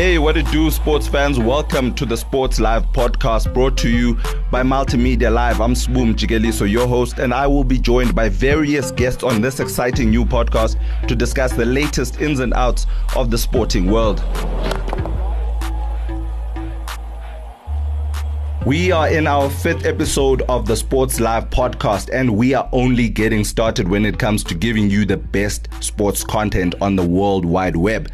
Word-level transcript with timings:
Hey, 0.00 0.18
what 0.18 0.38
it 0.38 0.50
do, 0.50 0.70
sports 0.70 1.06
fans? 1.06 1.38
Welcome 1.38 1.94
to 1.96 2.06
the 2.06 2.16
Sports 2.16 2.58
Live 2.58 2.86
podcast 2.86 3.52
brought 3.52 3.76
to 3.76 3.90
you 3.90 4.14
by 4.50 4.62
Multimedia 4.62 5.30
Live. 5.30 5.60
I'm 5.60 5.74
Swoom 5.74 6.14
Jigeliso, 6.14 6.66
your 6.66 6.88
host, 6.88 7.18
and 7.18 7.34
I 7.34 7.46
will 7.46 7.64
be 7.64 7.78
joined 7.78 8.14
by 8.14 8.30
various 8.30 8.92
guests 8.92 9.22
on 9.22 9.42
this 9.42 9.60
exciting 9.60 10.08
new 10.08 10.24
podcast 10.24 10.80
to 11.06 11.14
discuss 11.14 11.52
the 11.52 11.66
latest 11.66 12.18
ins 12.18 12.40
and 12.40 12.54
outs 12.54 12.86
of 13.14 13.30
the 13.30 13.36
sporting 13.36 13.90
world. 13.90 14.24
We 18.64 18.92
are 18.92 19.10
in 19.10 19.26
our 19.26 19.50
fifth 19.50 19.84
episode 19.84 20.40
of 20.48 20.64
the 20.64 20.76
Sports 20.76 21.20
Live 21.20 21.50
podcast, 21.50 22.08
and 22.10 22.38
we 22.38 22.54
are 22.54 22.70
only 22.72 23.10
getting 23.10 23.44
started 23.44 23.86
when 23.86 24.06
it 24.06 24.18
comes 24.18 24.44
to 24.44 24.54
giving 24.54 24.88
you 24.88 25.04
the 25.04 25.18
best 25.18 25.68
sports 25.80 26.24
content 26.24 26.74
on 26.80 26.96
the 26.96 27.04
World 27.04 27.44
Wide 27.44 27.76
Web. 27.76 28.08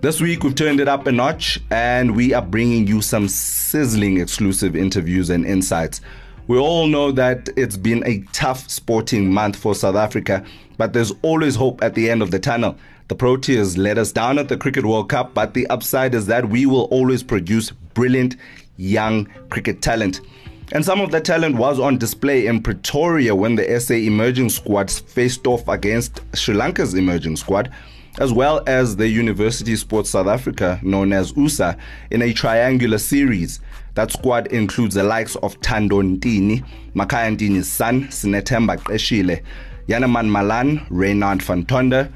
This 0.00 0.20
week, 0.20 0.44
we've 0.44 0.54
turned 0.54 0.78
it 0.78 0.86
up 0.86 1.08
a 1.08 1.12
notch 1.12 1.58
and 1.72 2.14
we 2.14 2.32
are 2.32 2.40
bringing 2.40 2.86
you 2.86 3.02
some 3.02 3.26
sizzling 3.26 4.20
exclusive 4.20 4.76
interviews 4.76 5.28
and 5.28 5.44
insights. 5.44 6.00
We 6.46 6.56
all 6.56 6.86
know 6.86 7.10
that 7.10 7.48
it's 7.56 7.76
been 7.76 8.06
a 8.06 8.20
tough 8.32 8.70
sporting 8.70 9.34
month 9.34 9.56
for 9.56 9.74
South 9.74 9.96
Africa, 9.96 10.44
but 10.76 10.92
there's 10.92 11.12
always 11.22 11.56
hope 11.56 11.82
at 11.82 11.96
the 11.96 12.08
end 12.08 12.22
of 12.22 12.30
the 12.30 12.38
tunnel. 12.38 12.76
The 13.08 13.16
Proteas 13.16 13.76
let 13.76 13.98
us 13.98 14.12
down 14.12 14.38
at 14.38 14.48
the 14.48 14.56
Cricket 14.56 14.86
World 14.86 15.08
Cup, 15.08 15.34
but 15.34 15.54
the 15.54 15.66
upside 15.66 16.14
is 16.14 16.26
that 16.26 16.48
we 16.48 16.64
will 16.64 16.84
always 16.92 17.24
produce 17.24 17.72
brilliant 17.72 18.36
young 18.76 19.26
cricket 19.50 19.82
talent. 19.82 20.20
And 20.70 20.84
some 20.84 21.00
of 21.00 21.10
that 21.10 21.24
talent 21.24 21.56
was 21.56 21.80
on 21.80 21.98
display 21.98 22.46
in 22.46 22.62
Pretoria 22.62 23.34
when 23.34 23.56
the 23.56 23.80
SA 23.80 23.94
emerging 23.94 24.50
squads 24.50 25.00
faced 25.00 25.48
off 25.48 25.66
against 25.66 26.20
Sri 26.36 26.54
Lanka's 26.54 26.94
emerging 26.94 27.34
squad 27.34 27.72
as 28.18 28.32
well 28.32 28.62
as 28.66 28.96
the 28.96 29.08
University 29.08 29.76
Sports 29.76 30.10
South 30.10 30.26
Africa, 30.26 30.80
known 30.82 31.12
as 31.12 31.36
USA, 31.36 31.76
in 32.10 32.22
a 32.22 32.32
triangular 32.32 32.98
series. 32.98 33.60
That 33.94 34.12
squad 34.12 34.48
includes 34.48 34.94
the 34.94 35.04
likes 35.04 35.36
of 35.36 35.58
Thando 35.60 36.02
Ntini, 36.02 36.64
Makhaya 36.94 37.36
Ntini's 37.36 37.68
son, 37.68 38.04
Sinethemba 38.08 38.78
Qeshile, 38.78 39.42
Janneman 39.88 40.28
Malan, 40.28 40.86
Reynard 40.90 41.42
van 41.42 41.64
Tonder, 41.64 42.12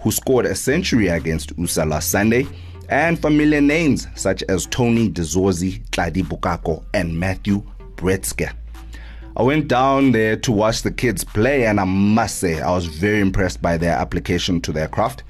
who 0.00 0.10
scored 0.10 0.46
a 0.46 0.54
century 0.54 1.08
against 1.08 1.52
USA 1.56 1.84
last 1.84 2.10
Sunday, 2.10 2.46
and 2.88 3.20
familiar 3.20 3.60
names 3.60 4.08
such 4.14 4.42
as 4.48 4.66
Tony 4.66 5.08
De 5.08 5.22
Zorzi, 5.22 5.82
Tladi 5.90 6.22
Bokako, 6.22 6.84
and 6.92 7.18
Matthew 7.18 7.62
Breetzke. 7.96 8.52
I 9.34 9.42
went 9.42 9.66
down 9.66 10.12
there 10.12 10.36
to 10.36 10.52
watch 10.52 10.82
the 10.82 10.90
kids 10.90 11.24
play, 11.24 11.64
and 11.64 11.80
I 11.80 11.84
must 11.84 12.38
say, 12.38 12.60
I 12.60 12.70
was 12.70 12.84
very 12.84 13.18
impressed 13.18 13.62
by 13.62 13.78
their 13.78 13.96
application 13.96 14.60
to 14.60 14.72
their 14.72 14.88
craft. 14.88 15.22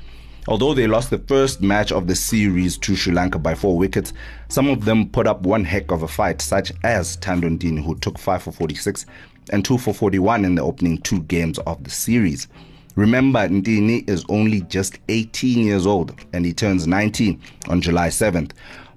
Although 0.48 0.74
they 0.74 0.88
lost 0.88 1.10
the 1.10 1.18
first 1.18 1.62
match 1.62 1.92
of 1.92 2.08
the 2.08 2.16
series 2.16 2.76
to 2.78 2.96
Sri 2.96 3.12
Lanka 3.12 3.38
by 3.38 3.54
four 3.54 3.78
wickets, 3.78 4.12
some 4.48 4.66
of 4.66 4.86
them 4.86 5.08
put 5.08 5.28
up 5.28 5.42
one 5.42 5.64
heck 5.64 5.92
of 5.92 6.02
a 6.02 6.08
fight, 6.08 6.42
such 6.42 6.72
as 6.82 7.16
Thando 7.18 7.44
Ntini, 7.44 7.84
who 7.84 7.94
took 7.94 8.18
5 8.18 8.42
for 8.42 8.50
46 8.50 9.06
and 9.50 9.64
2 9.64 9.78
for 9.78 9.94
41 9.94 10.44
in 10.44 10.56
the 10.56 10.62
opening 10.62 10.98
two 10.98 11.20
games 11.22 11.60
of 11.60 11.84
the 11.84 11.90
series. 11.90 12.48
Remember, 12.96 13.48
Ntini 13.48 14.08
is 14.10 14.24
only 14.28 14.62
just 14.62 14.98
18 15.08 15.64
years 15.64 15.86
old 15.86 16.12
and 16.32 16.44
he 16.44 16.52
turns 16.52 16.88
19 16.88 17.40
on 17.68 17.80
July 17.80 18.08
7th. 18.08 18.50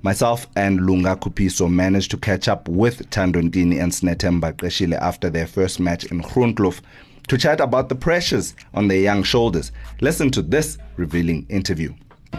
Myself 0.06 0.46
and 0.56 0.86
Lunga 0.86 1.16
Kupiso 1.16 1.68
managed 1.68 2.12
to 2.12 2.18
catch 2.18 2.48
up 2.48 2.70
with 2.70 3.10
Thando 3.10 3.42
Ntini 3.42 3.82
and 3.82 3.92
Sinethemba 3.92 4.54
Qeshile 4.54 5.00
after 5.02 5.32
their 5.32 5.48
first 5.48 5.80
match 5.80 6.06
in 6.06 6.22
Groenkloof 6.22 6.80
to 7.28 7.40
chat 7.40 7.60
about 7.60 7.90
the 7.90 7.96
pressures 7.96 8.54
on 8.76 8.88
their 8.88 9.00
young 9.00 9.24
shoulders. 9.24 9.72
Listen 10.02 10.30
to 10.30 10.44
this 10.44 10.78
revealing 10.98 11.48
interview. 11.50 11.92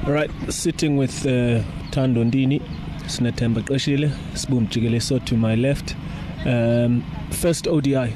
All 0.04 0.12
right, 0.12 0.30
sitting 0.48 0.96
with 0.96 1.26
uh, 1.26 1.60
Thando 1.90 2.22
Ntini, 2.30 2.62
Sinethemba 3.08 3.62
Qeshile, 3.62 4.10
Swoom 4.34 4.68
Jigeliso 4.68 5.18
to 5.26 5.36
my 5.36 5.56
left. 5.56 5.96
Um, 6.44 7.04
first 7.32 7.66
ODI 7.66 7.96
uh, 7.96 8.08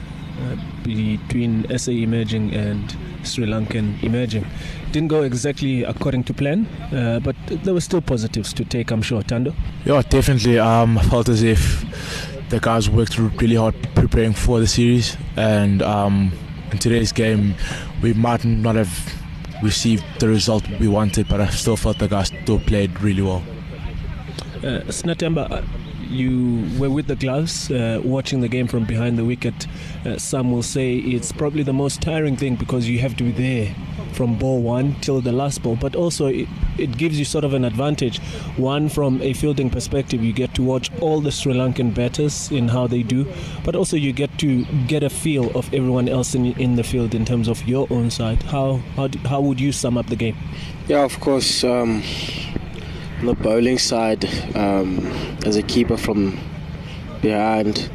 between 0.85 1.67
SA 1.77 1.91
Emerging 1.91 2.55
and 2.55 2.97
Sri 3.25 3.47
Lankan 3.47 4.01
Emerging. 4.05 4.47
Didn't 4.93 5.09
go 5.09 5.23
exactly 5.23 5.85
according 5.85 6.25
to 6.25 6.35
plan, 6.35 6.67
uh, 6.93 7.21
but 7.21 7.37
there 7.47 7.73
were 7.73 7.81
still 7.81 8.01
positives 8.01 8.53
to 8.55 8.65
take, 8.65 8.91
I'm 8.91 9.03
sure. 9.03 9.23
Thando? 9.23 9.55
Yeah, 9.85 10.03
definitely. 10.03 10.59
Um, 10.59 10.99
I 10.99 11.03
felt 11.03 11.29
as 11.29 11.45
if 11.45 11.85
the 12.49 12.59
guys 12.59 12.91
worked 12.91 13.17
really 13.17 13.55
hard 13.55 13.75
preparing 13.95 14.33
for 14.33 14.59
the 14.59 14.67
series, 14.67 15.17
and 15.37 15.81
um, 15.83 16.33
in 16.73 16.79
today's 16.79 17.13
game, 17.13 17.55
we 18.03 18.15
might 18.15 18.45
not 18.45 18.75
have 18.75 18.91
received 19.63 20.05
the 20.19 20.27
result 20.27 20.69
we 20.81 20.89
wanted, 20.89 21.29
but 21.29 21.41
I 21.41 21.49
still 21.51 21.77
felt 21.77 21.99
the 21.99 22.09
guys 22.09 22.33
still 22.43 22.59
played 22.59 23.01
really 23.01 23.23
well. 23.23 23.45
Uh, 24.57 24.83
Sinethemba, 24.89 25.51
uh, 25.51 25.63
you 26.09 26.69
were 26.79 26.91
with 26.91 27.07
the 27.07 27.17
gloves 27.17 27.71
uh, 27.71 28.01
watching 28.05 28.41
the 28.41 28.49
game 28.49 28.67
from 28.67 28.85
behind 28.85 29.17
the 29.17 29.25
wicket. 29.25 29.67
Uh, 30.05 30.19
some 30.19 30.51
will 30.51 30.63
say 30.63 30.97
it's 30.97 31.31
probably 31.31 31.63
the 31.63 31.73
most 31.73 32.03
tiring 32.03 32.37
thing 32.37 32.57
because 32.57 32.89
you 32.89 32.99
have 32.99 33.17
to 33.17 33.25
be 33.25 33.31
there 33.31 33.75
from 34.13 34.39
ball 34.39 34.63
one 34.63 34.95
till 35.01 35.21
the 35.21 35.33
last 35.33 35.63
ball, 35.63 35.77
but 35.77 35.95
also 35.97 36.27
it, 36.27 36.49
it 36.79 36.97
gives 36.97 37.19
you 37.19 37.25
sort 37.25 37.45
of 37.45 37.55
an 37.55 37.65
advantage. 37.65 38.19
One, 38.57 38.89
from 38.89 39.21
a 39.23 39.33
fielding 39.33 39.71
perspective, 39.71 40.23
you 40.23 40.33
get 40.33 40.55
to 40.55 40.63
watch 40.63 40.91
all 41.01 41.21
the 41.21 41.31
Sri 41.31 41.55
Lankan 41.55 41.95
batters 41.95 42.51
in 42.51 42.69
how 42.69 42.87
they 42.87 43.03
do, 43.03 43.27
but 43.65 43.75
also 43.75 43.97
you 43.97 44.13
get 44.13 44.37
to 44.39 44.65
get 44.87 45.03
a 45.03 45.11
feel 45.11 45.51
of 45.57 45.73
everyone 45.73 46.09
else 46.09 46.35
in, 46.35 46.47
in 46.59 46.77
the 46.77 46.85
field 46.85 47.15
in 47.15 47.25
terms 47.25 47.49
of 47.49 47.67
your 47.67 47.87
own 47.91 48.11
side. 48.11 48.43
How, 48.45 48.77
how, 48.97 49.09
do, 49.09 49.19
how 49.21 49.41
would 49.41 49.61
you 49.61 49.73
sum 49.73 49.97
up 49.97 50.07
the 50.07 50.17
game? 50.17 50.37
Yeah, 50.89 51.05
of 51.05 51.19
course. 51.21 51.65
Um, 51.65 52.03
the 53.23 53.35
bowling 53.35 53.79
side, 53.79 54.25
um, 54.57 54.99
as 55.45 55.57
a 55.57 55.63
keeper 55.63 55.97
from 55.97 56.39
behind, 57.21 57.91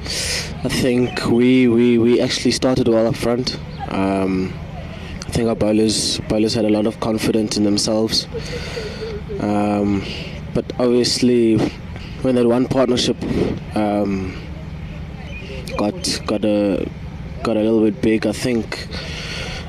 I 0.63 0.69
think 0.69 1.25
we, 1.25 1.67
we, 1.67 1.97
we 1.97 2.21
actually 2.21 2.51
started 2.51 2.87
well 2.87 3.07
up 3.07 3.15
front. 3.15 3.59
Um, 3.89 4.53
think 5.35 5.49
our 5.49 5.55
bowlers 5.55 6.17
bowlers 6.29 6.53
had 6.53 6.63
a 6.63 6.69
lot 6.69 6.87
of 6.87 7.01
confidence 7.01 7.57
in 7.57 7.65
themselves. 7.65 8.25
Um, 9.41 10.01
but 10.53 10.63
obviously, 10.79 11.57
when 12.21 12.35
that 12.35 12.47
one 12.47 12.67
partnership 12.67 13.17
um, 13.75 14.33
got 15.77 16.21
got 16.25 16.45
a 16.45 16.89
got 17.43 17.57
a 17.57 17.59
little 17.59 17.83
bit 17.83 18.01
big, 18.01 18.25
I 18.25 18.31
think 18.31 18.87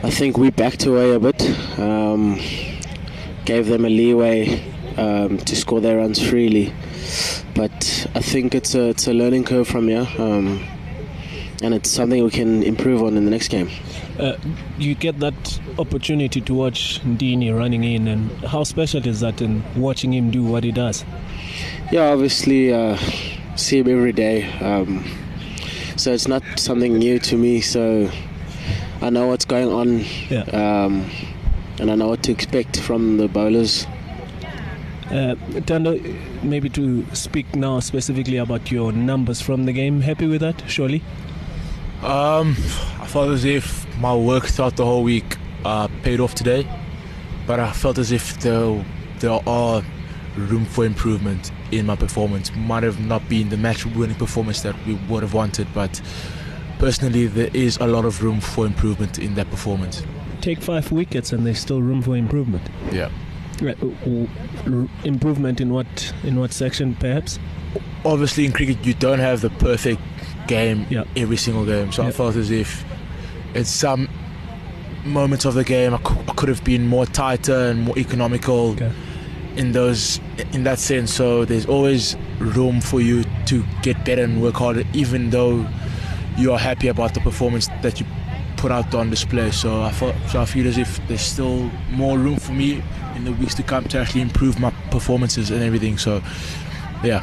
I 0.04 0.10
think 0.10 0.38
we 0.38 0.50
backed 0.50 0.86
away 0.86 1.14
a 1.14 1.18
bit, 1.18 1.42
um, 1.80 2.38
gave 3.44 3.66
them 3.66 3.84
a 3.84 3.90
leeway 3.90 4.62
um, 4.96 5.38
to 5.38 5.56
score 5.56 5.80
their 5.80 5.96
runs 5.96 6.22
freely. 6.22 6.72
But 7.56 8.06
I 8.14 8.20
think 8.20 8.54
it's 8.54 8.76
a 8.76 8.90
it's 8.90 9.08
a 9.08 9.12
learning 9.12 9.42
curve 9.44 9.66
from 9.66 9.88
here, 9.88 10.06
um, 10.18 10.64
and 11.60 11.74
it's 11.74 11.90
something 11.90 12.22
we 12.22 12.30
can 12.30 12.62
improve 12.62 13.02
on 13.02 13.16
in 13.16 13.24
the 13.24 13.32
next 13.32 13.48
game. 13.48 13.68
Uh, 14.18 14.36
you 14.78 14.94
get 14.94 15.20
that 15.20 15.60
opportunity 15.78 16.40
to 16.40 16.54
watch 16.54 17.00
Ntini 17.04 17.54
running 17.56 17.84
in, 17.84 18.08
and 18.08 18.30
how 18.46 18.64
special 18.64 19.06
is 19.06 19.20
that 19.20 19.42
in 19.42 19.62
watching 19.76 20.12
him 20.14 20.30
do 20.30 20.42
what 20.42 20.64
he 20.64 20.72
does? 20.72 21.04
Yeah, 21.92 22.10
obviously, 22.12 22.72
uh, 22.72 22.96
see 23.56 23.78
him 23.80 23.88
every 23.88 24.12
day, 24.12 24.50
um, 24.60 25.04
so 25.96 26.12
it's 26.12 26.28
not 26.28 26.42
something 26.56 26.96
new 26.98 27.18
to 27.20 27.36
me. 27.36 27.60
So 27.60 28.10
I 29.02 29.10
know 29.10 29.26
what's 29.26 29.44
going 29.44 29.70
on, 29.70 30.04
Yeah. 30.30 30.44
um, 30.52 31.10
and 31.78 31.90
I 31.90 31.94
know 31.94 32.08
what 32.08 32.22
to 32.24 32.32
expect 32.32 32.80
from 32.80 33.18
the 33.18 33.28
bowlers. 33.28 33.86
Uh, 35.10 35.36
Thando, 35.66 36.00
maybe 36.42 36.68
to 36.70 37.04
speak 37.12 37.54
now 37.54 37.80
specifically 37.80 38.38
about 38.38 38.72
your 38.72 38.92
numbers 38.92 39.40
from 39.40 39.64
the 39.66 39.72
game. 39.72 40.00
Happy 40.00 40.26
with 40.26 40.40
that, 40.40 40.64
surely? 40.66 41.02
Um, 42.02 42.50
I 43.00 43.06
felt 43.06 43.30
as 43.30 43.44
if 43.44 43.86
my 43.98 44.14
work 44.14 44.44
throughout 44.44 44.76
the 44.76 44.84
whole 44.84 45.02
week 45.02 45.36
uh, 45.64 45.88
paid 46.02 46.20
off 46.20 46.34
today, 46.34 46.68
but 47.46 47.58
I 47.58 47.72
felt 47.72 47.98
as 47.98 48.12
if 48.12 48.38
there 48.40 48.84
there 49.20 49.40
are 49.48 49.82
room 50.36 50.66
for 50.66 50.84
improvement 50.84 51.50
in 51.72 51.86
my 51.86 51.96
performance. 51.96 52.54
Might 52.54 52.82
have 52.82 53.00
not 53.00 53.26
been 53.28 53.48
the 53.48 53.56
match-winning 53.56 54.16
performance 54.16 54.60
that 54.62 54.76
we 54.86 54.94
would 55.08 55.22
have 55.22 55.32
wanted, 55.32 55.66
but 55.72 56.00
personally, 56.78 57.26
there 57.26 57.50
is 57.54 57.78
a 57.78 57.86
lot 57.86 58.04
of 58.04 58.22
room 58.22 58.40
for 58.40 58.66
improvement 58.66 59.18
in 59.18 59.34
that 59.36 59.50
performance. 59.50 60.02
Take 60.42 60.60
five 60.60 60.92
wickets, 60.92 61.32
and 61.32 61.46
there's 61.46 61.58
still 61.58 61.80
room 61.80 62.02
for 62.02 62.14
improvement. 62.16 62.62
Yeah. 62.92 63.10
Right, 63.62 63.78
w- 63.80 63.96
w- 64.04 64.28
r- 64.66 64.88
improvement 65.04 65.62
in 65.62 65.72
what 65.72 66.12
in 66.24 66.38
what 66.38 66.52
section, 66.52 66.94
perhaps? 66.96 67.38
Obviously, 68.04 68.44
in 68.44 68.52
cricket, 68.52 68.84
you 68.84 68.92
don't 68.92 69.18
have 69.18 69.40
the 69.40 69.48
perfect 69.50 70.00
game 70.46 70.86
Yeah. 70.90 71.04
every 71.16 71.36
single 71.36 71.64
game, 71.64 71.92
so 71.92 72.02
Yeah. 72.02 72.08
I 72.08 72.12
felt 72.12 72.36
as 72.36 72.50
if 72.50 72.84
in 73.54 73.64
some 73.64 74.08
moments 75.04 75.44
of 75.44 75.54
the 75.54 75.64
game 75.64 75.94
I 75.94 75.98
could 75.98 76.48
have 76.48 76.64
been 76.64 76.86
more 76.86 77.06
tighter 77.06 77.68
and 77.70 77.82
more 77.82 77.98
economical 77.98 78.70
Okay. 78.70 78.90
in 79.56 79.72
those 79.72 80.20
in 80.52 80.64
that 80.64 80.78
sense. 80.78 81.12
So 81.12 81.44
there's 81.44 81.66
always 81.66 82.16
room 82.40 82.80
for 82.80 83.00
you 83.00 83.24
to 83.46 83.64
get 83.82 84.04
better 84.04 84.22
and 84.24 84.42
work 84.42 84.54
harder, 84.56 84.82
even 84.92 85.30
though 85.30 85.64
you 86.36 86.52
are 86.52 86.58
happy 86.58 86.88
about 86.88 87.14
the 87.14 87.20
performance 87.20 87.68
that 87.82 87.98
you 88.00 88.06
put 88.56 88.70
out 88.72 88.94
on 88.94 89.10
display. 89.10 89.50
So 89.50 89.82
I 89.82 89.90
felt, 89.92 90.14
so 90.30 90.40
I 90.40 90.44
feel 90.44 90.66
as 90.66 90.76
if 90.78 91.00
there's 91.08 91.20
still 91.22 91.70
more 91.92 92.18
room 92.18 92.36
for 92.36 92.52
me 92.52 92.82
in 93.14 93.24
the 93.24 93.32
weeks 93.32 93.54
to 93.54 93.62
come 93.62 93.84
to 93.84 93.98
actually 94.00 94.20
improve 94.22 94.58
my 94.58 94.70
performances 94.90 95.50
and 95.50 95.62
everything. 95.62 95.96
So, 95.98 96.20
yeah. 97.04 97.22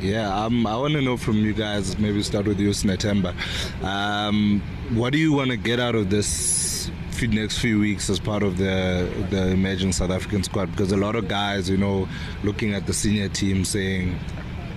Yeah, 0.00 0.44
um, 0.44 0.66
I 0.66 0.76
want 0.76 0.94
to 0.94 1.02
know 1.02 1.16
from 1.16 1.36
you 1.36 1.52
guys. 1.52 1.98
Maybe 1.98 2.22
start 2.22 2.46
with 2.46 2.58
you, 2.60 2.70
Sinethemba. 2.70 3.34
Um, 3.82 4.62
what 4.94 5.12
do 5.12 5.18
you 5.18 5.32
want 5.32 5.50
to 5.50 5.56
get 5.56 5.80
out 5.80 5.94
of 5.94 6.10
this 6.10 6.90
next 7.22 7.58
few 7.58 7.80
weeks 7.80 8.10
as 8.10 8.20
part 8.20 8.42
of 8.42 8.58
the 8.58 9.10
the 9.30 9.48
emerging 9.48 9.92
South 9.92 10.10
African 10.10 10.42
squad? 10.42 10.70
Because 10.70 10.92
a 10.92 10.96
lot 10.96 11.16
of 11.16 11.28
guys, 11.28 11.68
you 11.68 11.76
know, 11.76 12.08
looking 12.44 12.74
at 12.74 12.86
the 12.86 12.92
senior 12.92 13.28
team, 13.28 13.64
saying, 13.64 14.18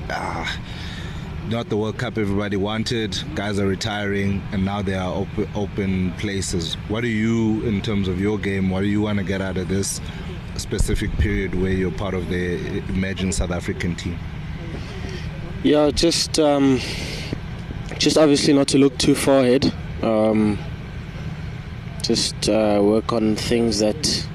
ah. 0.09 0.59
Not 1.47 1.69
the 1.69 1.77
World 1.77 1.97
Cup 1.97 2.19
everybody 2.19 2.57
wanted. 2.57 3.17
Guys 3.33 3.57
are 3.57 3.65
retiring, 3.65 4.43
and 4.51 4.63
now 4.63 4.83
there 4.83 5.01
are 5.01 5.15
open, 5.15 5.49
open 5.55 6.11
places. 6.13 6.75
What 6.89 7.01
do 7.01 7.07
you, 7.07 7.63
in 7.63 7.81
terms 7.81 8.07
of 8.07 8.21
your 8.21 8.37
game, 8.37 8.69
what 8.69 8.81
do 8.81 8.85
you 8.85 9.01
want 9.01 9.17
to 9.17 9.23
get 9.23 9.41
out 9.41 9.57
of 9.57 9.67
this 9.67 9.99
specific 10.57 11.09
period 11.17 11.55
where 11.59 11.71
you're 11.71 11.91
part 11.91 12.13
of 12.13 12.29
the 12.29 12.77
emerging 12.89 13.31
South 13.31 13.49
African 13.49 13.95
team? 13.95 14.19
Yeah, 15.63 15.91
just 15.91 16.39
um, 16.39 16.79
just 17.97 18.17
obviously 18.17 18.53
not 18.53 18.69
to 18.69 18.77
look 18.77 18.97
too 18.97 19.13
far 19.13 19.39
ahead. 19.39 19.73
Um, 20.01 20.57
just 22.01 22.47
uh, 22.47 22.79
work 22.81 23.11
on 23.11 23.35
things 23.35 23.79
that 23.79 24.27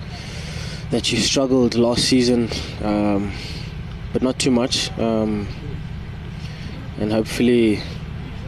that 0.90 1.10
you 1.10 1.18
struggled 1.18 1.76
last 1.76 2.04
season, 2.04 2.50
um, 2.82 3.32
but 4.12 4.22
not 4.22 4.38
too 4.38 4.50
much. 4.50 4.96
Um, 4.98 5.48
and 6.98 7.10
hopefully 7.10 7.80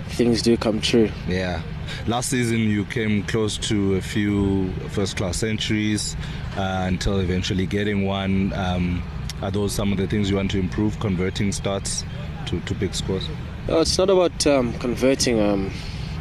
things 0.08 0.42
do 0.42 0.58
come 0.58 0.82
true. 0.82 1.10
Yeah. 1.26 1.62
Last 2.06 2.28
season, 2.28 2.58
you 2.58 2.84
came 2.84 3.22
close 3.22 3.56
to 3.58 3.94
a 3.94 4.02
few 4.02 4.70
first 4.90 5.16
class 5.16 5.38
centuries 5.38 6.14
uh, 6.56 6.84
until 6.86 7.20
eventually 7.20 7.64
getting 7.64 8.04
one. 8.04 8.52
Um, 8.52 9.02
are 9.42 9.50
those 9.50 9.72
some 9.72 9.92
of 9.92 9.98
the 9.98 10.06
things 10.06 10.30
you 10.30 10.36
want 10.36 10.50
to 10.52 10.58
improve, 10.58 10.98
converting 11.00 11.52
starts 11.52 12.04
to, 12.46 12.60
to 12.60 12.74
big 12.74 12.94
scores? 12.94 13.28
No, 13.68 13.80
it's 13.80 13.98
not 13.98 14.10
about 14.10 14.46
um, 14.46 14.72
converting. 14.74 15.40
Um, 15.40 15.72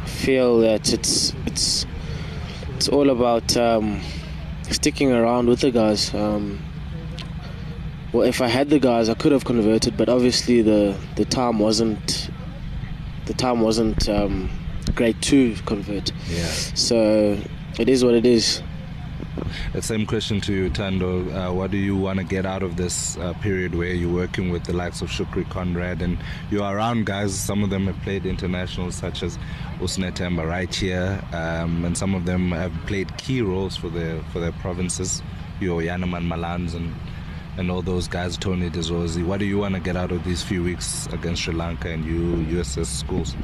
I 0.02 0.08
feel 0.08 0.60
that 0.60 0.92
it's 0.92 1.32
it's 1.46 1.86
it's 2.74 2.88
all 2.88 3.10
about 3.10 3.56
um, 3.56 4.00
sticking 4.70 5.12
around 5.12 5.48
with 5.48 5.60
the 5.60 5.70
guys. 5.70 6.14
Um, 6.14 6.62
well, 8.12 8.22
if 8.26 8.40
I 8.40 8.48
had 8.48 8.70
the 8.70 8.78
guys, 8.78 9.08
I 9.08 9.14
could 9.14 9.32
have 9.32 9.44
converted, 9.44 9.96
but 9.96 10.08
obviously 10.08 10.62
the 10.62 10.96
the 11.16 11.24
time 11.24 11.58
wasn't 11.58 12.30
the 13.26 13.34
time 13.34 13.60
wasn't 13.60 14.08
um, 14.08 14.50
great 14.94 15.20
to 15.22 15.54
convert. 15.66 16.12
Yeah. 16.28 16.46
So 16.74 17.38
it 17.78 17.88
is 17.88 18.04
what 18.04 18.14
it 18.14 18.26
is. 18.26 18.62
The 19.72 19.82
same 19.82 20.06
question 20.06 20.40
to 20.42 20.52
you, 20.52 20.70
Thando. 20.70 21.32
Uh, 21.34 21.52
what 21.52 21.70
do 21.70 21.76
you 21.76 21.96
want 21.96 22.18
to 22.18 22.24
get 22.24 22.46
out 22.46 22.62
of 22.62 22.76
this 22.76 23.16
uh, 23.18 23.32
period 23.34 23.74
where 23.74 23.92
you're 23.92 24.12
working 24.12 24.50
with 24.50 24.64
the 24.64 24.72
likes 24.72 25.02
of 25.02 25.08
Shukri 25.08 25.48
Conrad 25.48 26.02
and 26.02 26.18
you're 26.50 26.64
around 26.64 27.06
guys? 27.06 27.34
Some 27.38 27.62
of 27.62 27.70
them 27.70 27.86
have 27.86 28.00
played 28.02 28.26
internationals, 28.26 28.94
such 28.94 29.22
as 29.22 29.38
Usne 29.80 30.10
Temba 30.12 30.46
right 30.46 30.74
here, 30.74 31.22
um, 31.32 31.84
and 31.84 31.96
some 31.96 32.14
of 32.14 32.24
them 32.24 32.52
have 32.52 32.72
played 32.86 33.16
key 33.18 33.42
roles 33.42 33.76
for 33.76 33.88
their 33.88 34.22
for 34.32 34.40
their 34.40 34.52
provinces. 34.52 35.22
Your 35.60 35.80
Janneman 35.80 36.26
Malans 36.26 36.74
and 36.74 36.94
and 37.58 37.70
all 37.70 37.82
those 37.82 38.08
guys, 38.08 38.36
Tony 38.36 38.68
De 38.68 38.80
Zorzi. 38.80 39.24
What 39.24 39.40
do 39.40 39.46
you 39.46 39.58
want 39.58 39.74
to 39.74 39.80
get 39.80 39.96
out 39.96 40.12
of 40.12 40.24
these 40.24 40.42
few 40.42 40.62
weeks 40.62 41.06
against 41.12 41.42
Sri 41.42 41.54
Lanka 41.54 41.88
and 41.88 42.04
you 42.04 42.36
USS 42.54 42.86
schools? 42.86 43.34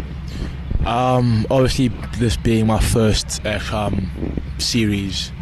Um, 0.85 1.47
obviously, 1.51 1.89
this 2.19 2.37
being 2.37 2.67
my 2.67 2.81
first 2.81 3.45
uh, 3.47 3.61
um, 3.73 4.11
series, 4.59 5.33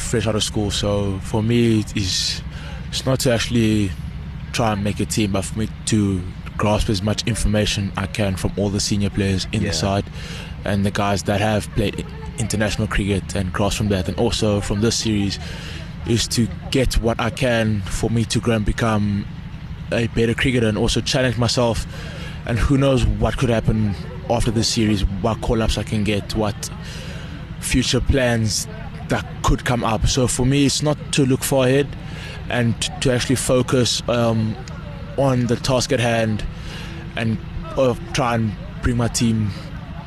fresh 0.00 0.26
out 0.26 0.34
of 0.34 0.42
school, 0.42 0.70
so 0.70 1.18
for 1.22 1.42
me, 1.42 1.80
it's 1.94 2.42
it's 2.88 3.06
not 3.06 3.20
to 3.20 3.32
actually 3.32 3.90
try 4.52 4.72
and 4.72 4.82
make 4.82 4.98
a 5.00 5.06
team, 5.06 5.32
but 5.32 5.42
for 5.44 5.58
me 5.60 5.68
to 5.86 6.20
grasp 6.56 6.90
as 6.90 7.02
much 7.02 7.26
information 7.26 7.92
I 7.96 8.06
can 8.06 8.36
from 8.36 8.52
all 8.56 8.68
the 8.68 8.80
senior 8.80 9.10
players 9.10 9.46
in 9.52 9.62
Yeah. 9.62 9.68
the 9.68 9.74
side 9.74 10.04
and 10.64 10.84
the 10.84 10.90
guys 10.90 11.22
that 11.22 11.40
have 11.40 11.70
played 11.74 12.04
international 12.38 12.86
cricket 12.88 13.34
and 13.34 13.52
grasp 13.52 13.76
from 13.78 13.88
that, 13.88 14.08
and 14.08 14.18
also 14.18 14.60
from 14.60 14.80
this 14.80 14.96
series 14.96 15.38
is 16.06 16.26
to 16.28 16.48
get 16.70 16.94
what 16.94 17.20
I 17.20 17.30
can 17.30 17.80
for 17.82 18.10
me 18.10 18.24
to 18.24 18.40
grow 18.40 18.56
and 18.56 18.64
become 18.64 19.24
a 19.92 20.06
better 20.08 20.34
cricketer 20.34 20.66
and 20.66 20.76
also 20.78 21.00
challenge 21.00 21.38
myself. 21.38 21.86
And 22.46 22.58
who 22.58 22.76
knows 22.78 23.06
what 23.06 23.36
could 23.36 23.50
happen 23.50 23.94
after 24.28 24.50
this 24.50 24.68
series, 24.68 25.02
what 25.22 25.40
call 25.42 25.62
ups 25.62 25.76
I 25.78 25.82
can 25.82 26.04
get, 26.04 26.34
what 26.34 26.70
future 27.60 28.00
plans 28.00 28.66
that 29.10 29.26
could 29.42 29.64
come 29.64 29.84
up. 29.84 30.06
So 30.06 30.26
for 30.26 30.46
me, 30.46 30.66
it's 30.66 30.82
not 30.82 30.96
to 31.12 31.26
look 31.26 31.42
far 31.44 31.66
ahead 31.66 31.86
and 32.48 32.74
to 33.02 33.12
actually 33.12 33.36
focus 33.36 34.02
um, 34.08 34.56
on 35.18 35.46
the 35.46 35.56
task 35.56 35.92
at 35.92 36.00
hand 36.00 36.44
and 37.16 37.38
uh, 37.76 37.94
try 38.12 38.34
and 38.34 38.52
bring 38.82 38.96
my 38.96 39.08
team 39.08 39.50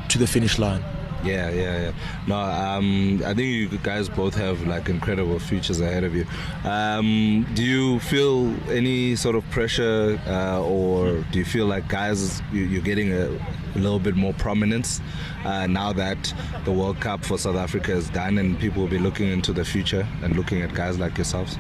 to 0.09 0.17
the 0.17 0.27
finish 0.27 0.57
line. 0.57 0.83
Yeah, 1.23 1.49
yeah, 1.51 1.81
yeah. 1.81 1.91
No, 2.27 2.35
um, 2.35 3.21
I 3.25 3.33
think 3.33 3.47
you 3.47 3.69
guys 3.77 4.09
both 4.09 4.35
have 4.35 4.67
like 4.67 4.89
incredible 4.89 5.39
futures 5.39 5.79
ahead 5.79 6.03
of 6.03 6.13
you. 6.13 6.25
Um, 6.65 7.47
do 7.53 7.63
you 7.63 7.99
feel 7.99 8.53
any 8.69 9.15
sort 9.15 9.35
of 9.35 9.49
pressure, 9.49 10.19
uh, 10.27 10.61
or 10.61 11.23
do 11.31 11.39
you 11.39 11.45
feel 11.45 11.65
like 11.65 11.87
guys 11.87 12.41
you, 12.51 12.63
you're 12.63 12.81
getting 12.81 13.13
a, 13.13 13.27
a 13.75 13.79
little 13.79 13.99
bit 13.99 14.15
more 14.15 14.33
prominence 14.33 14.99
uh, 15.45 15.65
now 15.67 15.93
that 15.93 16.33
the 16.65 16.71
World 16.71 16.99
Cup 16.99 17.23
for 17.23 17.37
South 17.37 17.55
Africa 17.55 17.93
is 17.93 18.09
done, 18.09 18.37
and 18.37 18.59
people 18.59 18.81
will 18.81 18.89
be 18.89 18.99
looking 18.99 19.29
into 19.29 19.53
the 19.53 19.63
future 19.63 20.05
and 20.23 20.35
looking 20.35 20.61
at 20.61 20.73
guys 20.73 20.99
like 20.99 21.17
yourselves? 21.17 21.57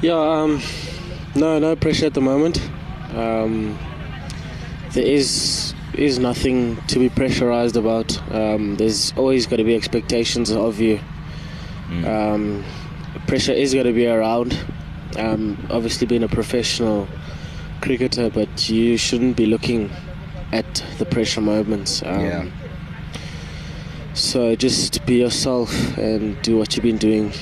Yeah, 0.00 0.14
um, 0.14 0.62
no, 1.34 1.58
no 1.58 1.76
pressure 1.76 2.06
at 2.06 2.14
the 2.14 2.22
moment. 2.22 2.58
Um, 3.14 3.78
there 4.92 5.04
is 5.04 5.74
is 5.94 6.18
nothing 6.18 6.76
to 6.88 6.98
be 6.98 7.08
pressurized 7.08 7.76
about. 7.76 8.18
Um, 8.32 8.76
there's 8.76 9.12
always 9.16 9.46
got 9.46 9.56
to 9.56 9.64
be 9.64 9.74
expectations 9.74 10.50
of 10.50 10.80
you. 10.80 11.00
Um, 12.04 12.64
pressure 13.26 13.52
is 13.52 13.72
going 13.72 13.86
to 13.86 13.92
be 13.92 14.06
around. 14.06 14.58
Um, 15.16 15.56
obviously, 15.70 16.06
being 16.06 16.22
a 16.24 16.28
professional 16.28 17.08
cricketer, 17.80 18.28
but 18.30 18.68
you 18.68 18.96
shouldn't 18.96 19.36
be 19.36 19.46
looking 19.46 19.90
at 20.52 20.84
the 20.98 21.04
pressure 21.06 21.40
moments. 21.40 22.02
Um, 22.02 22.20
Yeah. 22.20 22.44
So 24.14 24.56
just 24.56 25.04
be 25.04 25.16
yourself 25.20 25.70
and 25.98 26.40
do 26.42 26.56
what 26.56 26.74
you've 26.74 26.82
been 26.84 26.96
doing 26.96 27.32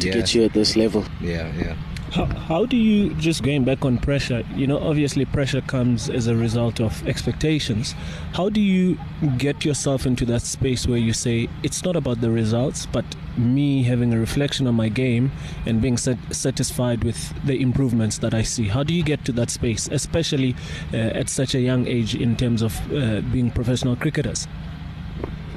to 0.00 0.06
Yeah. 0.08 0.14
get 0.14 0.34
you 0.34 0.42
at 0.44 0.52
this 0.52 0.76
level. 0.76 1.04
Yeah, 1.20 1.46
yeah. 1.56 1.74
How, 2.16 2.24
how 2.24 2.64
do 2.64 2.78
you 2.78 3.12
just 3.16 3.42
going 3.42 3.64
back 3.64 3.84
on 3.84 3.98
pressure? 3.98 4.42
You 4.54 4.66
know, 4.66 4.78
obviously 4.78 5.26
pressure 5.26 5.60
comes 5.60 6.08
as 6.08 6.28
a 6.28 6.34
result 6.34 6.80
of 6.80 7.06
expectations. 7.06 7.94
How 8.32 8.48
do 8.48 8.58
you 8.58 8.98
get 9.36 9.66
yourself 9.66 10.06
into 10.06 10.24
that 10.24 10.40
space 10.40 10.86
where 10.86 10.96
you 10.96 11.12
say 11.12 11.46
it's 11.62 11.84
not 11.84 11.94
about 11.94 12.22
the 12.22 12.30
results, 12.30 12.86
but 12.86 13.04
me 13.36 13.82
having 13.82 14.14
a 14.14 14.18
reflection 14.18 14.66
on 14.66 14.74
my 14.74 14.88
game 14.88 15.30
and 15.66 15.82
being 15.82 15.98
sat- 15.98 16.34
satisfied 16.34 17.04
with 17.04 17.34
the 17.44 17.60
improvements 17.60 18.16
that 18.20 18.32
I 18.32 18.40
see? 18.40 18.68
How 18.68 18.82
do 18.82 18.94
you 18.94 19.02
get 19.02 19.26
to 19.26 19.32
that 19.32 19.50
space, 19.50 19.86
especially 19.92 20.56
uh, 20.94 21.20
at 21.20 21.28
such 21.28 21.54
a 21.54 21.60
young 21.60 21.86
age 21.86 22.14
in 22.14 22.34
terms 22.34 22.62
of 22.62 22.80
uh, 22.94 23.20
being 23.30 23.50
professional 23.50 23.94
cricketers? 23.94 24.48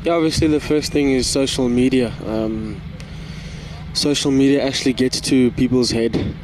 Yeah, 0.03 0.15
obviously 0.15 0.47
the 0.47 0.59
first 0.59 0.91
thing 0.91 1.11
is 1.11 1.25
social 1.25 1.69
media. 1.69 2.11
Um, 2.25 2.81
social 3.93 4.31
media 4.31 4.61
actually 4.61 4.91
gets 4.91 5.21
to 5.21 5.51
people's 5.51 5.91
head. 5.91 6.35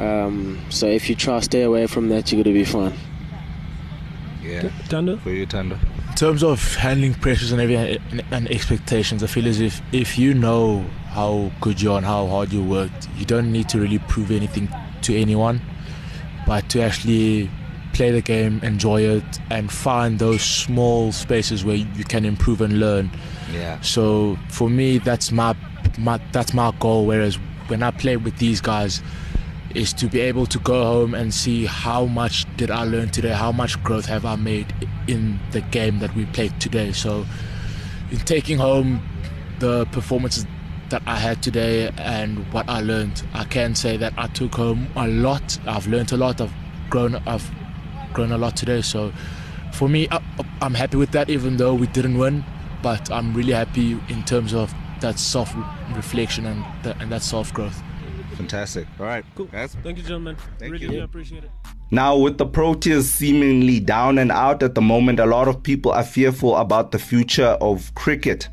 Um, 0.00 0.58
so 0.70 0.86
if 0.86 1.08
you 1.08 1.14
try 1.14 1.38
to 1.38 1.44
stay 1.44 1.62
away 1.62 1.86
from 1.86 2.08
that, 2.08 2.32
you're 2.32 2.42
gonna 2.42 2.54
be 2.54 2.64
fine. 2.64 2.94
Yeah. 4.42 4.62
Thando? 4.88 5.20
For 5.20 5.30
you, 5.30 5.46
Thando. 5.46 5.78
In 6.08 6.14
terms 6.16 6.42
of 6.42 6.74
handling 6.76 7.14
pressures 7.14 7.52
and 7.52 7.60
everything 7.60 7.98
and- 8.10 8.22
and 8.30 8.48
expectations, 8.50 9.22
I 9.22 9.26
feel 9.26 9.46
as 9.46 9.60
if 9.60 9.80
if 9.92 10.18
you 10.18 10.34
know 10.34 10.84
how 11.10 11.50
good 11.60 11.80
you 11.82 11.92
are 11.92 11.98
and 11.98 12.06
how 12.06 12.26
hard 12.26 12.52
you 12.52 12.62
worked, 12.62 13.08
you 13.18 13.24
don't 13.26 13.52
need 13.52 13.68
to 13.70 13.78
really 13.80 13.98
prove 13.98 14.30
anything 14.30 14.68
to 15.02 15.16
anyone, 15.16 15.60
but 16.46 16.68
to 16.70 16.80
actually 16.82 17.50
play 17.92 18.10
the 18.10 18.20
game, 18.22 18.60
enjoy 18.62 19.02
it, 19.02 19.24
and 19.50 19.70
find 19.70 20.18
those 20.18 20.42
small 20.42 21.12
spaces 21.12 21.64
where 21.64 21.76
you 21.76 22.04
can 22.04 22.24
improve 22.24 22.60
and 22.60 22.78
learn. 22.80 23.10
Yeah. 23.52 23.78
So 23.80 24.38
for 24.48 24.70
me, 24.70 24.98
that's 24.98 25.30
my, 25.32 25.54
my 25.98 26.18
that's 26.32 26.54
my 26.54 26.72
goal. 26.80 27.06
Whereas 27.06 27.36
when 27.68 27.82
I 27.82 27.90
play 27.90 28.16
with 28.16 28.36
these 28.38 28.60
guys, 28.60 29.02
is 29.74 29.92
to 29.94 30.06
be 30.06 30.20
able 30.20 30.46
to 30.46 30.58
go 30.58 30.84
home 30.84 31.14
and 31.14 31.32
see 31.32 31.66
how 31.66 32.06
much 32.06 32.44
did 32.56 32.70
I 32.70 32.84
learn 32.84 33.10
today, 33.10 33.30
how 33.30 33.52
much 33.52 33.82
growth 33.82 34.06
have 34.06 34.24
I 34.24 34.36
made 34.36 34.74
in 35.06 35.38
the 35.52 35.60
game 35.60 35.98
that 36.00 36.14
we 36.14 36.26
played 36.26 36.60
today. 36.60 36.92
So 36.92 37.24
in 38.10 38.18
taking 38.18 38.58
home 38.58 39.02
the 39.60 39.86
performances 39.86 40.46
that 40.88 41.02
I 41.06 41.16
had 41.16 41.42
today 41.42 41.90
and 41.98 42.52
what 42.52 42.68
I 42.68 42.80
learned, 42.80 43.22
I 43.32 43.44
can 43.44 43.74
say 43.74 43.96
that 43.96 44.12
I 44.16 44.26
took 44.26 44.54
home 44.54 44.88
a 44.96 45.06
lot. 45.06 45.58
I've 45.66 45.86
learned 45.86 46.12
a 46.12 46.16
lot. 46.16 46.40
I've 46.40 46.52
grown. 46.88 47.14
I've 47.26 47.48
grown 48.12 48.32
a 48.32 48.38
lot 48.38 48.56
today. 48.56 48.82
So 48.82 49.12
for 49.72 49.88
me, 49.88 50.08
I, 50.10 50.20
I'm 50.60 50.74
happy 50.74 50.96
with 50.96 51.12
that. 51.12 51.30
Even 51.30 51.56
though 51.56 51.74
we 51.74 51.86
didn't 51.86 52.18
win, 52.18 52.44
but 52.82 53.10
I'm 53.10 53.32
really 53.34 53.52
happy 53.52 53.92
in 54.08 54.24
terms 54.24 54.52
of 54.52 54.74
that 55.00 55.18
self 55.18 55.54
reflection 55.94 56.46
and 56.46 56.64
and 57.00 57.12
that 57.12 57.22
self 57.22 57.52
growth. 57.54 57.80
Fantastic. 58.40 58.86
All 58.98 59.04
right. 59.04 59.24
Cool. 59.34 59.46
Guys. 59.46 59.76
Thank 59.82 59.98
you, 59.98 60.02
gentlemen. 60.02 60.34
Thank 60.58 60.72
really 60.72 60.86
you. 60.86 60.92
do 60.92 61.02
appreciate 61.02 61.44
it. 61.44 61.50
Now, 61.90 62.16
with 62.16 62.38
the 62.38 62.46
Proteas 62.46 63.02
seemingly 63.02 63.80
down 63.80 64.16
and 64.16 64.32
out 64.32 64.62
at 64.62 64.74
the 64.74 64.80
moment, 64.80 65.20
a 65.20 65.26
lot 65.26 65.46
of 65.46 65.62
people 65.62 65.92
are 65.92 66.02
fearful 66.02 66.56
about 66.56 66.90
the 66.90 66.98
future 66.98 67.58
of 67.60 67.94
cricket. 67.94 68.48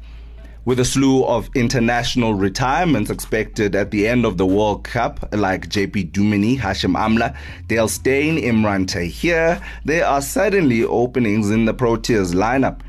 With 0.66 0.82
a 0.82 0.86
slew 0.86 1.24
of 1.24 1.50
international 1.56 2.34
retirements 2.34 3.10
expected 3.10 3.74
at 3.76 3.92
the 3.92 4.06
end 4.06 4.26
of 4.26 4.38
the 4.38 4.46
World 4.46 4.84
Cup, 4.84 5.30
like 5.32 5.70
JP 5.70 6.12
Dumini, 6.12 6.60
Hashim 6.60 6.98
Amla, 6.98 7.34
Dale 7.68 7.88
Steyn, 7.88 8.36
Imran 8.36 8.86
Tahir, 8.86 9.62
there 9.86 10.06
are 10.06 10.22
suddenly 10.22 10.84
openings 10.84 11.50
in 11.50 11.64
the 11.64 11.74
Proteas 11.74 12.34
lineup. 12.34 12.82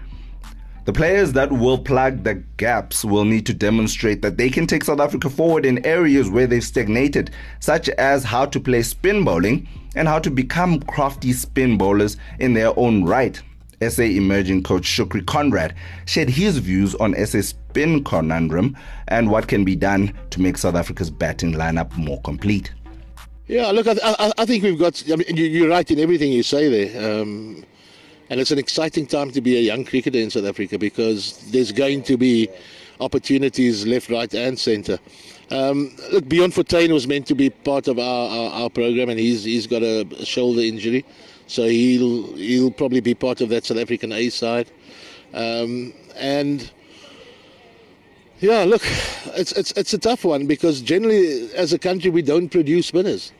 The 0.88 0.94
players 0.94 1.34
that 1.34 1.52
will 1.52 1.76
plug 1.76 2.24
the 2.24 2.36
gaps 2.56 3.04
will 3.04 3.26
need 3.26 3.44
to 3.44 3.52
demonstrate 3.52 4.22
that 4.22 4.38
they 4.38 4.48
can 4.48 4.66
take 4.66 4.84
South 4.84 5.00
Africa 5.00 5.28
forward 5.28 5.66
in 5.66 5.84
areas 5.84 6.30
where 6.30 6.46
they've 6.46 6.64
stagnated, 6.64 7.30
such 7.60 7.90
as 7.90 8.24
how 8.24 8.46
to 8.46 8.58
play 8.58 8.80
spin 8.80 9.22
bowling 9.22 9.68
and 9.96 10.08
how 10.08 10.18
to 10.18 10.30
become 10.30 10.80
crafty 10.80 11.34
spin 11.34 11.76
bowlers 11.76 12.16
in 12.38 12.54
their 12.54 12.72
own 12.78 13.04
right. 13.04 13.38
SA 13.86 14.04
emerging 14.04 14.62
coach 14.62 14.84
Shukri 14.84 15.26
Conrad 15.26 15.74
shared 16.06 16.30
his 16.30 16.56
views 16.56 16.94
on 16.94 17.14
SA 17.26 17.42
spin 17.42 18.02
conundrum 18.02 18.74
and 19.08 19.30
what 19.30 19.46
can 19.46 19.66
be 19.66 19.76
done 19.76 20.14
to 20.30 20.40
make 20.40 20.56
South 20.56 20.74
Africa's 20.74 21.10
batting 21.10 21.52
lineup 21.52 21.94
more 21.98 22.22
complete. 22.22 22.72
Yeah, 23.46 23.70
look, 23.72 23.86
I, 23.86 24.32
I, 24.38 24.46
think 24.46 24.64
we've 24.64 24.78
got. 24.78 25.02
I 25.12 25.16
mean, 25.16 25.36
you, 25.36 25.44
you're 25.44 25.68
right 25.68 25.90
in 25.90 25.98
everything 25.98 26.32
you 26.32 26.42
say 26.42 26.86
there, 26.86 27.20
um, 27.20 27.62
and 28.30 28.40
it's 28.40 28.50
an 28.50 28.58
exciting 28.58 29.06
time 29.06 29.30
to 29.32 29.40
be 29.40 29.56
a 29.56 29.60
young 29.60 29.84
cricketer 29.84 30.18
in 30.18 30.30
South 30.30 30.44
Africa 30.44 30.78
because 30.78 31.38
there's 31.50 31.72
going 31.72 32.02
to 32.04 32.16
be 32.16 32.48
opportunities 33.00 33.86
left, 33.86 34.10
right, 34.10 34.32
and 34.34 34.58
centre. 34.58 34.98
Um, 35.50 35.96
look, 36.12 36.28
Bjorn 36.28 36.50
Fortuin 36.50 36.92
was 36.92 37.06
meant 37.06 37.26
to 37.28 37.34
be 37.34 37.48
part 37.48 37.88
of 37.88 37.98
our, 37.98 38.28
our, 38.28 38.50
our 38.62 38.70
program, 38.70 39.08
and 39.08 39.18
he's 39.18 39.44
he's 39.44 39.66
got 39.66 39.82
a 39.82 40.06
shoulder 40.24 40.60
injury, 40.60 41.04
so 41.46 41.64
he'll 41.64 42.34
he'll 42.36 42.70
probably 42.70 43.00
be 43.00 43.14
part 43.14 43.40
of 43.40 43.48
that 43.48 43.64
South 43.64 43.78
African 43.78 44.12
A 44.12 44.28
side, 44.30 44.70
um, 45.34 45.92
and. 46.16 46.70
Yeah, 48.40 48.62
look, 48.62 48.82
it's, 49.34 49.50
it's 49.50 49.72
it's 49.72 49.94
a 49.94 49.98
tough 49.98 50.24
one 50.24 50.46
because 50.46 50.80
generally, 50.80 51.52
as 51.54 51.72
a 51.72 51.78
country, 51.78 52.08
we 52.08 52.22
don't 52.22 52.48
produce 52.48 52.86
spinners. 52.86 53.32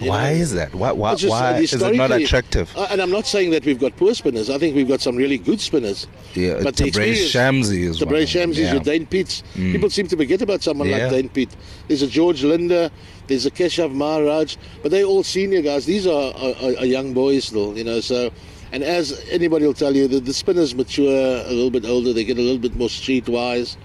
Why 0.00 0.32
know, 0.34 0.40
is 0.40 0.52
that? 0.52 0.74
Why, 0.74 0.92
why, 0.92 1.14
just, 1.14 1.26
uh, 1.26 1.28
why 1.30 1.58
is 1.58 1.72
it 1.72 1.94
not 1.96 2.10
attractive? 2.10 2.70
Uh, 2.76 2.86
and 2.90 3.00
I'm 3.00 3.10
not 3.10 3.26
saying 3.26 3.50
that 3.50 3.64
we've 3.64 3.78
got 3.78 3.96
poor 3.96 4.14
spinners. 4.14 4.50
I 4.50 4.58
think 4.58 4.74
we've 4.74 4.88
got 4.88 5.00
some 5.00 5.16
really 5.16 5.38
good 5.38 5.60
spinners. 5.60 6.06
Yeah, 6.34 6.60
but 6.62 6.76
the 6.76 6.90
Shamsi 6.90 7.84
is 7.84 7.98
The 7.98 8.04
one 8.06 8.08
of 8.08 8.08
Bray 8.08 8.18
them, 8.20 8.26
Shams 8.26 8.58
yeah. 8.58 8.66
is 8.66 8.72
your 8.72 8.82
Dane 8.82 9.06
Piedts. 9.06 9.42
People 9.54 9.90
seem 9.90 10.06
to 10.08 10.16
forget 10.16 10.42
about 10.42 10.62
someone 10.62 10.88
Yeah. 10.88 11.06
like 11.06 11.10
Dane 11.10 11.28
Piedt. 11.28 11.50
There's 11.88 12.02
a 12.02 12.06
George 12.06 12.42
Linder, 12.42 12.90
there's 13.26 13.46
a 13.46 13.50
Keshav 13.50 13.92
Maharaj, 13.94 14.56
but 14.82 14.90
they're 14.90 15.04
all 15.04 15.22
senior 15.22 15.62
guys. 15.62 15.86
These 15.86 16.06
are, 16.06 16.34
are, 16.34 16.54
are- 16.62 16.78
are 16.78 16.86
young 16.86 17.12
boys 17.14 17.44
still, 17.44 17.76
you 17.78 17.84
know. 17.84 18.00
So, 18.00 18.30
and 18.72 18.82
as 18.82 19.24
anybody 19.30 19.66
will 19.66 19.74
tell 19.74 19.94
you, 19.94 20.08
the, 20.08 20.20
the 20.20 20.34
spinners 20.34 20.74
mature 20.74 21.36
a 21.46 21.50
little 21.50 21.70
bit 21.70 21.84
older. 21.84 22.12
They 22.12 22.24
get 22.24 22.38
a 22.38 22.42
little 22.42 22.58
bit 22.58 22.74
more 22.76 22.88
streetwise. 22.88 23.76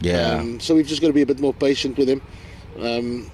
Yeah. 0.00 0.32
Um, 0.38 0.58
so 0.58 0.74
we've 0.74 0.86
just 0.86 1.00
got 1.00 1.06
to 1.08 1.12
be 1.12 1.22
a 1.22 1.26
bit 1.26 1.38
more 1.40 1.54
patient 1.54 1.96
with 1.96 2.08
them. 2.08 2.20
Um, 2.80 3.30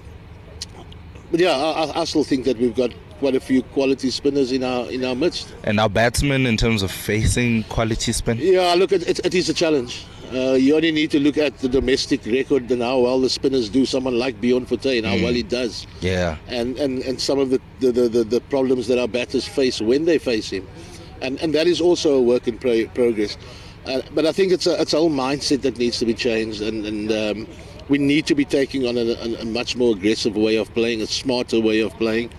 but 1.31 1.39
yeah, 1.39 1.51
I, 1.55 2.01
I- 2.01 2.05
still 2.05 2.23
think 2.23 2.45
that 2.45 2.57
we've 2.57 2.75
got 2.75 2.91
quite 3.19 3.35
a 3.35 3.39
few 3.39 3.61
quality 3.63 4.09
spinners 4.11 4.51
in 4.51 4.63
our 4.63 4.89
in 4.91 5.03
our 5.03 5.15
midst. 5.15 5.53
and 5.63 5.79
our 5.79 5.89
batsmen, 5.89 6.45
in 6.45 6.57
terms 6.57 6.81
of 6.83 6.91
facing 6.91 7.63
quality 7.63 8.11
spin, 8.13 8.37
Yeah, 8.39 8.73
look, 8.75 8.91
it, 8.91 9.07
it, 9.07 9.19
it 9.25 9.33
is 9.35 9.49
a 9.49 9.53
challenge. 9.53 10.05
Uh, 10.33 10.53
you 10.53 10.75
only 10.75 10.91
need 10.91 11.09
to 11.09 11.19
look 11.19 11.37
at 11.39 11.57
the 11.57 11.67
domestic 11.67 12.23
record 12.27 12.69
and 12.71 12.81
how 12.83 12.99
well 12.99 13.19
the 13.19 13.29
spinners 13.29 13.67
do. 13.67 13.83
Someone 13.85 14.17
like 14.19 14.39
Bjorn 14.39 14.65
Fortuin, 14.67 15.03
how 15.03 15.15
well 15.23 15.33
he 15.33 15.41
does, 15.43 15.87
yeah, 16.01 16.37
and, 16.47 16.77
and, 16.77 17.01
and 17.01 17.19
some 17.19 17.39
of 17.39 17.49
the, 17.49 17.59
the, 17.79 17.91
the, 17.91 18.07
the, 18.09 18.23
the 18.23 18.41
problems 18.41 18.87
that 18.89 18.99
our 18.99 19.07
batters 19.07 19.47
face 19.47 19.81
when 19.81 20.05
they 20.05 20.19
face 20.19 20.49
him, 20.51 20.67
and 21.21 21.39
and 21.41 21.53
that 21.55 21.65
is 21.67 21.81
also 21.81 22.13
a 22.13 22.21
work 22.21 22.47
in 22.47 22.57
pro- 22.59 22.85
progress. 22.89 23.37
Uh, 23.87 24.01
but 24.13 24.25
I 24.27 24.31
think 24.31 24.51
it's 24.51 24.67
a 24.67 24.79
it's 24.79 24.93
a 24.93 24.97
whole 24.97 25.09
mindset 25.09 25.61
that 25.63 25.77
needs 25.79 25.97
to 25.97 26.05
be 26.05 26.13
changed, 26.13 26.61
and 26.61 26.85
and 26.85 27.11
um, 27.11 27.47
we 27.89 27.97
need 27.97 28.25
to 28.27 28.35
be 28.35 28.45
taking 28.45 28.85
on 28.87 28.97
a, 28.97 29.01
a, 29.01 29.41
a 29.41 29.45
much 29.45 29.75
more 29.75 29.93
aggressive 29.95 30.35
way 30.35 30.55
of 30.57 30.73
playing, 30.73 31.01
a 31.01 31.07
smarter 31.07 31.59
way 31.59 31.79
of 31.81 31.91
playing. 31.97 32.29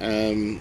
Um, 0.00 0.60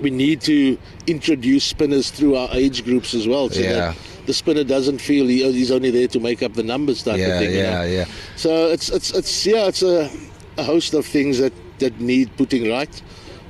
we 0.00 0.10
need 0.10 0.40
to 0.42 0.78
introduce 1.06 1.64
spinners 1.64 2.10
through 2.10 2.36
our 2.36 2.48
age 2.52 2.84
groups 2.84 3.14
as 3.14 3.26
well, 3.26 3.48
so 3.50 3.60
Yeah. 3.60 3.72
that 3.72 3.96
the 4.26 4.34
spinner 4.34 4.64
doesn't 4.64 5.00
feel 5.00 5.26
he, 5.26 5.42
he's 5.52 5.70
only 5.70 5.90
there 5.90 6.08
to 6.08 6.20
make 6.20 6.42
up 6.42 6.54
the 6.54 6.62
numbers 6.62 7.02
type 7.02 7.14
of 7.14 7.20
yeah, 7.20 7.38
thing. 7.38 7.50
you 7.52 7.58
yeah, 7.58 7.70
know? 7.78 7.84
yeah. 7.84 8.04
So 8.36 8.66
it's 8.68 8.88
it's 8.90 9.10
it's 9.12 9.46
yeah, 9.46 9.66
it's 9.68 9.82
a, 9.82 10.10
a 10.58 10.62
host 10.62 10.94
of 10.94 11.06
things 11.06 11.38
that 11.38 11.52
that 11.78 11.98
need 12.00 12.34
putting 12.36 12.70
right. 12.70 13.02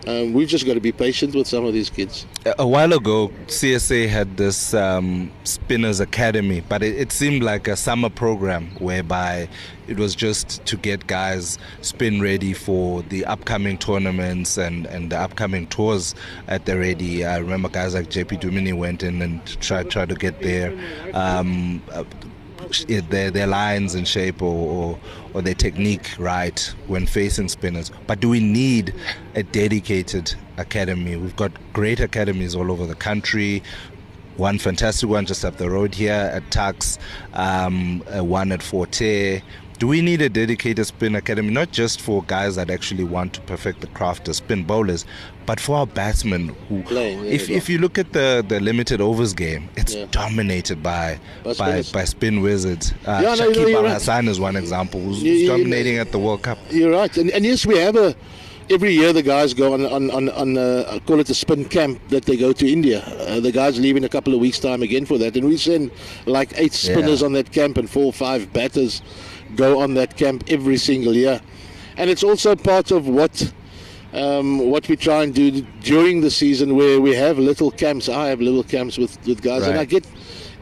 Um, 0.08 0.32
we've 0.32 0.48
just 0.48 0.64
got 0.64 0.72
to 0.72 0.80
be 0.80 0.90
patient 0.90 1.34
with 1.34 1.46
some 1.46 1.66
of 1.66 1.74
these 1.74 1.90
kids. 1.90 2.24
A- 2.46 2.66
while 2.66 2.94
ago, 2.94 3.28
CSA 3.46 4.08
had 4.08 4.38
this 4.38 4.72
um, 4.72 5.30
Spinners 5.44 6.00
Academy, 6.00 6.62
but 6.66 6.82
it, 6.82 6.96
it 6.96 7.12
seemed 7.12 7.42
like 7.42 7.68
a 7.68 7.76
summer 7.76 8.08
program 8.08 8.70
whereby 8.78 9.50
it 9.86 9.98
was 9.98 10.14
just 10.14 10.64
to 10.64 10.78
get 10.78 11.06
guys 11.08 11.58
spin 11.82 12.22
ready 12.22 12.54
for 12.54 13.02
the 13.02 13.26
upcoming 13.26 13.76
tournaments 13.76 14.56
and, 14.56 14.86
and 14.86 15.12
the 15.12 15.18
upcoming 15.18 15.66
tours 15.66 16.14
at 16.46 16.64
the 16.64 16.78
ready. 16.78 17.26
I 17.26 17.36
remember 17.36 17.68
guys 17.68 17.92
like 17.92 18.08
JP 18.08 18.40
Dumini 18.40 18.72
went 18.72 19.02
in 19.02 19.20
and 19.20 19.44
tried, 19.60 19.90
tried 19.90 20.08
to 20.08 20.14
get 20.14 20.40
there. 20.40 20.72
um, 21.12 21.82
uh, 21.92 22.04
their, 23.10 23.30
their 23.30 23.46
lines 23.46 23.94
and 23.94 24.06
shape 24.06 24.42
or, 24.42 24.54
or, 24.54 24.98
or 25.34 25.42
their 25.42 25.54
technique 25.54 26.10
right 26.18 26.74
when 26.86 27.06
facing 27.06 27.48
spinners. 27.48 27.90
But 28.06 28.20
do 28.20 28.28
we 28.28 28.40
need 28.40 28.94
a 29.34 29.42
dedicated 29.42 30.34
academy? 30.56 31.16
We've 31.16 31.36
got 31.36 31.52
great 31.72 32.00
academies 32.00 32.54
all 32.54 32.70
over 32.70 32.86
the 32.86 32.94
country. 32.94 33.62
One 34.36 34.58
fantastic 34.58 35.08
one 35.08 35.26
just 35.26 35.44
up 35.44 35.56
the 35.56 35.68
road 35.68 35.94
here 35.94 36.12
at 36.12 36.48
Tuks, 36.52 36.98
um, 37.32 38.04
uh, 38.16 38.22
one 38.22 38.52
at 38.52 38.62
Forte. 38.62 39.42
Do 39.78 39.86
we 39.86 40.02
need 40.02 40.20
a 40.22 40.28
dedicated 40.28 40.84
spin 40.86 41.14
academy, 41.14 41.50
not 41.52 41.70
just 41.70 42.00
for 42.00 42.24
guys 42.24 42.56
that 42.56 42.68
actually 42.68 43.04
want 43.04 43.32
to 43.34 43.40
perfect 43.42 43.80
the 43.80 43.86
craft 43.88 44.28
as 44.28 44.38
spin 44.38 44.64
bowlers, 44.64 45.04
but 45.46 45.60
for 45.60 45.76
our 45.76 45.86
batsmen 45.86 46.48
who, 46.68 46.82
Playing, 46.82 47.20
yeah, 47.24 47.30
if, 47.30 47.48
yeah. 47.48 47.56
if 47.58 47.68
you 47.68 47.78
look 47.78 47.96
at 47.96 48.12
the, 48.12 48.44
the 48.48 48.58
limited 48.58 49.00
overs 49.00 49.32
game, 49.34 49.68
it's 49.76 49.94
Yeah. 49.94 50.06
dominated 50.10 50.82
by 50.82 51.20
By 51.44 51.52
by, 51.54 51.82
by 51.92 52.04
spin 52.04 52.40
wizards. 52.40 52.92
Uh, 53.06 53.20
Yeah, 53.22 53.34
no, 53.36 53.44
no, 53.44 53.50
Shakib 53.52 53.68
you're 53.68 53.76
Al 53.78 53.82
right. 53.84 53.92
Hassan 53.92 54.26
is 54.26 54.40
one 54.40 54.56
example 54.56 55.00
who's, 55.00 55.22
You- 55.22 55.32
you- 55.34 55.46
dominating 55.46 55.98
at 55.98 56.10
the 56.10 56.18
World 56.18 56.42
Cup. 56.42 56.58
You're 56.70 56.90
right, 56.90 57.16
and, 57.16 57.30
and 57.30 57.44
yes, 57.44 57.64
we 57.64 57.78
have 57.78 57.94
a. 57.94 58.16
Every 58.70 58.92
year, 58.92 59.14
the 59.14 59.22
guys 59.22 59.54
go 59.54 59.72
on 59.72 59.86
on 59.86 60.10
on, 60.10 60.28
on 60.28 60.58
uh, 60.58 60.98
call 61.06 61.20
it 61.20 61.30
a 61.30 61.34
spin 61.34 61.64
camp 61.64 62.06
that 62.10 62.26
they 62.26 62.36
go 62.36 62.52
to 62.52 62.70
India. 62.70 63.00
Uh, 63.26 63.40
the 63.40 63.50
guys 63.50 63.80
leave 63.80 63.96
in 63.96 64.04
a 64.04 64.10
couple 64.10 64.34
of 64.34 64.40
weeks' 64.40 64.58
time 64.58 64.82
again 64.82 65.06
for 65.06 65.16
that, 65.16 65.36
and 65.38 65.46
we 65.48 65.56
send 65.56 65.90
like 66.26 66.52
eight 66.56 66.74
spinners 66.74 67.20
Yeah. 67.20 67.26
on 67.28 67.32
that 67.32 67.50
camp, 67.50 67.78
and 67.78 67.88
four 67.88 68.04
or 68.04 68.12
five 68.12 68.52
batters 68.52 69.00
go 69.56 69.80
on 69.80 69.94
that 69.94 70.16
camp 70.16 70.44
every 70.48 70.76
single 70.76 71.14
year. 71.14 71.40
And 71.96 72.08
it's 72.10 72.22
also 72.22 72.54
part 72.54 72.90
of 72.90 73.08
what 73.08 73.52
um, 74.12 74.70
what 74.70 74.88
we 74.88 74.96
try 74.96 75.22
and 75.22 75.34
do 75.34 75.60
during 75.82 76.20
the 76.20 76.30
season, 76.30 76.76
where 76.76 77.00
we 77.00 77.14
have 77.14 77.38
little 77.38 77.70
camps. 77.70 78.08
I 78.08 78.28
have 78.28 78.40
little 78.40 78.62
camps 78.62 78.96
with 78.98 79.18
with 79.26 79.42
guys, 79.42 79.66
and 79.66 79.78
I 79.78 79.84
get 79.84 80.06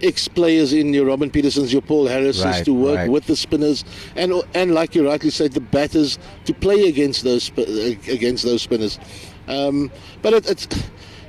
ex 0.03 0.29
players 0.29 0.73
in 0.73 0.93
your 0.93 1.07
Robin 1.07 1.31
Petersons, 1.31 1.73
your 1.73 1.83
Paul 1.83 2.07
Harris's 2.07 2.45
Right, 2.45 2.65
to 2.65 2.75
work 2.75 2.97
right. 2.97 3.11
with 3.11 3.27
the 3.27 3.37
spinners, 3.37 3.85
and 4.17 4.33
and 4.55 4.75
like 4.75 4.95
you 4.95 5.07
rightly 5.09 5.31
said, 5.31 5.53
the 5.53 5.61
batters 5.61 6.19
to 6.45 6.55
play 6.55 6.89
against 6.89 7.25
those 7.25 7.51
against 8.09 8.45
those 8.45 8.63
spinners. 8.63 8.99
Um, 9.49 9.93
but 10.23 10.33
it, 10.33 10.51
it's 10.51 10.67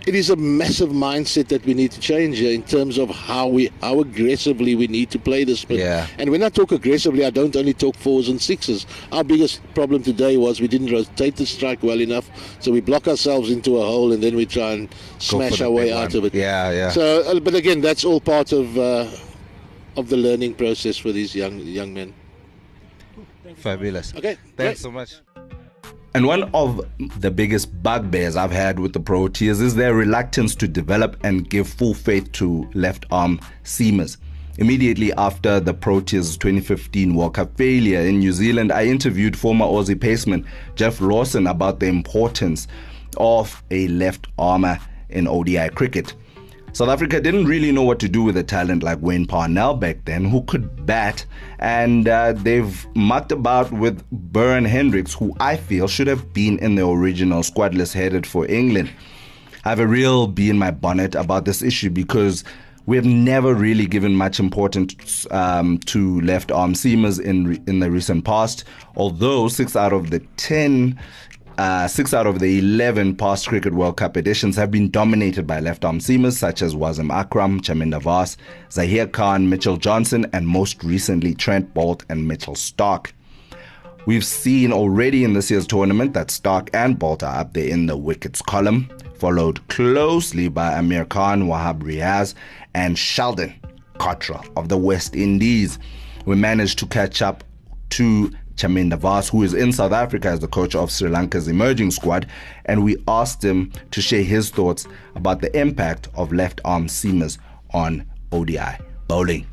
it 0.07 0.15
is 0.15 0.29
a 0.29 0.37
massive 0.37 0.89
mindset 0.89 1.49
that 1.49 1.65
we 1.65 1.73
need 1.73 1.91
to 1.91 1.99
change 1.99 2.39
in 2.41 2.63
terms 2.63 2.97
of 2.97 3.09
how 3.09 3.45
we 3.45 3.69
how 3.81 3.99
aggressively 3.99 4.73
we 4.73 4.87
need 4.87 5.11
to 5.11 5.19
play 5.19 5.43
this. 5.43 5.65
Yeah. 5.69 6.07
And 6.17 6.29
when 6.29 6.41
I 6.43 6.49
talk 6.49 6.71
aggressively, 6.71 7.25
I 7.25 7.29
don't 7.29 7.53
only 7.57 7.73
talk 7.73 7.95
fours 7.97 8.29
and 8.29 8.41
sixes. 8.41 8.85
Our 9.11 9.25
biggest 9.25 9.61
problem 9.75 10.03
today 10.03 10.37
was 10.37 10.61
we 10.61 10.69
didn't 10.69 10.91
rotate 10.91 11.35
the 11.35 11.45
strike 11.45 11.83
well 11.83 11.99
enough, 11.99 12.29
so 12.61 12.71
we 12.71 12.79
block 12.79 13.09
ourselves 13.09 13.51
into 13.51 13.77
a 13.77 13.85
hole 13.85 14.13
and 14.13 14.23
then 14.23 14.37
we 14.37 14.45
try 14.45 14.71
and 14.71 14.87
smash 15.19 15.59
our 15.59 15.71
way 15.71 15.91
out 15.91 16.13
one. 16.13 16.17
of 16.19 16.25
it. 16.25 16.33
Yeah, 16.33 16.71
yeah. 16.71 16.89
So, 16.89 17.23
uh, 17.23 17.39
but 17.41 17.53
again, 17.53 17.81
that's 17.81 18.05
all 18.05 18.21
part 18.21 18.53
of 18.53 18.77
uh, 18.77 19.11
of 19.97 20.07
the 20.07 20.17
learning 20.17 20.53
process 20.53 20.95
for 20.95 21.11
these 21.11 21.35
young 21.35 21.59
young 21.59 21.93
men. 21.93 22.13
Fabulous. 23.55 24.13
Okay, 24.15 24.37
Thanks 24.55 24.55
great. 24.55 24.77
so 24.77 24.91
much. 24.91 25.15
And 26.13 26.25
one 26.25 26.49
of 26.53 26.81
the 27.19 27.29
biggest 27.29 27.83
bugbears 27.83 28.35
I've 28.35 28.51
had 28.51 28.79
with 28.79 28.93
the 28.93 28.99
Proteas 28.99 29.61
is 29.61 29.75
their 29.75 29.93
reluctance 29.93 30.55
to 30.55 30.67
develop 30.67 31.17
and 31.23 31.47
give 31.49 31.67
full 31.67 31.93
faith 31.93 32.31
to 32.33 32.67
left 32.73 33.05
arm 33.11 33.39
seamers. 33.63 34.17
Immediately 34.57 35.13
after 35.13 35.59
the 35.59 35.73
Proteas 35.73 36.39
2015 36.39 37.13
World 37.13 37.35
Cup 37.35 37.55
failure 37.55 37.99
in 37.99 38.19
New 38.19 38.31
Zealand, 38.31 38.71
I 38.71 38.85
interviewed 38.85 39.37
former 39.37 39.65
Aussie 39.65 39.95
paceman 39.95 40.45
Geoff 40.75 40.99
Lawson 40.99 41.45
about 41.45 41.79
the 41.79 41.85
importance 41.85 42.67
of 43.17 43.61
a 43.69 43.87
left 43.89 44.27
armer 44.39 44.79
in 45.09 45.27
ODI 45.27 45.69
cricket. 45.69 46.15
South 46.77 46.89
Africa 46.89 47.19
didn't 47.19 47.45
really 47.45 47.71
know 47.71 47.81
what 47.81 47.97
to 47.97 48.07
do 48.07 48.21
with 48.21 48.37
a 48.37 48.43
talent 48.43 48.83
like 48.83 49.01
Wayne 49.01 49.25
Parnell 49.25 49.73
back 49.73 50.05
then, 50.05 50.25
who 50.25 50.43
could 50.43 50.85
bat, 50.85 51.25
and 51.57 52.07
uh, 52.07 52.33
they've 52.33 52.85
mucked 52.95 53.31
about 53.31 53.71
with 53.71 54.07
Beuran 54.31 54.67
Hendricks, 54.67 55.11
who 55.11 55.35
I 55.39 55.57
feel 55.57 55.87
should 55.87 56.05
have 56.05 56.33
been 56.33 56.59
in 56.59 56.75
the 56.75 56.87
original 56.87 57.41
squad 57.41 57.73
list 57.73 57.95
headed 57.95 58.27
for 58.27 58.45
England. 58.45 58.91
I 59.65 59.69
have 59.69 59.79
a 59.79 59.87
real 59.87 60.27
bee 60.27 60.51
in 60.51 60.59
my 60.59 60.69
bonnet 60.69 61.15
about 61.15 61.45
this 61.45 61.63
issue 61.63 61.89
because 61.89 62.43
we 62.85 62.95
have 62.95 63.05
never 63.05 63.55
really 63.55 63.87
given 63.87 64.15
much 64.15 64.39
importance 64.39 65.25
um, 65.31 65.79
to 65.79 66.21
left 66.21 66.51
arm 66.51 66.73
seamers 66.73 67.19
in 67.19 67.59
in 67.65 67.79
the 67.79 67.89
recent 67.89 68.23
past. 68.23 68.65
Although 68.95 69.47
six 69.47 69.75
out 69.75 69.93
of 69.93 70.11
the 70.11 70.19
ten 70.37 70.99
uh, 71.57 71.87
six 71.87 72.13
out 72.13 72.27
of 72.27 72.39
the 72.39 72.59
11 72.59 73.15
past 73.15 73.47
Cricket 73.47 73.73
World 73.73 73.97
Cup 73.97 74.15
editions 74.15 74.55
have 74.55 74.69
been 74.69 74.91
dominated 74.91 75.47
by 75.47 75.59
left 75.59 75.83
arm 75.83 75.99
seamers 75.99 76.33
such 76.33 76.61
as 76.61 76.75
Wasim 76.75 77.11
Akram, 77.11 77.61
Chaminda 77.61 78.01
Vaas, 78.01 78.37
Zaheer 78.69 79.11
Khan, 79.11 79.49
Mitchell 79.49 79.77
Johnson, 79.77 80.27
and 80.33 80.47
most 80.47 80.83
recently 80.83 81.33
Trent 81.33 81.73
Boult 81.73 82.03
and 82.09 82.27
Mitchell 82.27 82.53
Starc. 82.53 83.11
We've 84.05 84.25
seen 84.25 84.71
already 84.71 85.23
in 85.23 85.33
this 85.33 85.49
year's 85.49 85.67
tournament 85.67 86.13
that 86.13 86.27
Starc 86.27 86.69
and 86.73 86.97
Boult 86.97 87.23
are 87.23 87.41
up 87.41 87.53
there 87.53 87.67
in 87.67 87.87
the 87.87 87.97
wickets 87.97 88.41
column, 88.41 88.89
followed 89.15 89.67
closely 89.67 90.49
by 90.49 90.77
Amir 90.77 91.05
Khan, 91.05 91.47
Wahab 91.47 91.81
Riaz, 91.81 92.35
and 92.73 92.97
Sheldon 92.97 93.53
Cottrell 93.97 94.45
of 94.55 94.69
the 94.69 94.77
West 94.77 95.15
Indies. 95.15 95.79
We 96.25 96.35
managed 96.35 96.77
to 96.79 96.85
catch 96.85 97.21
up 97.21 97.43
to 97.89 98.31
Chaminda 98.57 98.97
Vaas, 98.97 99.29
who 99.29 99.43
is 99.43 99.53
in 99.53 99.71
South 99.71 99.93
Africa 99.93 100.29
as 100.29 100.39
the 100.39 100.47
coach 100.47 100.75
of 100.75 100.91
Sri 100.91 101.09
Lanka's 101.09 101.47
emerging 101.47 101.91
squad, 101.91 102.27
and 102.65 102.83
we 102.83 102.97
asked 103.07 103.43
him 103.43 103.71
to 103.91 104.01
share 104.01 104.23
his 104.23 104.49
thoughts 104.49 104.87
about 105.15 105.41
the 105.41 105.55
impact 105.57 106.09
of 106.15 106.33
left 106.33 106.59
arm 106.65 106.87
seamers 106.87 107.37
on 107.73 108.05
ODI 108.31 108.77
bowling. 109.07 109.45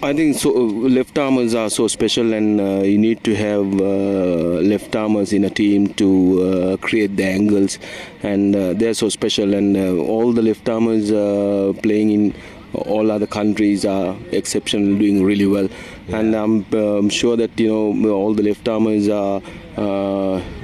I 0.00 0.12
think 0.12 0.36
so. 0.36 0.50
Left 0.52 1.18
armers 1.18 1.56
are 1.56 1.68
so 1.68 1.88
special, 1.88 2.32
and 2.32 2.60
uh, 2.60 2.82
you 2.84 2.98
need 2.98 3.24
to 3.24 3.34
have 3.34 3.80
uh, 3.80 4.60
left 4.62 4.94
armers 4.94 5.32
in 5.32 5.42
a 5.44 5.50
team 5.50 5.92
to 5.94 6.42
uh, 6.42 6.76
create 6.76 7.16
the 7.16 7.24
angles, 7.24 7.80
and 8.22 8.54
uh, 8.54 8.74
they're 8.74 8.94
so 8.94 9.08
special. 9.08 9.54
And 9.54 9.76
uh, 9.76 9.96
all 9.96 10.32
the 10.32 10.42
left 10.42 10.68
armers 10.68 11.10
uh, 11.10 11.72
playing 11.82 12.10
in 12.10 12.34
all 12.74 13.10
other 13.10 13.26
countries 13.26 13.84
are 13.84 14.16
exceptional, 14.30 14.96
doing 14.98 15.24
really 15.24 15.46
well. 15.46 15.68
Yeah. 16.08 16.18
And 16.18 16.34
I'm, 16.34 16.66
I'm, 16.72 17.08
sure 17.10 17.36
that 17.36 17.58
you 17.58 17.68
know 17.68 18.10
all 18.10 18.34
the 18.34 18.42
left 18.42 18.68
armers 18.68 19.08
are 19.08 19.40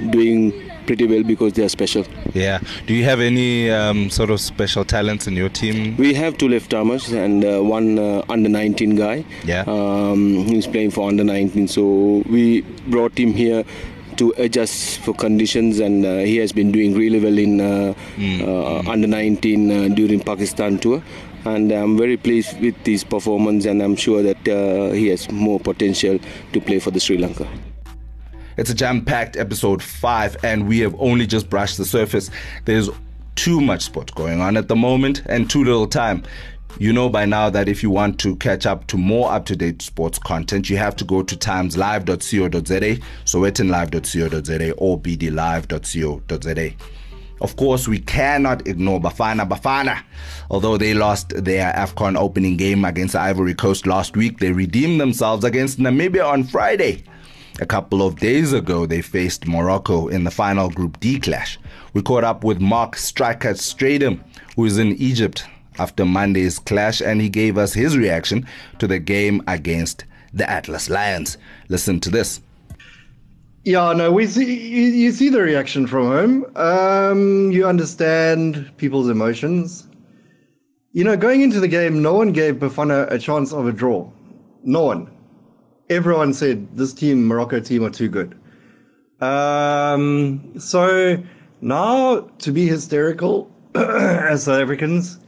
doing 0.09 0.65
pretty 0.85 1.07
well 1.07 1.23
because 1.23 1.53
they 1.53 1.63
are 1.63 1.69
special. 1.69 2.05
Yeah. 2.33 2.59
Do 2.85 2.93
you 2.93 3.03
have 3.03 3.19
any 3.19 3.69
um, 3.69 4.09
sort 4.09 4.29
of 4.29 4.39
special 4.39 4.85
talents 4.85 5.27
in 5.27 5.35
your 5.35 5.49
team? 5.49 5.95
We 5.97 6.13
have 6.13 6.37
two 6.37 6.49
left 6.49 6.73
armers 6.73 7.11
and 7.11 7.43
uh, 7.43 7.61
one 7.61 7.99
uh, 7.99 8.23
under 8.29 8.49
19 8.49 8.95
guy. 8.95 9.25
Yeah. 9.43 9.63
Um, 9.67 10.45
he's 10.45 10.67
playing 10.67 10.91
for 10.91 11.07
under 11.07 11.23
19, 11.23 11.67
so 11.67 12.23
we 12.29 12.61
brought 12.87 13.17
him 13.17 13.33
here 13.33 13.63
to 14.17 14.33
adjust 14.37 14.99
for 14.99 15.13
conditions, 15.13 15.79
and 15.79 16.05
uh, 16.05 16.19
he 16.19 16.37
has 16.37 16.53
been 16.53 16.71
doing 16.71 16.93
really 16.93 17.19
well 17.19 17.37
in 17.37 17.57
mm. 17.57 18.87
under 18.87 19.07
19 19.07 19.71
uh, 19.71 19.93
during 19.93 20.21
Pakistan 20.21 20.79
tour. 20.79 21.03
And 21.45 21.71
I'm 21.71 21.97
very 21.97 22.17
pleased 22.17 22.59
with 22.59 22.75
his 22.85 23.03
performance, 23.03 23.65
and 23.65 23.81
I'm 23.81 23.95
sure 23.95 24.23
that 24.23 24.47
uh, 24.47 24.91
he 24.93 25.07
has 25.07 25.29
more 25.31 25.59
potential 25.59 26.19
to 26.53 26.61
play 26.61 26.79
for 26.79 26.91
the 26.91 26.99
Sri 26.99 27.17
Lanka. 27.17 27.47
It's 28.57 28.69
a 28.69 28.73
jam 28.73 29.03
packed 29.03 29.35
episode 29.37 29.83
5, 29.83 30.37
and 30.43 30.67
we 30.67 30.79
have 30.79 30.95
only 30.97 31.27
just 31.27 31.49
brushed 31.49 31.77
the 31.77 31.85
surface. 31.85 32.31
There's 32.65 32.89
too 33.35 33.61
much 33.61 33.83
sport 33.83 34.15
going 34.15 34.41
on 34.41 34.57
at 34.57 34.69
the 34.69 34.75
moment 34.75 35.21
and 35.25 35.49
too 35.49 35.63
little 35.63 35.87
time. 35.87 36.23
You 36.77 36.91
know 36.91 37.07
by 37.09 37.25
now 37.25 37.49
that 37.51 37.69
if 37.69 37.83
you 37.83 37.89
want 37.89 38.19
to 38.21 38.35
catch 38.37 38.65
up 38.65 38.87
to 38.87 38.97
more 38.97 39.31
up 39.31 39.45
to 39.45 39.55
date 39.55 39.81
sports 39.81 40.19
content, 40.19 40.69
you 40.69 40.77
have 40.77 40.95
to 40.97 41.05
go 41.05 41.21
to 41.23 41.35
timeslive.co.za, 41.35 43.01
So, 43.23 43.39
sowetanlive.co.za, 43.39 44.73
or 44.73 44.99
bdlive.co.za. 44.99 46.73
Of 47.41 47.57
course, 47.57 47.87
we 47.87 47.99
cannot 47.99 48.67
ignore 48.67 48.99
Bafana 48.99 49.47
Bafana. 49.47 50.03
Although 50.49 50.77
they 50.77 50.93
lost 50.93 51.29
their 51.43 51.73
AFCON 51.73 52.17
opening 52.17 52.55
game 52.57 52.85
against 52.85 53.15
Ivory 53.15 53.53
Coast 53.53 53.85
last 53.85 54.15
week, 54.15 54.39
they 54.39 54.51
redeemed 54.51 55.01
themselves 55.01 55.43
against 55.43 55.79
Namibia 55.79 56.25
on 56.25 56.43
Friday. 56.45 57.03
A 57.59 57.65
couple 57.65 58.05
of 58.05 58.17
days 58.19 58.51
ago, 58.51 58.85
they 58.85 59.01
faced 59.01 59.47
Morocco 59.47 60.07
in 60.07 60.23
the 60.23 60.31
final 60.31 60.69
Group 60.69 60.99
D 60.99 61.19
clash. 61.19 61.57
We 61.93 62.01
caught 62.01 62.23
up 62.23 62.43
with 62.43 62.59
Mark 62.59 62.97
Striker 62.97 63.53
Strydom, 63.53 64.21
who 64.55 64.65
is 64.65 64.77
in 64.77 64.93
Egypt 64.95 65.45
after 65.79 66.05
Monday's 66.05 66.59
clash, 66.59 67.01
and 67.01 67.21
he 67.21 67.29
gave 67.29 67.57
us 67.57 67.73
his 67.73 67.97
reaction 67.97 68.45
to 68.79 68.87
the 68.87 68.99
game 68.99 69.41
against 69.47 70.05
the 70.33 70.49
Atlas 70.49 70.89
Lions. 70.89 71.37
Listen 71.69 71.99
to 72.01 72.09
this. 72.09 72.41
Yeah, 73.65 73.93
no, 73.93 74.11
we 74.11 74.27
see 74.27 74.45
you, 74.45 74.83
you 74.83 75.11
see 75.11 75.29
the 75.29 75.41
reaction 75.41 75.87
from 75.87 76.05
home. 76.05 76.45
Um, 76.55 77.51
you 77.51 77.67
understand 77.67 78.71
people's 78.77 79.09
emotions. 79.09 79.87
You 80.93 81.03
know, 81.03 81.17
going 81.17 81.41
into 81.41 81.59
the 81.59 81.67
game, 81.67 82.01
no 82.01 82.13
one 82.13 82.31
gave 82.31 82.55
Bafana 82.55 83.11
a 83.11 83.19
chance 83.19 83.51
of 83.51 83.67
a 83.67 83.73
draw. 83.73 84.09
No 84.63 84.83
one 84.83 85.09
everyone 85.89 86.33
said 86.33 86.75
this 86.75 86.93
team, 86.93 87.25
Morocco 87.27 87.59
team, 87.59 87.83
are 87.83 87.89
too 87.89 88.09
good. 88.09 88.37
Um, 89.21 90.59
so 90.59 91.17
now 91.61 92.19
to 92.39 92.51
be 92.51 92.67
hysterical 92.67 93.51
as 93.75 94.43
South 94.43 94.61
Africans 94.61 95.19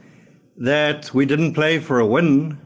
that 0.56 1.12
we 1.14 1.24
didn't 1.24 1.54
play 1.54 1.78
for 1.78 2.00
a 2.00 2.06
win 2.06 2.58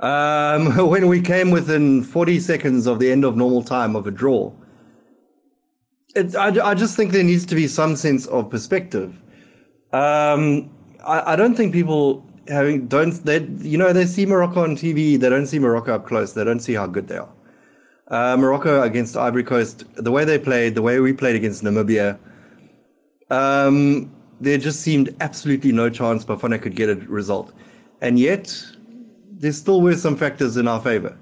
um, 0.00 0.88
when 0.88 1.08
we 1.08 1.20
came 1.20 1.50
within 1.50 2.02
40 2.02 2.40
seconds 2.40 2.86
of 2.86 2.98
the 2.98 3.10
end 3.10 3.24
of 3.24 3.36
normal 3.36 3.62
time 3.62 3.96
of 3.96 4.06
a 4.06 4.10
draw. 4.10 4.52
It, 6.16 6.34
I, 6.34 6.48
I, 6.70 6.74
just 6.74 6.96
think 6.96 7.12
there 7.12 7.22
needs 7.22 7.44
to 7.46 7.54
be 7.54 7.68
some 7.68 7.94
sense 7.94 8.26
of 8.26 8.48
perspective. 8.48 9.14
Um, 9.92 10.70
I, 11.06 11.32
I, 11.32 11.36
don't 11.36 11.54
think 11.54 11.72
people 11.74 12.24
having 12.48 12.86
don't 12.86 13.12
they 13.24 13.44
you 13.60 13.76
know 13.76 13.92
they 13.92 14.06
see 14.06 14.24
Morocco 14.24 14.62
on 14.62 14.76
TV 14.76 15.20
they 15.20 15.28
don't 15.28 15.46
see 15.46 15.58
Morocco 15.58 15.94
up 15.94 16.06
close 16.06 16.32
they 16.32 16.44
don't 16.44 16.60
see 16.60 16.74
how 16.74 16.86
good 16.86 17.08
they 17.08 17.18
are. 17.18 17.32
Uh, 18.08 18.36
Morocco 18.36 18.82
against 18.82 19.16
Ivory 19.16 19.44
Coast 19.44 19.84
the 19.96 20.10
way 20.10 20.24
they 20.24 20.38
played 20.38 20.74
the 20.74 20.82
way 20.82 21.00
we 21.00 21.12
played 21.12 21.36
against 21.36 21.62
Namibia 21.62 22.18
um, 23.30 24.10
there 24.40 24.58
just 24.58 24.80
seemed 24.80 25.14
absolutely 25.20 25.72
no 25.72 25.90
chance 25.90 26.24
Bafana 26.24 26.60
could 26.60 26.76
get 26.76 26.88
a 26.88 26.94
result 26.94 27.52
and 28.00 28.18
yet 28.18 28.56
there 29.38 29.52
still 29.52 29.82
were 29.82 29.96
some 29.96 30.16
factors 30.16 30.56
in 30.56 30.66
our 30.66 30.80
favor. 30.80 31.16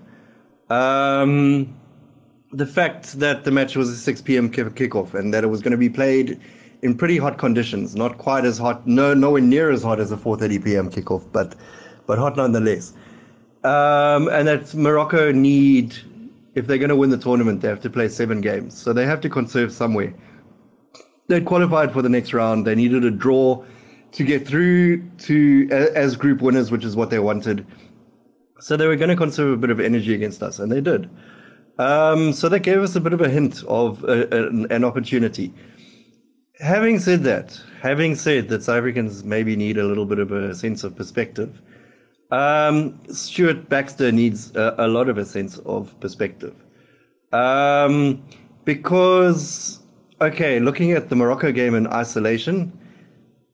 Um, 0.70 1.74
the 2.54 2.66
fact 2.66 3.18
that 3.18 3.44
the 3.44 3.50
match 3.50 3.74
was 3.74 3.90
a 3.90 3.96
6 3.96 4.22
p.m. 4.22 4.48
kickoff 4.48 5.14
and 5.14 5.34
that 5.34 5.42
it 5.42 5.48
was 5.48 5.60
going 5.60 5.72
to 5.72 5.78
be 5.78 5.90
played 5.90 6.40
in 6.82 6.96
pretty 6.96 7.16
hot 7.16 7.36
conditions, 7.36 7.96
not 7.96 8.18
quite 8.18 8.44
as 8.44 8.58
hot, 8.58 8.86
no, 8.86 9.12
nowhere 9.12 9.40
near 9.40 9.70
as 9.70 9.82
hot 9.82 9.98
as 9.98 10.12
a 10.12 10.16
4:30 10.16 10.64
p.m. 10.64 10.90
kickoff, 10.90 11.24
but 11.32 11.56
but 12.06 12.18
hot 12.18 12.36
nonetheless. 12.36 12.92
Um, 13.64 14.28
and 14.28 14.46
that 14.46 14.74
Morocco 14.74 15.32
need, 15.32 15.96
if 16.54 16.66
they're 16.66 16.78
going 16.78 16.90
to 16.90 16.96
win 16.96 17.10
the 17.10 17.18
tournament, 17.18 17.62
they 17.62 17.68
have 17.68 17.80
to 17.80 17.90
play 17.90 18.08
seven 18.08 18.40
games, 18.40 18.76
so 18.76 18.92
they 18.92 19.06
have 19.06 19.20
to 19.22 19.30
conserve 19.30 19.72
somewhere. 19.72 20.14
They 21.26 21.40
qualified 21.40 21.92
for 21.92 22.02
the 22.02 22.10
next 22.10 22.34
round. 22.34 22.66
They 22.66 22.74
needed 22.74 23.04
a 23.04 23.10
draw 23.10 23.64
to 24.12 24.24
get 24.24 24.46
through 24.46 25.02
to 25.26 25.68
as 25.72 26.14
group 26.14 26.40
winners, 26.42 26.70
which 26.70 26.84
is 26.84 26.94
what 26.94 27.10
they 27.10 27.18
wanted. 27.18 27.66
So 28.60 28.76
they 28.76 28.86
were 28.86 28.96
going 28.96 29.08
to 29.08 29.16
conserve 29.16 29.54
a 29.54 29.56
bit 29.56 29.70
of 29.70 29.80
energy 29.80 30.14
against 30.14 30.42
us, 30.42 30.58
and 30.58 30.70
they 30.70 30.82
did. 30.82 31.08
Um, 31.78 32.32
so 32.32 32.48
that 32.48 32.60
gave 32.60 32.78
us 32.78 32.94
a 32.96 33.00
bit 33.00 33.12
of 33.12 33.20
a 33.20 33.28
hint 33.28 33.64
of 33.64 34.04
a, 34.04 34.28
a, 34.32 34.48
an 34.74 34.84
opportunity 34.84 35.52
having 36.60 36.98
said 36.98 37.22
that, 37.24 37.60
having 37.80 38.14
said 38.14 38.48
that 38.48 38.62
South 38.62 38.78
Africans 38.78 39.24
maybe 39.24 39.56
need 39.56 39.78
a 39.78 39.84
little 39.84 40.06
bit 40.06 40.18
of 40.18 40.32
a 40.32 40.54
sense 40.54 40.84
of 40.84 40.94
perspective, 40.96 41.60
um, 42.30 42.98
Stuart 43.10 43.68
Baxter 43.68 44.12
needs 44.12 44.54
a, 44.56 44.74
a, 44.78 44.88
lot 44.88 45.08
of 45.08 45.18
a 45.18 45.24
sense 45.24 45.58
of 45.58 45.98
perspective. 46.00 46.54
Um, 47.32 48.24
because, 48.64 49.80
okay, 50.20 50.60
looking 50.60 50.92
at 50.92 51.08
the 51.08 51.16
Morocco 51.16 51.52
game 51.52 51.74
in 51.74 51.86
isolation, 51.88 52.72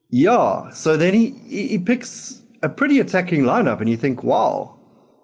yeah, 0.09 0.69
so 0.71 0.97
then 0.97 1.13
he, 1.13 1.29
he 1.47 1.77
picks 1.77 2.41
a 2.63 2.69
pretty 2.69 2.99
attacking 2.99 3.43
lineup, 3.43 3.79
and 3.81 3.89
you 3.89 3.97
think, 3.97 4.23
wow, 4.23 4.77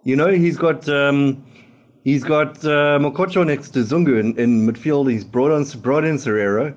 you 0.03 0.15
know, 0.15 0.27
he's 0.27 0.57
got. 0.57 0.87
Um, 0.89 1.43
He's 2.07 2.23
got 2.23 2.63
uh, 2.63 2.99
Mokotjo 2.99 3.45
next 3.45 3.71
to 3.71 3.79
Zungu 3.79 4.17
in, 4.17 4.39
in 4.39 4.65
midfield. 4.65 5.11
He's 5.11 5.25
brought 5.25 5.51
on 5.51 5.65
brought 5.81 6.05
in 6.05 6.15
Serero. 6.15 6.73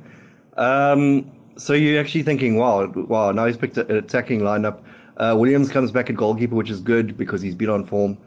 Um, 0.56 1.30
so 1.56 1.72
you're 1.72 2.00
actually 2.00 2.24
thinking, 2.24 2.56
wow, 2.56 2.88
wow, 2.88 3.30
now 3.30 3.46
he's 3.46 3.56
picked 3.56 3.78
an 3.78 3.88
attacking 3.92 4.40
lineup. 4.40 4.82
Uh, 5.18 5.36
Williams 5.38 5.70
comes 5.70 5.92
back 5.92 6.10
at 6.10 6.16
goalkeeper, 6.16 6.56
which 6.56 6.68
is 6.68 6.80
good 6.80 7.16
because 7.16 7.42
he's 7.42 7.54
been 7.54 7.70
on 7.70 7.86
form. 7.86 8.18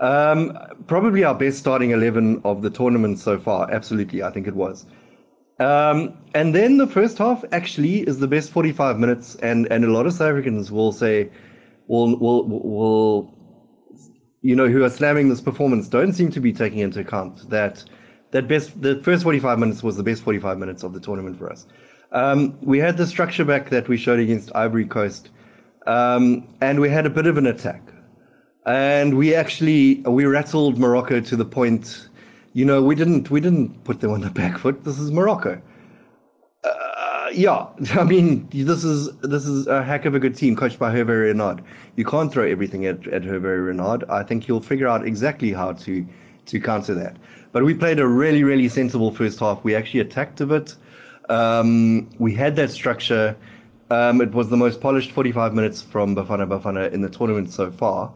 Um, 0.00 0.56
probably 0.86 1.24
our 1.24 1.34
best 1.34 1.58
starting 1.58 1.90
11 1.90 2.40
of 2.46 2.62
the 2.62 2.70
tournament 2.70 3.18
so 3.18 3.38
far. 3.38 3.70
Absolutely, 3.70 4.22
I 4.22 4.30
think 4.30 4.46
it 4.46 4.56
was. 4.56 4.86
Um, 5.60 6.16
and 6.34 6.54
then 6.54 6.78
the 6.78 6.86
first 6.86 7.18
half 7.18 7.44
actually 7.52 7.98
is 7.98 8.18
the 8.18 8.28
best 8.28 8.50
45 8.50 8.98
minutes, 8.98 9.34
and, 9.34 9.70
and 9.70 9.84
a 9.84 9.88
lot 9.88 10.06
of 10.06 10.14
South 10.14 10.30
Africans 10.30 10.72
will 10.72 10.92
say, 10.92 11.30
will, 11.86 12.18
will, 12.18 12.48
will, 12.48 13.35
you 14.46 14.54
know, 14.54 14.68
who 14.68 14.84
are 14.84 14.90
slamming 14.90 15.28
this 15.28 15.40
performance 15.40 15.88
don't 15.88 16.12
seem 16.12 16.30
to 16.30 16.40
be 16.40 16.52
taking 16.52 16.78
into 16.78 17.00
account 17.00 17.48
that 17.50 17.84
that 18.30 18.46
best 18.48 18.80
the 18.80 19.02
first 19.02 19.22
45 19.22 19.58
minutes 19.58 19.82
was 19.82 19.96
the 19.96 20.02
best 20.02 20.22
45 20.22 20.58
minutes 20.58 20.82
of 20.82 20.92
the 20.92 21.00
tournament 21.00 21.38
for 21.38 21.50
us. 21.50 21.66
Um, 22.12 22.56
we 22.62 22.78
had 22.78 22.96
the 22.96 23.06
structure 23.06 23.44
back 23.44 23.70
that 23.70 23.88
we 23.88 23.96
showed 23.96 24.20
against 24.20 24.54
Ivory 24.54 24.86
Coast, 24.86 25.30
um, 25.86 26.46
and 26.60 26.80
we 26.80 26.88
had 26.88 27.06
a 27.06 27.10
bit 27.10 27.26
of 27.26 27.36
an 27.38 27.46
attack, 27.46 27.82
and 28.64 29.16
we 29.16 29.34
actually 29.34 30.02
we 30.02 30.24
rattled 30.24 30.78
Morocco 30.78 31.20
to 31.20 31.36
the 31.36 31.44
point 31.44 32.08
you 32.56 32.64
know, 32.64 32.82
we 32.82 32.94
didn't 32.94 33.30
we 33.30 33.38
didn't 33.38 33.84
put 33.84 34.00
them 34.00 34.12
on 34.12 34.22
the 34.22 34.30
back 34.30 34.56
foot. 34.56 34.82
This 34.82 34.98
is 34.98 35.10
Morocco. 35.10 35.60
Uh, 37.26 37.30
yeah, 37.30 37.66
I 38.00 38.04
mean, 38.04 38.48
this 38.52 38.84
is 38.84 39.10
this 39.18 39.46
is 39.46 39.66
a 39.66 39.82
heck 39.82 40.04
of 40.04 40.14
a 40.14 40.18
good 40.18 40.36
team 40.36 40.54
coached 40.54 40.78
by 40.78 40.94
Hervé 40.94 41.22
Renard. 41.22 41.62
You 41.96 42.04
can't 42.04 42.32
throw 42.32 42.44
everything 42.44 42.86
at, 42.86 43.06
at 43.08 43.22
Hervé 43.22 43.66
Renard. 43.66 44.04
I 44.08 44.22
think 44.22 44.44
he'll 44.44 44.60
figure 44.60 44.86
out 44.86 45.06
exactly 45.06 45.52
how 45.52 45.72
to 45.72 46.06
to 46.46 46.60
counter 46.60 46.94
that. 46.94 47.16
But 47.52 47.64
we 47.64 47.74
played 47.74 47.98
a 47.98 48.06
really 48.06 48.44
really 48.44 48.68
sensible 48.68 49.10
first 49.10 49.40
half. 49.40 49.64
We 49.64 49.74
actually 49.74 50.00
attacked 50.00 50.40
a 50.40 50.46
bit. 50.46 50.76
Um, 51.28 52.08
we 52.18 52.32
had 52.34 52.54
that 52.56 52.70
structure. 52.70 53.36
Um, 53.90 54.20
it 54.20 54.32
was 54.32 54.48
the 54.48 54.56
most 54.56 54.80
polished 54.80 55.12
45 55.12 55.54
minutes 55.54 55.80
from 55.82 56.14
Bafana 56.14 56.46
Bafana 56.46 56.92
in 56.92 57.00
the 57.00 57.08
tournament 57.08 57.52
so 57.52 57.70
far. 57.70 58.12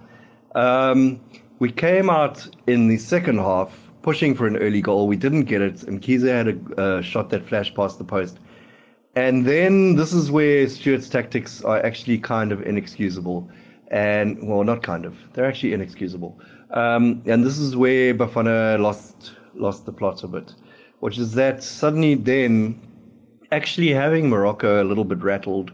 Um, 0.54 1.20
we 1.58 1.70
came 1.70 2.10
out 2.10 2.46
in 2.66 2.88
the 2.88 2.98
second 2.98 3.38
half 3.38 3.72
pushing 4.02 4.34
for 4.34 4.46
an 4.46 4.56
early 4.56 4.80
goal. 4.80 5.06
We 5.06 5.16
didn't 5.16 5.44
get 5.44 5.60
it, 5.62 5.82
and 5.84 6.00
Kiza 6.00 6.28
had 6.28 6.78
a 6.78 7.02
shot 7.02 7.30
that 7.30 7.48
flashed 7.48 7.74
past 7.74 7.98
the 7.98 8.04
post. 8.04 8.38
And 9.16 9.44
then 9.44 9.96
this 9.96 10.12
is 10.12 10.30
where 10.30 10.68
Stuart's 10.68 11.08
tactics 11.08 11.62
are 11.62 11.84
actually 11.84 12.18
kind 12.18 12.52
of 12.52 12.62
inexcusable. 12.62 13.48
And, 13.88 14.46
well, 14.46 14.62
not 14.62 14.82
kind 14.82 15.04
of, 15.04 15.16
they're 15.32 15.46
actually 15.46 15.72
inexcusable. 15.72 16.38
Um, 16.70 17.22
and 17.26 17.44
this 17.44 17.58
is 17.58 17.74
where 17.74 18.14
Bafana 18.14 18.78
lost, 18.78 19.32
lost 19.54 19.84
the 19.84 19.92
plot 19.92 20.22
a 20.22 20.28
bit, 20.28 20.54
which 21.00 21.18
is 21.18 21.34
that 21.34 21.64
suddenly 21.64 22.14
then 22.14 22.80
actually 23.50 23.90
having 23.90 24.28
Morocco 24.28 24.80
a 24.80 24.84
little 24.84 25.04
bit 25.04 25.22
rattled 25.22 25.72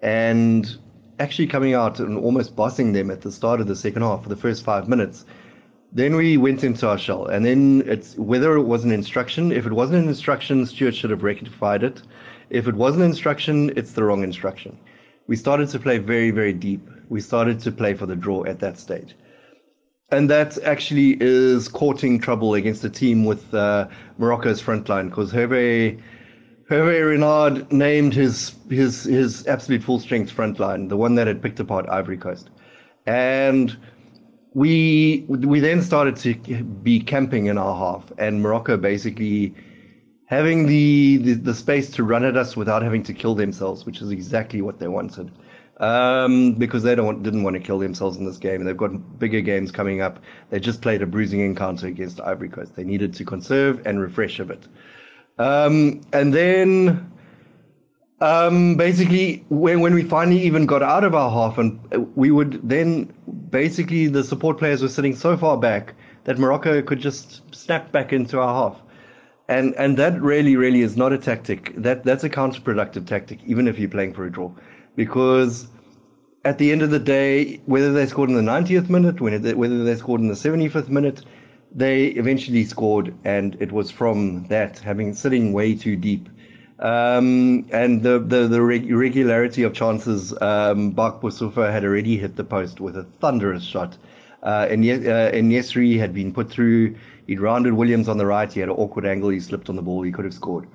and 0.00 0.78
actually 1.18 1.46
coming 1.46 1.74
out 1.74 2.00
and 2.00 2.16
almost 2.16 2.56
bossing 2.56 2.92
them 2.92 3.10
at 3.10 3.20
the 3.20 3.30
start 3.30 3.60
of 3.60 3.66
the 3.66 3.76
second 3.76 4.00
half 4.00 4.22
for 4.22 4.30
the 4.30 4.36
first 4.36 4.64
five 4.64 4.88
minutes 4.88 5.26
then 5.92 6.16
we 6.16 6.36
went 6.36 6.64
into 6.64 6.86
our 6.86 6.98
shell, 6.98 7.26
and 7.26 7.44
then 7.44 7.82
it's 7.86 8.16
whether 8.16 8.56
it 8.56 8.64
was 8.64 8.84
an 8.84 8.92
instruction. 8.92 9.50
If 9.50 9.66
it 9.66 9.72
wasn't 9.72 10.02
an 10.02 10.08
instruction, 10.08 10.66
Stuart 10.66 10.94
should 10.94 11.10
have 11.10 11.22
rectified 11.22 11.82
it. 11.82 12.02
If 12.50 12.66
it 12.66 12.74
was 12.74 12.96
an 12.96 13.02
instruction, 13.02 13.72
it's 13.76 13.92
the 13.92 14.04
wrong 14.04 14.22
instruction. 14.22 14.78
We 15.26 15.36
started 15.36 15.68
to 15.70 15.78
play 15.78 15.98
very, 15.98 16.30
very 16.30 16.52
deep. 16.52 16.88
We 17.08 17.20
started 17.20 17.60
to 17.60 17.72
play 17.72 17.94
for 17.94 18.06
the 18.06 18.16
draw 18.16 18.44
at 18.44 18.60
that 18.60 18.78
stage. 18.78 19.14
And 20.10 20.30
that 20.30 20.56
actually 20.62 21.18
is 21.20 21.68
courting 21.68 22.18
trouble 22.18 22.54
against 22.54 22.82
a 22.84 22.90
team 22.90 23.26
with 23.26 23.52
uh, 23.52 23.88
Morocco's 24.16 24.60
front 24.60 24.88
line 24.88 25.10
because 25.10 25.30
Hervé, 25.30 26.00
Hervé 26.70 27.06
Renard 27.06 27.70
named 27.70 28.14
his, 28.14 28.54
his, 28.70 29.04
his 29.04 29.46
absolute 29.46 29.82
full 29.82 30.00
strength 30.00 30.30
front 30.30 30.58
line, 30.58 30.88
the 30.88 30.96
one 30.96 31.14
that 31.16 31.26
had 31.26 31.42
picked 31.42 31.60
apart 31.60 31.86
Ivory 31.90 32.16
Coast. 32.16 32.48
And 33.06 33.76
we 34.54 35.24
we 35.28 35.60
then 35.60 35.82
started 35.82 36.16
to 36.16 36.34
be 36.64 37.00
camping 37.00 37.46
in 37.46 37.58
our 37.58 37.76
half, 37.76 38.10
and 38.18 38.42
Morocco 38.42 38.76
basically 38.76 39.54
having 40.28 40.66
the, 40.66 41.16
the, 41.16 41.32
the 41.32 41.54
space 41.54 41.90
to 41.90 42.04
run 42.04 42.22
at 42.22 42.36
us 42.36 42.54
without 42.54 42.82
having 42.82 43.02
to 43.02 43.14
kill 43.14 43.34
themselves, 43.34 43.86
which 43.86 44.02
is 44.02 44.10
exactly 44.10 44.60
what 44.60 44.78
they 44.78 44.86
wanted. 44.86 45.32
Um, 45.78 46.54
because 46.54 46.82
they 46.82 46.96
don't 46.96 47.22
didn't 47.22 47.44
want 47.44 47.54
to 47.54 47.60
kill 47.60 47.78
themselves 47.78 48.16
in 48.16 48.24
this 48.24 48.36
game. 48.36 48.64
They've 48.64 48.76
got 48.76 49.18
bigger 49.18 49.40
games 49.40 49.70
coming 49.70 50.00
up. 50.00 50.18
They 50.50 50.58
just 50.58 50.82
played 50.82 51.02
a 51.02 51.06
bruising 51.06 51.38
encounter 51.38 51.86
against 51.86 52.20
Ivory 52.20 52.48
Coast. 52.48 52.74
They 52.74 52.82
needed 52.82 53.14
to 53.14 53.24
conserve 53.24 53.86
and 53.86 54.00
refresh 54.00 54.40
a 54.40 54.44
bit. 54.44 54.66
Um, 55.38 56.00
and 56.12 56.34
then 56.34 57.12
um, 58.20 58.74
basically, 58.74 59.44
when, 59.48 59.80
when 59.80 59.94
we 59.94 60.02
finally 60.02 60.42
even 60.42 60.66
got 60.66 60.82
out 60.82 61.04
of 61.04 61.14
our 61.14 61.30
half, 61.30 61.58
and 61.58 61.80
we 62.16 62.32
would 62.32 62.68
then 62.68 63.14
basically 63.50 64.08
the 64.08 64.24
support 64.24 64.58
players 64.58 64.82
were 64.82 64.88
sitting 64.88 65.14
so 65.14 65.36
far 65.36 65.56
back 65.56 65.94
that 66.24 66.38
Morocco 66.38 66.82
could 66.82 66.98
just 66.98 67.42
snap 67.54 67.92
back 67.92 68.12
into 68.12 68.40
our 68.40 68.70
half, 68.70 68.82
and 69.48 69.74
and 69.76 69.96
that 69.96 70.20
really 70.20 70.56
really 70.56 70.82
is 70.82 70.96
not 70.96 71.12
a 71.12 71.18
tactic. 71.18 71.74
That 71.76 72.04
that's 72.04 72.24
a 72.24 72.30
counterproductive 72.30 73.06
tactic, 73.06 73.40
even 73.46 73.66
if 73.68 73.78
you're 73.78 73.88
playing 73.88 74.14
for 74.14 74.24
a 74.26 74.30
draw, 74.30 74.52
because 74.96 75.68
at 76.44 76.58
the 76.58 76.72
end 76.72 76.82
of 76.82 76.90
the 76.90 76.98
day, 76.98 77.60
whether 77.66 77.92
they 77.92 78.06
scored 78.06 78.30
in 78.30 78.36
the 78.36 78.42
90th 78.42 78.88
minute, 78.88 79.20
whether 79.20 79.84
they 79.84 79.96
scored 79.96 80.20
in 80.20 80.28
the 80.28 80.34
75th 80.34 80.88
minute, 80.88 81.24
they 81.74 82.06
eventually 82.06 82.64
scored, 82.64 83.14
and 83.24 83.56
it 83.60 83.72
was 83.72 83.90
from 83.90 84.46
that 84.46 84.78
having 84.78 85.14
sitting 85.14 85.52
way 85.52 85.74
too 85.74 85.96
deep 85.96 86.28
um, 86.78 87.66
and 87.72 88.02
the, 88.02 88.20
the, 88.20 88.46
the 88.46 89.64
of 89.64 89.74
chances, 89.74 90.32
um, 90.40 90.92
Bak 90.92 91.20
had 91.22 91.84
already 91.84 92.16
hit 92.16 92.36
the 92.36 92.44
post 92.44 92.80
with 92.80 92.96
a 92.96 93.04
thunderous 93.20 93.64
shot. 93.64 93.96
Uh, 94.42 94.68
and, 94.70 94.84
uh, 94.84 95.30
and 95.34 95.50
Yesri 95.50 95.98
had 95.98 96.14
been 96.14 96.32
put 96.32 96.50
through. 96.50 96.94
He'd 97.28 97.40
rounded 97.40 97.74
Williams 97.74 98.08
on 98.08 98.16
the 98.16 98.26
right. 98.26 98.50
He 98.50 98.60
had 98.60 98.70
an 98.70 98.74
awkward 98.76 99.04
angle. 99.04 99.28
He 99.28 99.38
slipped 99.38 99.68
on 99.68 99.76
the 99.76 99.82
ball. 99.82 100.02
He 100.02 100.10
could 100.10 100.24
have 100.24 100.34
scored. 100.34 100.66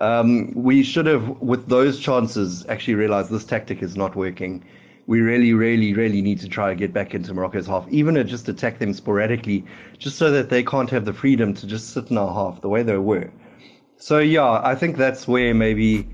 Um, 0.00 0.52
we 0.54 0.82
should 0.82 1.06
have, 1.06 1.28
with 1.40 1.68
those 1.68 2.00
chances, 2.00 2.66
actually 2.68 2.96
realized 2.96 3.30
this 3.30 3.44
tactic 3.44 3.80
is 3.80 3.96
not 3.96 4.16
working. 4.16 4.64
We 5.06 5.20
really, 5.20 5.52
really, 5.52 5.94
really 5.94 6.20
need 6.20 6.40
to 6.40 6.48
try 6.48 6.70
and 6.70 6.78
get 6.78 6.92
back 6.92 7.14
into 7.14 7.32
Morocco's 7.32 7.68
half, 7.68 7.86
even 7.90 8.16
to 8.16 8.24
just 8.24 8.48
attack 8.48 8.80
them 8.80 8.92
sporadically, 8.92 9.64
just 9.98 10.18
so 10.18 10.32
that 10.32 10.50
they 10.50 10.64
can't 10.64 10.90
have 10.90 11.04
the 11.04 11.12
freedom 11.12 11.54
to 11.54 11.66
just 11.66 11.90
sit 11.90 12.10
in 12.10 12.18
our 12.18 12.34
half 12.34 12.60
the 12.60 12.68
way 12.68 12.82
they 12.82 12.96
were. 12.96 13.30
So 13.96 14.18
yeah, 14.18 14.60
I 14.64 14.74
think 14.74 14.96
that's 14.96 15.28
where 15.28 15.54
maybe 15.54 16.08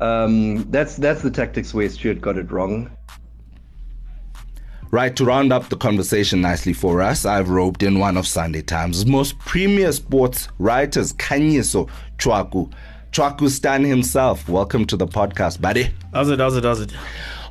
um, 0.00 0.68
that's 0.70 0.96
that's 0.96 1.22
the 1.22 1.30
tactics 1.30 1.72
where 1.72 1.88
Stuart 1.88 2.20
got 2.20 2.36
it 2.36 2.50
wrong. 2.50 2.90
Right, 4.92 5.14
to 5.16 5.24
round 5.24 5.52
up 5.52 5.68
the 5.68 5.76
conversation 5.76 6.40
nicely 6.40 6.72
for 6.72 7.02
us, 7.02 7.26
I've 7.26 7.48
roped 7.48 7.82
in 7.82 7.98
one 7.98 8.16
of 8.16 8.24
Sunday 8.24 8.62
Times' 8.62 9.04
most 9.04 9.36
premier 9.40 9.90
sports 9.90 10.48
writers, 10.60 11.12
Khanyiso 11.14 11.90
Tshwaku. 12.18 12.72
Tshwaku 13.10 13.50
Stan 13.50 13.82
himself. 13.82 14.48
Welcome 14.48 14.86
to 14.86 14.96
the 14.96 15.08
podcast, 15.08 15.60
buddy. 15.60 15.90
How's 16.14 16.30
it, 16.30 16.38
how's 16.38 16.56
it, 16.56 16.62
how's 16.62 16.80
it? 16.80 16.92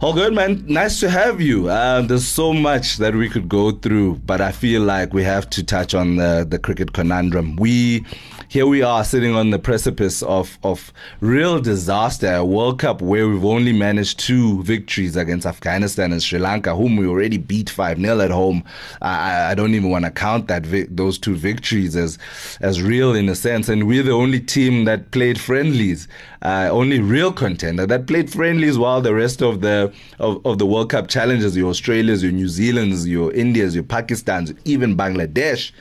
All 0.02 0.14
good, 0.14 0.34
man. 0.34 0.66
Nice 0.68 1.00
to 1.00 1.10
have 1.10 1.40
you. 1.40 1.70
Uh, 1.70 2.02
there's 2.02 2.28
so 2.28 2.52
much 2.52 2.98
that 2.98 3.16
we 3.16 3.30
could 3.30 3.48
go 3.48 3.72
through, 3.72 4.16
but 4.26 4.42
I 4.42 4.52
feel 4.52 4.82
like 4.82 5.14
we 5.14 5.24
have 5.24 5.50
to 5.52 5.64
touch 5.64 5.94
on 5.94 6.18
the, 6.18 6.46
the 6.48 6.60
cricket 6.60 6.92
conundrum. 6.92 7.56
We 7.56 8.06
here 8.48 8.68
we 8.68 8.84
are 8.84 9.04
sitting 9.04 9.36
on 9.36 9.50
the 9.50 9.60
precipice 9.60 10.22
of, 10.24 10.58
of 10.64 10.94
real 11.20 11.60
disaster, 11.60 12.36
a 12.36 12.46
World 12.46 12.80
Cup 12.80 13.02
where 13.02 13.28
we've 13.28 13.44
only 13.44 13.74
managed 13.74 14.20
two 14.20 14.64
victories 14.64 15.16
against 15.16 15.46
Afghanistan 15.46 16.12
and 16.12 16.22
Sri 16.22 16.40
Lanka, 16.40 16.76
whom 16.76 16.96
we 16.96 17.08
already 17.08 17.38
beat 17.38 17.70
5 17.70 18.00
0 18.00 18.22
at 18.22 18.32
home. 18.32 18.64
I, 19.02 19.52
I, 19.52 19.56
don't 19.56 19.74
even 19.74 19.90
want 19.90 20.06
to 20.06 20.12
count 20.12 20.48
that 20.48 20.66
vi- 20.66 20.88
those 20.90 21.18
two 21.18 21.36
victories 21.36 21.96
as, 21.96 22.18
as 22.62 22.82
real 22.82 23.14
in 23.16 23.28
a 23.30 23.36
sense. 23.36 23.68
And 23.68 23.88
we're 23.88 24.04
the 24.04 24.12
only 24.12 24.40
team 24.40 24.86
that 24.86 25.12
played 25.12 25.40
friendlies, 25.40 26.08
uh, 26.42 26.70
only 26.72 27.00
real 27.00 27.34
contender 27.34 27.86
that 27.88 28.08
played 28.08 28.32
friendlies 28.32 28.78
while 28.78 29.02
the 29.02 29.14
rest 29.14 29.42
of 29.42 29.62
the, 29.62 29.85
of, 30.20 30.46
of 30.46 30.58
the 30.58 30.66
World 30.66 30.90
Cup 30.90 31.08
challenges, 31.08 31.56
your 31.56 31.70
Australias, 31.70 32.24
your 32.24 32.32
New 32.32 32.48
Zealands, 32.48 33.06
your 33.06 33.32
Indias, 33.34 33.76
your 33.76 33.84
Pakistans, 33.84 34.54
even 34.66 34.96
Bangladesh, 34.96 35.72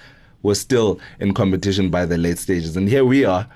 were 0.42 0.54
still 0.54 1.00
in 1.20 1.34
competition 1.34 1.90
by 1.90 2.06
the 2.06 2.18
late 2.18 2.38
stages. 2.38 2.76
And 2.76 2.88
here 2.88 3.04
we 3.04 3.24
are, 3.24 3.48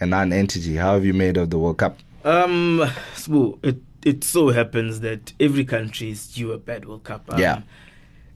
a 0.00 0.06
non 0.06 0.32
entity. 0.32 0.76
How 0.76 0.94
have 0.94 1.04
you 1.04 1.12
made 1.14 1.36
of 1.36 1.50
the 1.50 1.58
World 1.58 1.78
Cup? 1.78 1.98
Um, 2.24 2.90
so 3.14 3.58
it, 3.62 3.76
it 4.04 4.24
so 4.24 4.48
happens 4.48 5.00
that 5.00 5.32
every 5.38 5.64
country 5.64 6.10
is 6.10 6.26
due 6.28 6.52
a 6.52 6.58
bad 6.58 6.86
World 6.86 7.04
Cup. 7.04 7.24
Um, 7.28 7.38
yeah. 7.38 7.62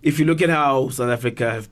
If 0.02 0.18
you 0.18 0.26
look 0.26 0.42
at 0.42 0.50
how 0.50 0.90
South 0.90 1.10
Africa 1.10 1.50
have 1.50 1.68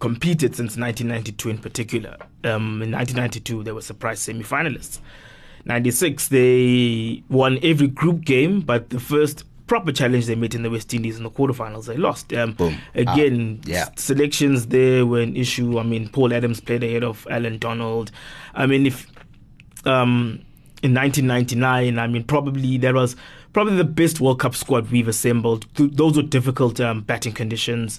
competed 0.00 0.54
since 0.56 0.76
1992 0.76 1.50
in 1.50 1.58
particular, 1.58 2.16
um, 2.44 2.82
in 2.82 2.90
1992 2.90 3.62
they 3.62 3.72
were 3.72 3.80
surprise 3.80 4.20
semi 4.20 4.42
finalists. 4.44 5.00
96 5.66 6.28
they 6.28 7.22
won 7.28 7.58
every 7.62 7.88
group 7.88 8.24
game, 8.24 8.60
but 8.60 8.90
the 8.90 9.00
first 9.00 9.44
proper 9.66 9.90
challenge 9.90 10.26
they 10.26 10.36
met 10.36 10.54
in 10.54 10.62
the 10.62 10.70
West 10.70 10.94
Indies 10.94 11.16
in 11.16 11.24
the 11.24 11.30
quarterfinals. 11.30 11.86
They 11.86 11.96
lost. 11.96 12.32
Um, 12.32 12.52
Boom. 12.52 12.78
Again, 12.94 13.60
Ah, 13.64 13.68
yeah. 13.68 13.88
selections 13.96 14.68
there 14.68 15.04
were 15.04 15.20
an 15.20 15.36
issue. 15.36 15.78
I 15.78 15.82
mean, 15.82 16.08
Paul 16.08 16.32
Adams 16.32 16.60
played 16.60 16.84
ahead 16.84 17.02
of 17.02 17.26
Allan 17.30 17.58
Donald. 17.58 18.12
I 18.54 18.66
mean, 18.66 18.86
if 18.86 19.06
um, 19.84 20.40
in 20.82 20.94
1999, 20.94 21.98
I 21.98 22.06
mean, 22.06 22.22
probably 22.24 22.78
that 22.78 22.94
was 22.94 23.16
probably 23.52 23.74
the 23.76 23.84
best 23.84 24.20
World 24.20 24.38
Cup 24.38 24.54
squad 24.54 24.90
we've 24.92 25.08
assembled. 25.08 25.66
Th- 25.74 25.90
those 25.92 26.16
were 26.16 26.22
difficult 26.22 26.78
um, 26.80 27.00
batting 27.02 27.32
conditions. 27.32 27.98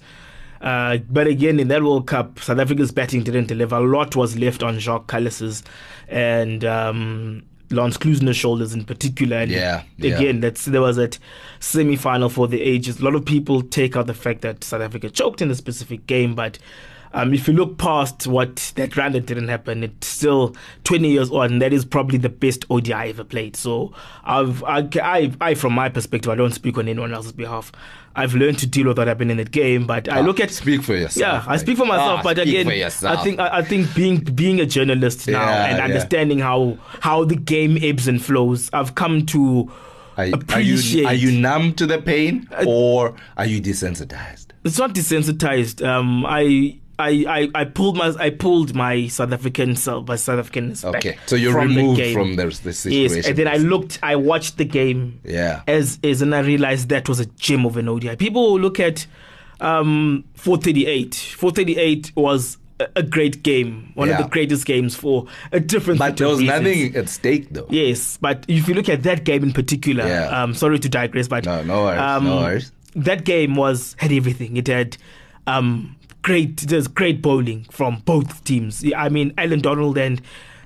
Uh, 0.62 0.98
but 1.10 1.28
again, 1.28 1.60
in 1.60 1.68
that 1.68 1.84
World 1.84 2.08
Cup, 2.08 2.40
South 2.40 2.60
Africa's 2.60 2.92
batting 2.92 3.24
didn't 3.24 3.48
deliver. 3.48 3.76
A 3.76 3.80
lot 3.82 4.16
was 4.16 4.38
left 4.38 4.64
on 4.64 4.80
Jacques 4.80 5.08
Kallis's 5.08 5.64
and 6.08 6.64
um, 6.66 7.44
Lance 7.70 7.98
Klusener's 7.98 8.38
shoulders 8.38 8.74
in 8.74 8.86
particular. 8.86 9.38
And 9.38 9.52
Yeah, 9.52 9.84
yeah. 9.98 10.16
again, 10.16 10.40
that's 10.40 10.66
there 10.66 10.82
was 10.82 10.96
that 10.96 11.20
semi-final 11.60 12.30
for 12.30 12.48
the 12.48 12.62
ages. 12.62 13.00
A 13.00 13.04
lot 13.04 13.16
of 13.16 13.26
people 13.26 13.62
take 13.62 13.96
out 13.96 14.08
the 14.08 14.14
fact 14.14 14.42
that 14.42 14.64
South 14.64 14.82
Africa 14.82 15.10
choked 15.10 15.42
in 15.42 15.52
a 15.52 15.56
specific 15.56 16.08
game, 16.08 16.36
but 16.36 16.60
um, 17.14 17.34
if 17.34 17.48
you 17.48 17.54
look 17.54 17.78
past 17.78 18.28
what 18.28 18.72
that 18.76 18.96
round 18.98 19.16
that 19.16 19.26
didn't 19.26 19.48
happen, 19.48 19.84
it's 19.84 20.08
still 20.08 20.56
20 20.84 21.10
years 21.10 21.32
on. 21.32 21.54
and 21.54 21.62
That 21.62 21.74
is 21.74 21.86
probably 21.86 22.18
the 22.18 22.30
best 22.30 22.66
ODI 22.70 22.94
I 22.94 23.08
ever 23.10 23.24
played. 23.24 23.56
So 23.56 23.94
I've, 24.24 24.64
I, 24.64 24.88
I, 25.02 25.32
I, 25.42 25.54
from 25.56 25.74
my 25.74 25.90
perspective, 25.90 26.32
I 26.32 26.36
don't 26.36 26.54
speak 26.54 26.78
on 26.78 26.88
anyone 26.88 27.14
else's 27.14 27.32
behalf. 27.34 27.72
I've 28.16 28.34
learned 28.34 28.58
to 28.60 28.68
deal 28.68 28.88
with 28.88 28.98
what 28.98 29.08
happened 29.08 29.30
in 29.30 29.38
that 29.38 29.52
game, 29.52 29.86
but 29.86 30.10
I 30.10 30.18
Ah, 30.18 30.22
look 30.22 30.40
at 30.40 30.50
speak 30.50 30.82
for 30.82 30.96
yourself. 30.96 31.46
yeah, 31.46 31.52
I 31.52 31.58
speak 31.58 31.78
for 31.78 31.86
myself, 31.86 32.22
Ah, 32.22 32.24
but 32.24 32.40
again. 32.40 32.68
I 32.68 33.24
think 33.24 33.40
I, 33.40 33.60
I 33.60 33.62
think 33.62 33.94
being 33.94 34.18
being 34.22 34.60
a 34.60 34.66
journalist 34.66 35.28
now 35.28 35.42
Yeah, 35.44 35.66
and 35.68 35.78
yeah. 35.78 35.84
understanding 35.84 36.40
how 36.40 36.80
how 37.02 37.26
the 37.26 37.36
game 37.36 37.78
ebbs 37.80 38.08
and 38.08 38.20
flows, 38.20 38.72
I've 38.74 38.96
come 38.96 39.28
to 39.28 39.72
Are, 40.18 40.24
are 40.24 40.26
you 40.26 40.34
appreciate. 40.34 41.06
are 41.06 41.14
you 41.14 41.40
numb 41.40 41.74
to 41.76 41.86
the 41.86 42.02
pain 42.02 42.50
or 42.66 43.16
are 43.38 43.46
you 43.46 43.62
desensitized? 43.62 44.48
it's 44.66 44.80
not 44.80 44.96
desensitized. 44.96 45.86
Um, 45.88 46.26
I. 46.26 46.80
I, 47.00 47.26
I, 47.56 47.62
I 47.62 47.66
pulled 47.66 47.96
my 47.98 48.14
I 48.20 48.32
pulled 48.32 48.74
my 48.76 49.08
South 49.08 49.32
African 49.32 49.76
self 49.76 50.08
my 50.08 50.16
South 50.16 50.40
African 50.40 50.76
Okay, 50.84 51.18
so 51.28 51.36
you're 51.36 51.54
from 51.54 51.70
the 51.74 51.76
removed 51.82 51.98
game. 52.00 52.14
from 52.14 52.36
the, 52.36 52.46
the 52.48 52.74
situation. 52.74 53.18
Yes, 53.18 53.28
and 53.28 53.38
then 53.38 53.48
I 53.48 53.58
looked, 53.58 54.00
I 54.02 54.16
watched 54.16 54.58
the 54.58 54.66
game 54.66 55.20
Yeah. 55.24 55.62
as 55.68 56.00
as 56.04 56.22
and 56.24 56.34
I 56.34 56.40
realized 56.40 56.90
that 56.90 57.08
was 57.08 57.20
a 57.20 57.26
gem 57.26 57.66
of 57.66 57.78
an 57.78 57.88
ODI. 57.88 58.16
People 58.16 58.52
will 58.54 58.60
look 58.60 58.80
at 58.80 59.06
um 59.60 60.24
438. 60.36 61.16
438 61.16 62.12
was 62.16 62.58
a, 62.80 62.88
a 62.98 63.04
great 63.04 63.44
game, 63.44 63.92
one 63.96 64.10
of 64.10 64.18
the 64.18 64.28
greatest 64.28 64.66
games 64.66 64.96
for 64.96 65.26
a 65.52 65.60
different. 65.60 66.00
But 66.00 66.18
there 66.18 66.28
was 66.28 66.40
reasons. 66.40 66.62
nothing 66.64 66.96
at 66.96 67.10
stake 67.10 67.50
though. 67.52 67.68
Yes, 67.70 68.18
but 68.22 68.46
if 68.48 68.68
you 68.68 68.74
look 68.74 68.90
at 68.90 69.04
that 69.04 69.24
game 69.24 69.44
in 69.44 69.52
particular, 69.54 70.06
Yeah. 70.08 70.44
um, 70.44 70.54
sorry 70.54 70.80
to 70.80 70.90
digress, 70.90 71.28
but 71.28 71.46
No, 71.46 71.64
no 71.64 71.84
worries, 71.84 72.00
um, 72.00 72.24
no 72.26 72.36
worries. 72.38 72.72
That 72.96 73.24
game 73.26 73.56
was 73.56 73.96
had 74.00 74.12
everything. 74.12 74.58
It 74.58 74.68
had 74.68 74.98
um, 75.48 75.96
great, 76.28 76.58
there's 76.58 76.90
great 76.90 77.22
bowling 77.22 77.66
from 77.72 78.02
both 78.04 78.44
teams. 78.44 78.84
I 78.94 79.08
mean, 79.08 79.34
Allan 79.38 79.62
Donald 79.62 79.98
and 79.98 80.22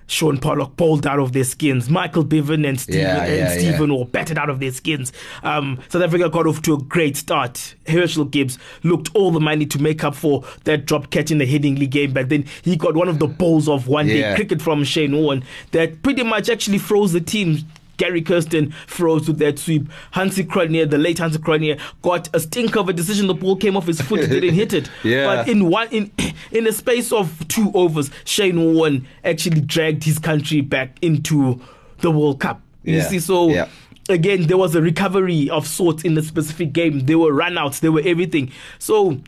Shaun 0.08 0.40
Pollock 0.40 0.76
bowled 0.76 1.06
out 1.06 1.20
of 1.20 1.34
their 1.34 1.44
skins. 1.44 1.88
Michael 1.88 2.24
Bevan 2.24 2.66
and 2.66 2.80
Stephen, 2.82 3.02
Yeah, 3.02 3.24
and 3.26 3.62
yeah, 3.62 3.80
were 3.80 4.06
battered 4.06 4.40
out 4.40 4.50
of 4.50 4.60
their 4.60 4.72
skins. 4.72 5.14
Um, 5.44 5.80
South 5.90 6.02
Africa 6.02 6.30
got 6.30 6.48
off 6.48 6.64
to 6.64 6.74
a 6.74 6.78
great 6.80 7.16
start. 7.16 7.76
Herschelle 7.86 8.32
Gibbs 8.32 8.58
looked 8.82 9.16
all 9.16 9.30
the 9.30 9.40
money 9.40 9.68
to 9.68 9.80
make 9.80 10.04
up 10.04 10.16
for 10.16 10.44
that 10.64 10.88
drop 10.88 11.12
catch 11.12 11.30
in 11.30 11.38
the 11.38 11.46
Headingley 11.46 11.88
game, 11.88 12.12
but 12.12 12.30
then 12.30 12.46
he 12.64 12.76
got 12.76 12.96
one 12.96 13.08
of 13.08 13.20
the 13.20 13.28
balls 13.28 13.70
of 13.70 13.88
one 13.88 14.08
day 14.08 14.34
cricket 14.36 14.64
from 14.64 14.84
Shane 14.84 15.16
Warne 15.16 15.44
that 15.74 16.02
pretty 16.02 16.24
much 16.24 16.50
actually 16.50 16.80
froze 16.80 17.14
the 17.14 17.22
team. 17.22 17.60
Gary 18.02 18.22
Kirsten 18.24 18.72
froze 18.88 19.28
with 19.28 19.38
that 19.38 19.60
sweep. 19.60 19.88
Hansie 20.16 20.44
Cronje, 20.44 20.90
the 20.90 20.98
late 20.98 21.18
Hansie 21.18 21.38
Cronje, 21.38 21.80
got 22.02 22.30
a 22.34 22.40
stink 22.40 22.76
of 22.76 22.90
a 22.90 22.94
decision. 22.94 23.28
The 23.28 23.36
ball 23.36 23.56
came 23.56 23.78
off 23.78 23.86
his 23.86 24.02
foot, 24.02 24.22
he 24.22 24.28
didn't 24.28 24.56
hit 24.56 24.74
it. 24.74 24.90
Yeah. 25.04 25.26
But 25.28 25.48
in 25.48 25.70
one 25.70 25.88
in 25.90 26.12
in 26.52 26.66
a 26.66 26.72
space 26.72 27.12
of 27.12 27.48
two 27.48 27.72
overs, 27.76 28.10
Shane 28.26 28.74
Warne 28.74 29.06
actually 29.24 29.62
dragged 29.62 30.04
his 30.04 30.18
country 30.18 30.62
back 30.62 30.98
into 31.04 31.62
the 32.00 32.10
World 32.10 32.40
Cup. 32.40 32.60
You 32.84 32.96
Yeah. 32.98 33.08
see, 33.10 33.20
so 33.20 33.50
Yeah. 33.50 33.68
again, 34.10 34.48
there 34.48 34.58
was 34.58 34.74
a 34.74 34.82
recovery 34.82 35.48
of 35.52 35.68
sorts 35.68 36.04
in 36.04 36.16
the 36.16 36.24
specific 36.24 36.74
game. 36.74 37.02
There 37.06 37.20
were 37.20 37.32
runouts, 37.32 37.82
there 37.82 37.92
were 37.92 38.02
everything. 38.04 38.52
So 38.80 39.20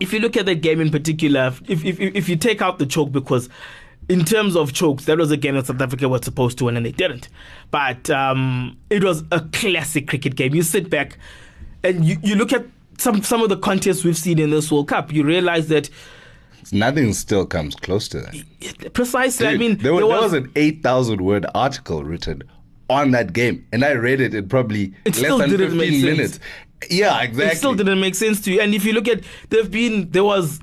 if 0.00 0.12
you 0.12 0.18
look 0.18 0.36
at 0.36 0.46
that 0.46 0.60
game 0.62 0.80
in 0.80 0.90
particular, 0.90 1.52
if 1.68 1.84
if 1.84 2.00
if 2.00 2.28
you 2.28 2.34
take 2.36 2.60
out 2.60 2.78
the 2.80 2.86
choke 2.86 3.12
because 3.12 3.48
in 4.08 4.24
terms 4.24 4.56
of 4.56 4.72
chokes, 4.72 5.04
that 5.06 5.18
was 5.18 5.30
a 5.30 5.36
game 5.36 5.54
that 5.54 5.66
South 5.66 5.80
Africa 5.80 6.08
was 6.08 6.22
supposed 6.24 6.58
to 6.58 6.66
win 6.66 6.76
and 6.76 6.84
they 6.84 6.92
didn't. 6.92 7.28
But 7.70 8.10
um, 8.10 8.76
it 8.90 9.02
was 9.04 9.24
a 9.32 9.40
classic 9.52 10.08
cricket 10.08 10.36
game. 10.36 10.54
You 10.54 10.62
sit 10.62 10.90
back 10.90 11.18
and 11.82 12.04
you, 12.04 12.16
you 12.22 12.34
look 12.34 12.52
at 12.52 12.64
some 12.98 13.22
some 13.22 13.42
of 13.42 13.48
the 13.48 13.56
contests 13.56 14.04
we've 14.04 14.16
seen 14.16 14.38
in 14.38 14.50
this 14.50 14.70
World 14.70 14.88
Cup, 14.88 15.12
you 15.12 15.24
realize 15.24 15.68
that 15.68 15.88
Nothing 16.72 17.12
still 17.12 17.44
comes 17.44 17.74
close 17.74 18.08
to 18.08 18.20
that. 18.20 18.94
precisely. 18.94 19.46
I 19.46 19.56
mean, 19.58 19.76
there, 19.78 19.92
was, 19.92 20.00
there 20.00 20.20
was 20.22 20.32
an 20.32 20.50
8,000 20.56 21.20
word 21.20 21.44
article 21.54 22.02
written 22.04 22.42
on 22.88 23.10
that 23.10 23.32
game, 23.34 23.66
and 23.72 23.84
I 23.84 23.92
read 23.92 24.20
it 24.20 24.34
in 24.34 24.48
probably 24.48 24.94
It 25.04 25.18
less 25.20 25.38
than 25.38 25.50
didn't 25.50 25.72
15 25.72 25.78
make 25.78 25.90
sense. 25.90 26.04
minutes. 26.04 26.40
Yeah, 26.90 27.20
exactly. 27.22 27.52
It 27.52 27.58
still 27.58 27.74
didn't 27.74 28.00
make 28.00 28.14
sense 28.14 28.40
to 28.42 28.52
you. 28.52 28.60
And 28.60 28.74
if 28.74 28.84
you 28.84 28.92
look 28.94 29.08
at, 29.08 29.20
there've 29.50 29.70
been 29.70 30.10
there 30.10 30.24
was 30.24 30.58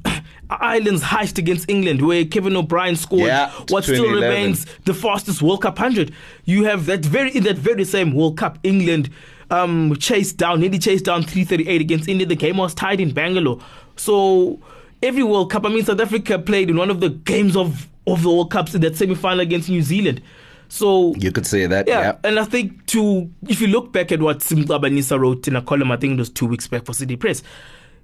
Ireland's 0.60 1.04
heist 1.04 1.38
against 1.38 1.70
England 1.70 2.06
where 2.06 2.26
Kevin 2.26 2.56
O'Brien 2.56 2.96
scored 2.96 3.28
Yeah, 3.28 3.52
what 3.70 3.84
still 3.84 4.12
remains 4.12 4.66
the 4.86 4.94
fastest 4.94 5.42
World 5.42 5.62
Cup 5.62 5.78
hundred. 5.78 6.14
You 6.46 6.66
have 6.66 6.86
that 6.88 7.06
very 7.06 7.32
in 7.32 7.44
that 7.44 7.58
very 7.58 7.86
same 7.86 8.14
World 8.14 8.38
Cup, 8.38 8.60
England 8.64 9.10
um, 9.50 9.96
chased 9.98 10.38
down, 10.38 10.60
nearly 10.62 10.80
chased 10.80 11.06
down 11.06 11.24
338 11.24 11.82
against 11.82 12.08
India. 12.08 12.26
The 12.26 12.36
game 12.36 12.58
was 12.58 12.74
tied 12.74 13.00
in 13.00 13.12
Bangalore. 13.14 13.60
So 13.98 14.60
every 15.04 15.24
World 15.24 15.52
Cup, 15.52 15.66
I 15.66 15.70
mean, 15.70 15.86
South 15.86 16.00
Africa 16.00 16.40
played 16.40 16.70
in 16.70 16.78
one 16.78 16.90
of 16.90 17.00
the 17.00 17.10
games 17.10 17.56
of 17.56 17.88
of 18.08 18.24
the 18.24 18.30
World 18.30 18.52
Cups 18.52 18.74
in 18.74 18.82
that 18.82 18.96
semi 18.98 19.16
final 19.16 19.42
against 19.42 19.70
New 19.70 19.82
Zealand. 19.82 20.22
So 20.70 21.14
You 21.18 21.32
could 21.34 21.46
say 21.46 21.66
that, 21.66 21.88
yeah, 21.88 22.00
yeah. 22.02 22.16
and 22.24 22.40
I 22.40 22.46
think 22.46 22.86
to 22.88 23.30
if 23.48 23.60
you 23.60 23.68
look 23.68 23.92
back 23.92 24.12
at 24.12 24.22
what 24.22 24.42
Sim 24.42 24.64
Xabanisa 24.64 25.20
wrote 25.20 25.48
in 25.48 25.56
a 25.58 25.62
column, 25.62 25.92
I 25.92 25.98
think 25.98 26.14
it 26.14 26.20
was 26.20 26.30
two 26.30 26.46
weeks 26.46 26.66
back 26.68 26.86
for 26.86 26.94
City 26.94 27.18
Press, 27.18 27.44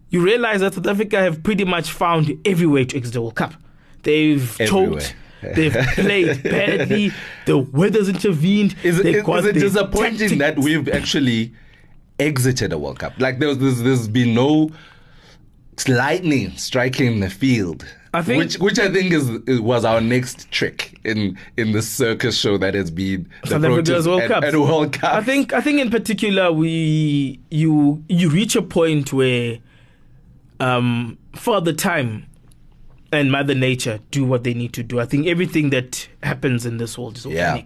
you 0.09 0.21
realize 0.23 0.61
that 0.61 0.73
South 0.73 0.87
Africa 0.87 1.17
have 1.19 1.43
pretty 1.43 1.65
much 1.65 1.91
found 1.91 2.31
every 2.45 2.67
way 2.67 2.85
to 2.85 2.95
exit 2.97 3.13
the 3.13 3.21
World 3.21 3.35
Cup. 3.35 3.53
They've 4.03 4.59
Everywhere. 4.61 4.99
choked. 5.01 5.15
They've 5.41 5.73
played 5.73 6.43
badly. 6.43 7.11
The 7.45 7.57
weather's 7.57 8.09
intervened. 8.09 8.75
Is, 8.83 8.99
is, 8.99 9.05
is 9.27 9.45
it 9.45 9.53
disappointing 9.53 10.37
that 10.39 10.57
we've 10.57 10.87
actually 10.89 11.53
exited 12.19 12.73
a 12.73 12.77
World 12.77 12.99
Cup? 12.99 13.13
Like 13.19 13.39
there's 13.39 13.57
there's, 13.57 13.81
there's 13.83 14.07
been 14.07 14.33
no 14.33 14.71
lightning 15.87 16.55
striking 16.57 17.19
the 17.19 17.29
field. 17.29 17.85
I 18.13 18.21
think- 18.23 18.41
which 18.43 18.55
which 18.57 18.79
I 18.79 18.91
think 18.91 19.11
is, 19.13 19.29
is 19.47 19.59
was 19.61 19.85
our 19.85 20.01
next 20.01 20.49
trick 20.49 20.97
in 21.03 21.37
in 21.57 21.73
the 21.73 21.81
circus 21.81 22.37
show 22.39 22.57
that 22.57 22.73
has 22.73 22.89
been 22.89 23.29
the 23.43 23.57
Proteas 23.59 24.07
World 24.07 24.23
Cup. 24.23 24.43
at 24.43 24.55
World 24.55 24.93
Cup. 24.93 25.13
I 25.13 25.21
think 25.21 25.53
I 25.53 25.61
think 25.61 25.79
in 25.79 25.89
particular 25.91 26.51
we 26.51 27.39
you 27.51 28.03
you 28.09 28.29
reach 28.29 28.55
a 28.55 28.61
point 28.61 29.13
where 29.13 29.59
um 30.59 31.17
Father 31.33 31.73
Time 31.73 32.25
and 33.11 33.31
Mother 33.31 33.55
Nature 33.55 33.99
do 34.11 34.25
what 34.25 34.43
they 34.43 34.53
need 34.53 34.73
to 34.73 34.83
do. 34.83 34.99
I 34.99 35.05
think 35.05 35.27
everything 35.27 35.69
that 35.69 36.07
happens 36.23 36.65
in 36.65 36.77
this 36.77 36.97
world 36.97 37.17
is 37.17 37.25
Yeah. 37.25 37.61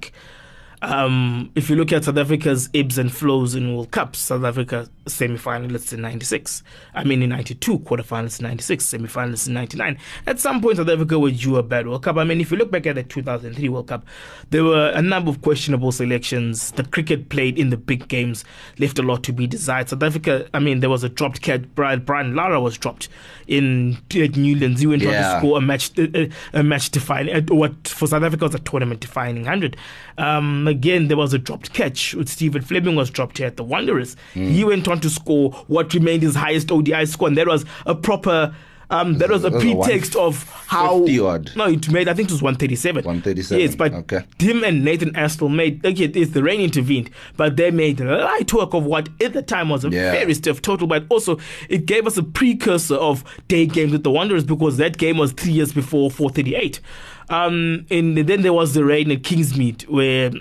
Um, 0.82 1.52
if 1.56 1.70
you 1.70 1.76
look 1.76 1.92
at 1.92 2.06
South 2.06 2.18
Africa's 2.18 2.70
ebbs 2.74 2.98
and 2.98 3.12
flows 3.12 3.54
in 3.54 3.76
World 3.76 3.92
Cups, 3.92 4.18
South 4.18 4.44
Africa 4.44 4.90
semi-finalists 5.08 5.94
in 5.94 6.02
'96. 6.02 6.64
I 6.96 7.04
mean, 7.04 7.22
in 7.22 7.30
'92, 7.30 7.80
quarterfinalists 7.80 8.40
in 8.40 8.46
'96, 8.46 8.86
semi-finalists 8.86 9.48
in 9.48 9.54
'99. 9.54 9.98
At 10.26 10.40
some 10.40 10.60
point, 10.60 10.78
South 10.78 10.90
Africa 10.90 11.20
was 11.20 11.40
due 11.40 11.58
a 11.58 11.64
bad 11.64 11.88
World 11.88 12.04
Cup. 12.04 12.18
I 12.18 12.24
mean, 12.24 12.42
if 12.42 12.52
you 12.52 12.58
look 12.58 12.72
back 12.72 12.88
at 12.88 12.96
the 12.96 13.04
2003 13.04 13.70
World 13.70 13.88
Cup, 13.88 14.06
there 14.50 14.64
were 14.64 14.90
a 14.90 15.02
number 15.02 15.30
of 15.30 15.42
questionable 15.42 15.92
selections. 15.92 16.72
The 16.72 16.84
cricket 16.84 17.30
played 17.30 17.60
in 17.60 17.70
the 17.70 17.78
big 17.78 18.08
games 18.08 18.44
left 18.80 18.98
a 18.98 19.04
lot 19.04 19.24
to 19.24 19.34
be 19.34 19.46
desired. 19.46 19.90
South 19.90 20.02
Africa, 20.02 20.48
I 20.54 20.60
mean, 20.60 20.80
there 20.80 20.90
was 20.90 21.04
a 21.04 21.10
dropped 21.10 21.42
cat. 21.42 21.76
Brian, 21.76 22.00
Brian 22.04 22.36
Lara 22.36 22.60
was 22.60 22.78
dropped 22.78 23.08
in 23.48 23.98
at 24.16 24.36
Newlands. 24.36 24.82
He 24.82 24.88
went 24.88 25.06
on 25.06 25.14
to 25.14 25.38
score 25.38 25.58
a 25.58 25.62
match, 25.62 25.92
a, 26.00 26.30
a 26.54 26.64
match 26.64 26.90
defining, 26.90 27.36
uh, 27.36 27.54
what 27.54 27.88
for 27.88 28.08
South 28.08 28.24
Africa 28.24 28.46
was 28.46 28.56
a 28.56 28.60
tournament 28.60 29.02
defining 29.02 29.46
hundred. 29.46 29.78
Um, 30.18 30.66
again, 30.72 31.08
there 31.08 31.18
was 31.18 31.34
a 31.34 31.38
dropped 31.38 31.74
catch. 31.74 32.16
With 32.16 32.30
Stephen 32.30 32.62
Fleming 32.64 32.96
was 32.96 33.10
dropped 33.12 33.38
here 33.38 33.48
at 33.48 33.58
the 33.58 33.64
Wanderers. 33.64 34.16
He 34.34 34.64
went 34.64 34.88
on 34.88 35.00
to 35.02 35.10
score 35.10 35.52
what 35.68 35.94
remained 35.94 36.24
his 36.24 36.36
highest 36.36 36.72
ODI 36.72 37.06
score, 37.06 37.28
and 37.28 37.38
that 37.38 37.48
was 37.48 37.66
a 37.86 37.94
proper. 37.94 38.56
Um, 38.90 39.20
that 39.20 39.30
was 39.30 39.46
a 39.46 39.50
That 39.50 39.54
was 39.54 39.64
a 39.64 39.76
pretext 39.76 40.16
of 40.18 40.44
how 40.68 41.06
odd. 41.06 41.52
no, 41.56 41.64
it 41.68 41.90
made 41.90 42.10
I 42.10 42.14
think 42.14 42.28
it 42.28 42.34
was 42.34 42.42
137. 42.42 43.06
137, 43.06 43.62
Yes, 43.62 43.74
but 43.74 43.94
okay. 43.94 44.26
him 44.38 44.66
and 44.66 44.84
Nathan 44.84 45.14
Astle 45.14 45.50
made 45.50 45.86
okay, 45.86 46.08
it's 46.14 46.32
the 46.34 46.44
rain 46.44 46.60
intervened, 46.60 47.10
but 47.38 47.56
they 47.56 47.72
made 47.72 48.02
light 48.02 48.52
work 48.52 48.74
of 48.74 48.84
what 48.84 49.08
at 49.22 49.32
the 49.32 49.44
time 49.44 49.70
was 49.70 49.86
a 49.86 49.90
Yeah. 49.90 50.12
very 50.12 50.34
stiff 50.34 50.62
total. 50.62 50.88
But 50.88 51.06
also 51.08 51.40
it 51.70 51.86
gave 51.86 52.06
us 52.06 52.18
a 52.18 52.24
precursor 52.24 52.96
of 52.96 53.24
day 53.48 53.66
games 53.66 53.94
with 53.94 54.04
the 54.04 54.12
Wanderers 54.12 54.44
because 54.44 54.76
that 54.76 54.98
game 54.98 55.18
was 55.18 55.32
three 55.32 55.54
years 55.54 55.72
before 55.72 56.12
438. 56.12 56.82
Um, 57.30 57.86
and 57.90 58.18
then 58.18 58.42
there 58.42 58.52
was 58.52 58.74
the 58.74 58.84
rain 58.84 59.10
at 59.10 59.22
Kingsmead 59.22 59.84
where 59.88 60.32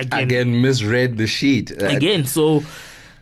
again, 0.00 0.22
again 0.22 0.62
misread 0.62 1.16
the 1.16 1.26
sheet. 1.26 1.70
Uh, 1.80 1.86
again. 1.86 2.24
So 2.26 2.62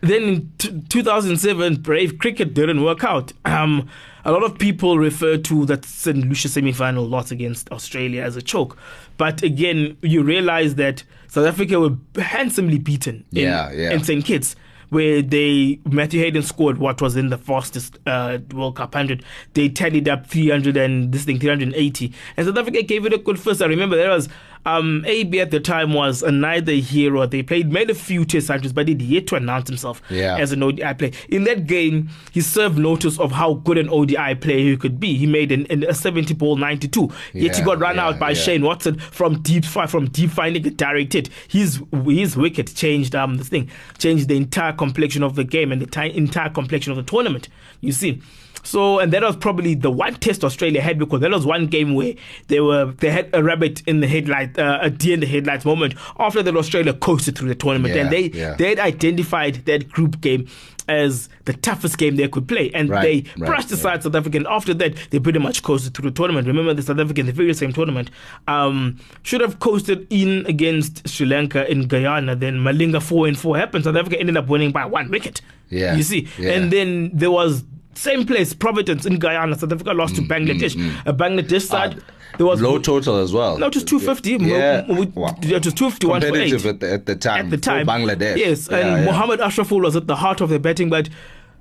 then 0.01 0.23
in 0.23 0.51
t- 0.57 0.81
2007, 0.89 1.77
Brave 1.81 2.17
Cricket 2.19 2.53
didn't 2.53 2.83
work 2.83 3.03
out. 3.03 3.33
Um, 3.45 3.87
a 4.23 4.31
lot 4.31 4.43
of 4.43 4.57
people 4.57 4.97
refer 4.97 5.37
to 5.37 5.65
that 5.67 5.85
St. 5.85 6.17
Lucia 6.27 6.49
semi-final 6.49 7.05
loss 7.07 7.31
against 7.31 7.71
Australia 7.71 8.23
as 8.23 8.35
a 8.35 8.41
choke, 8.41 8.75
but 9.17 9.43
again, 9.43 9.97
you 10.01 10.23
realize 10.23 10.75
that 10.75 11.03
South 11.27 11.45
Africa 11.45 11.79
were 11.79 11.95
handsomely 12.19 12.79
beaten 12.79 13.23
in, 13.31 13.43
Yeah, 13.43 13.71
yeah. 13.71 13.91
in 13.93 14.03
St. 14.03 14.25
Kitts. 14.25 14.55
where 14.89 15.21
they 15.21 15.79
Matthew 15.85 16.21
Hayden 16.21 16.43
scored 16.43 16.77
what 16.77 17.01
was 17.01 17.15
in 17.15 17.29
the 17.29 17.37
fastest 17.37 17.97
uh, 18.05 18.37
World 18.53 18.75
Cup 18.77 18.93
hundred. 18.93 19.23
They 19.53 19.67
tallied 19.67 20.07
up 20.07 20.27
300 20.27 20.77
and 20.77 21.11
this 21.11 21.25
thing 21.25 21.39
380, 21.39 22.13
and 22.37 22.47
South 22.47 22.57
Africa 22.57 22.83
gave 22.83 23.05
it 23.05 23.13
a 23.13 23.17
good 23.17 23.39
first. 23.39 23.61
I 23.61 23.65
remember 23.65 23.95
there 23.95 24.11
was 24.11 24.29
um, 24.65 25.03
AB 25.05 25.39
at 25.39 25.51
the 25.51 25.59
time 25.59 25.93
was 25.93 26.23
a 26.23 26.31
neither 26.31 26.71
hero. 26.73 27.25
They 27.25 27.43
played 27.43 27.71
made 27.71 27.89
a 27.89 27.95
few 27.95 28.25
test 28.25 28.49
matches, 28.49 28.73
but 28.73 28.87
he 28.87 28.95
yet 28.95 29.27
to 29.27 29.35
announce 29.35 29.67
himself 29.69 30.01
Yeah. 30.09 30.37
as 30.37 30.51
an 30.51 30.63
ODI 30.63 30.93
player. 30.95 31.11
In 31.29 31.43
that 31.43 31.67
game, 31.67 32.09
he 32.31 32.41
served 32.41 32.77
notice 32.77 33.19
of 33.19 33.31
how 33.31 33.55
good 33.55 33.77
an 33.77 33.89
ODI 33.89 34.35
player 34.35 34.59
he 34.59 34.77
could 34.77 34.99
be. 34.99 35.15
He 35.17 35.27
made 35.27 35.51
an, 35.51 35.65
an, 35.69 35.83
a 35.83 35.93
70 35.93 36.33
ball 36.33 36.55
92. 36.55 37.09
Yet 37.33 37.57
he 37.57 37.63
got 37.63 37.79
run 37.79 37.95
yeah, 37.97 38.07
out 38.07 38.19
by 38.19 38.29
yeah. 38.29 38.35
Shane 38.35 38.63
Watson 38.63 38.97
from 38.99 39.41
deep 39.41 39.65
from 39.65 40.09
deep 40.09 40.31
finding 40.31 40.65
a 40.65 40.71
direct 40.71 41.13
hit. 41.13 41.29
His 41.47 41.81
his 42.05 42.35
wicket 42.35 42.73
changed 42.75 43.15
um 43.15 43.35
this 43.37 43.49
thing 43.49 43.69
changed 43.97 44.27
the 44.27 44.35
entire 44.37 44.73
complexion 44.73 45.23
of 45.23 45.35
the 45.35 45.43
game 45.43 45.71
and 45.71 45.81
the 45.81 45.85
ti- 45.85 46.15
entire 46.15 46.49
complexion 46.49 46.91
of 46.91 46.97
the 46.97 47.03
tournament. 47.03 47.49
You 47.81 47.91
see. 47.91 48.21
So 48.65 48.99
and 48.99 49.13
that 49.13 49.23
was 49.23 49.35
probably 49.35 49.75
the 49.75 49.91
one 49.91 50.15
test 50.15 50.43
Australia 50.43 50.81
had 50.81 50.99
because 50.99 51.21
that 51.21 51.31
was 51.31 51.45
one 51.45 51.67
game 51.67 51.93
where 51.93 52.13
they 52.47 52.59
were 52.59 52.85
they 52.91 53.09
had 53.09 53.29
a 53.33 53.43
rabbit 53.43 53.81
in 53.87 53.99
the 53.99 54.07
headlight, 54.07 54.57
uh, 54.57 54.79
a 54.81 54.89
deer 54.89 55.13
in 55.13 55.19
the 55.19 55.27
headlights 55.27 55.65
moment. 55.65 55.95
After 56.19 56.43
that, 56.43 56.55
Australia 56.55 56.93
coasted 56.93 57.37
through 57.37 57.49
the 57.49 57.55
tournament 57.55 57.95
Yeah, 57.95 58.03
and 58.03 58.11
they 58.11 58.23
yeah. 58.31 58.55
they 58.55 58.69
had 58.69 58.79
identified 58.79 59.65
that 59.65 59.89
group 59.89 60.21
game 60.21 60.47
as 60.87 61.29
the 61.45 61.53
toughest 61.53 61.97
game 61.97 62.15
they 62.15 62.27
could 62.27 62.47
play, 62.47 62.71
and 62.73 62.89
Right, 62.89 63.01
they 63.01 63.31
right, 63.41 63.47
brushed 63.47 63.71
aside 63.71 64.03
South 64.03 64.15
Africa. 64.15 64.37
And 64.37 64.47
after 64.47 64.73
that, 64.75 64.95
they 65.09 65.19
pretty 65.19 65.39
much 65.39 65.63
coasted 65.63 65.93
through 65.93 66.11
the 66.11 66.15
tournament. 66.15 66.47
Remember, 66.47 66.73
the 66.73 66.81
South 66.81 66.99
Africa 66.99 67.21
in 67.21 67.25
the 67.25 67.31
very 67.31 67.53
same 67.53 67.73
tournament 67.73 68.11
um, 68.47 68.99
should 69.23 69.41
have 69.41 69.59
coasted 69.59 70.05
in 70.09 70.45
against 70.45 71.07
Sri 71.07 71.25
Lanka 71.25 71.69
in 71.69 71.87
Guyana. 71.87 72.35
Then 72.35 72.59
Malinga 72.59 73.01
four 73.01 73.27
and 73.27 73.37
four 73.37 73.57
happened. 73.57 73.85
South 73.85 73.95
Africa 73.95 74.19
ended 74.19 74.37
up 74.37 74.47
winning 74.47 74.71
by 74.71 74.85
one 74.85 75.09
wicket. 75.09 75.41
Yeah, 75.69 75.95
you 75.95 76.03
see, 76.03 76.27
yeah. 76.37 76.51
and 76.51 76.71
then 76.71 77.11
there 77.13 77.31
was. 77.31 77.63
Same 77.95 78.25
place, 78.25 78.53
Providence 78.53 79.05
in 79.05 79.19
Guyana. 79.19 79.57
South 79.57 79.71
Africa 79.71 79.93
lost 79.93 80.15
to 80.15 80.21
mm, 80.21 80.27
Bangladesh. 80.27 80.75
A 81.05 81.13
Bangladesh 81.13 81.61
side, 81.61 81.95
ah, 81.97 82.11
there 82.37 82.45
was 82.45 82.59
Mm, 82.59 82.63
Low 82.63 82.79
total 82.79 83.17
as 83.17 83.31
well. 83.31 83.57
no, 83.57 83.67
was 83.67 83.83
250. 83.83 84.45
Yeah. 84.45 84.85
Wow. 85.15 85.35
It 85.41 85.63
251 85.73 86.21
Competitive 86.21 86.65
at 86.65 86.79
the, 86.81 86.91
at 86.91 87.05
the 87.05 87.15
time. 87.15 87.45
at 87.45 87.51
the 87.51 87.57
time. 87.57 87.87
Bangladesh. 87.87 88.37
Yes, 88.37 88.67
Yeah, 88.69 88.77
and 88.79 88.99
yeah. 88.99 89.05
Mohammed 89.05 89.39
Ashraful 89.39 89.81
was 89.81 89.95
at 89.95 90.07
the 90.07 90.17
heart 90.17 90.41
of 90.41 90.49
the 90.49 90.59
betting, 90.59 90.89
but 90.89 91.09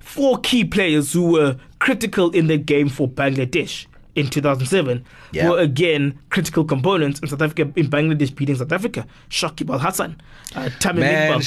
four 0.00 0.38
key 0.40 0.64
players 0.64 1.12
who 1.12 1.30
were 1.32 1.56
critical 1.78 2.30
in 2.32 2.48
the 2.48 2.58
game 2.58 2.88
for 2.88 3.08
Bangladesh 3.08 3.86
in 4.16 4.28
2007 4.28 5.04
Yeah. 5.32 5.48
were 5.50 5.58
again 5.58 6.18
critical 6.30 6.64
components 6.64 7.18
in 7.20 7.28
South 7.28 7.42
Africa 7.42 7.62
in 7.74 7.88
Bangladesh 7.90 8.32
beating 8.34 8.54
South 8.54 8.70
Africa. 8.70 9.06
Shakib 9.28 9.70
Al 9.70 9.80
Hasan, 9.80 10.20
uh, 10.54 10.68
Tamim 10.78 11.02
Iqbal, 11.02 11.40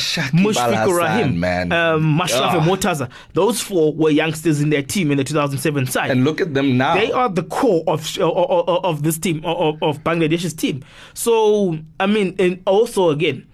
Mushfiqur 0.43 0.97
Rahim, 0.97 1.39
man. 1.39 1.71
um, 1.71 2.19
Mashrafe 2.19 2.59
Ah. 2.59 2.65
Mortaza. 2.65 3.09
Those 3.33 3.61
four 3.61 3.93
were 3.93 4.09
youngsters 4.09 4.59
in 4.61 4.69
their 4.69 4.81
team 4.83 5.11
in 5.11 5.17
the 5.17 5.23
2007 5.23 5.85
side. 5.87 6.11
And 6.11 6.25
look 6.25 6.41
at 6.41 6.53
them 6.53 6.77
now. 6.77 6.95
They 6.95 7.11
are 7.11 7.29
the 7.29 7.43
core 7.43 7.83
of 7.87 8.17
of, 8.19 8.67
of, 8.67 8.85
of 8.85 9.03
this 9.03 9.17
team 9.17 9.41
of, 9.45 9.81
of 9.81 10.03
Bangladesh's 10.03 10.53
team. 10.53 10.83
So 11.13 11.77
I 12.01 12.05
mean, 12.05 12.35
and 12.37 12.61
also 12.65 13.09
again, 13.11 13.47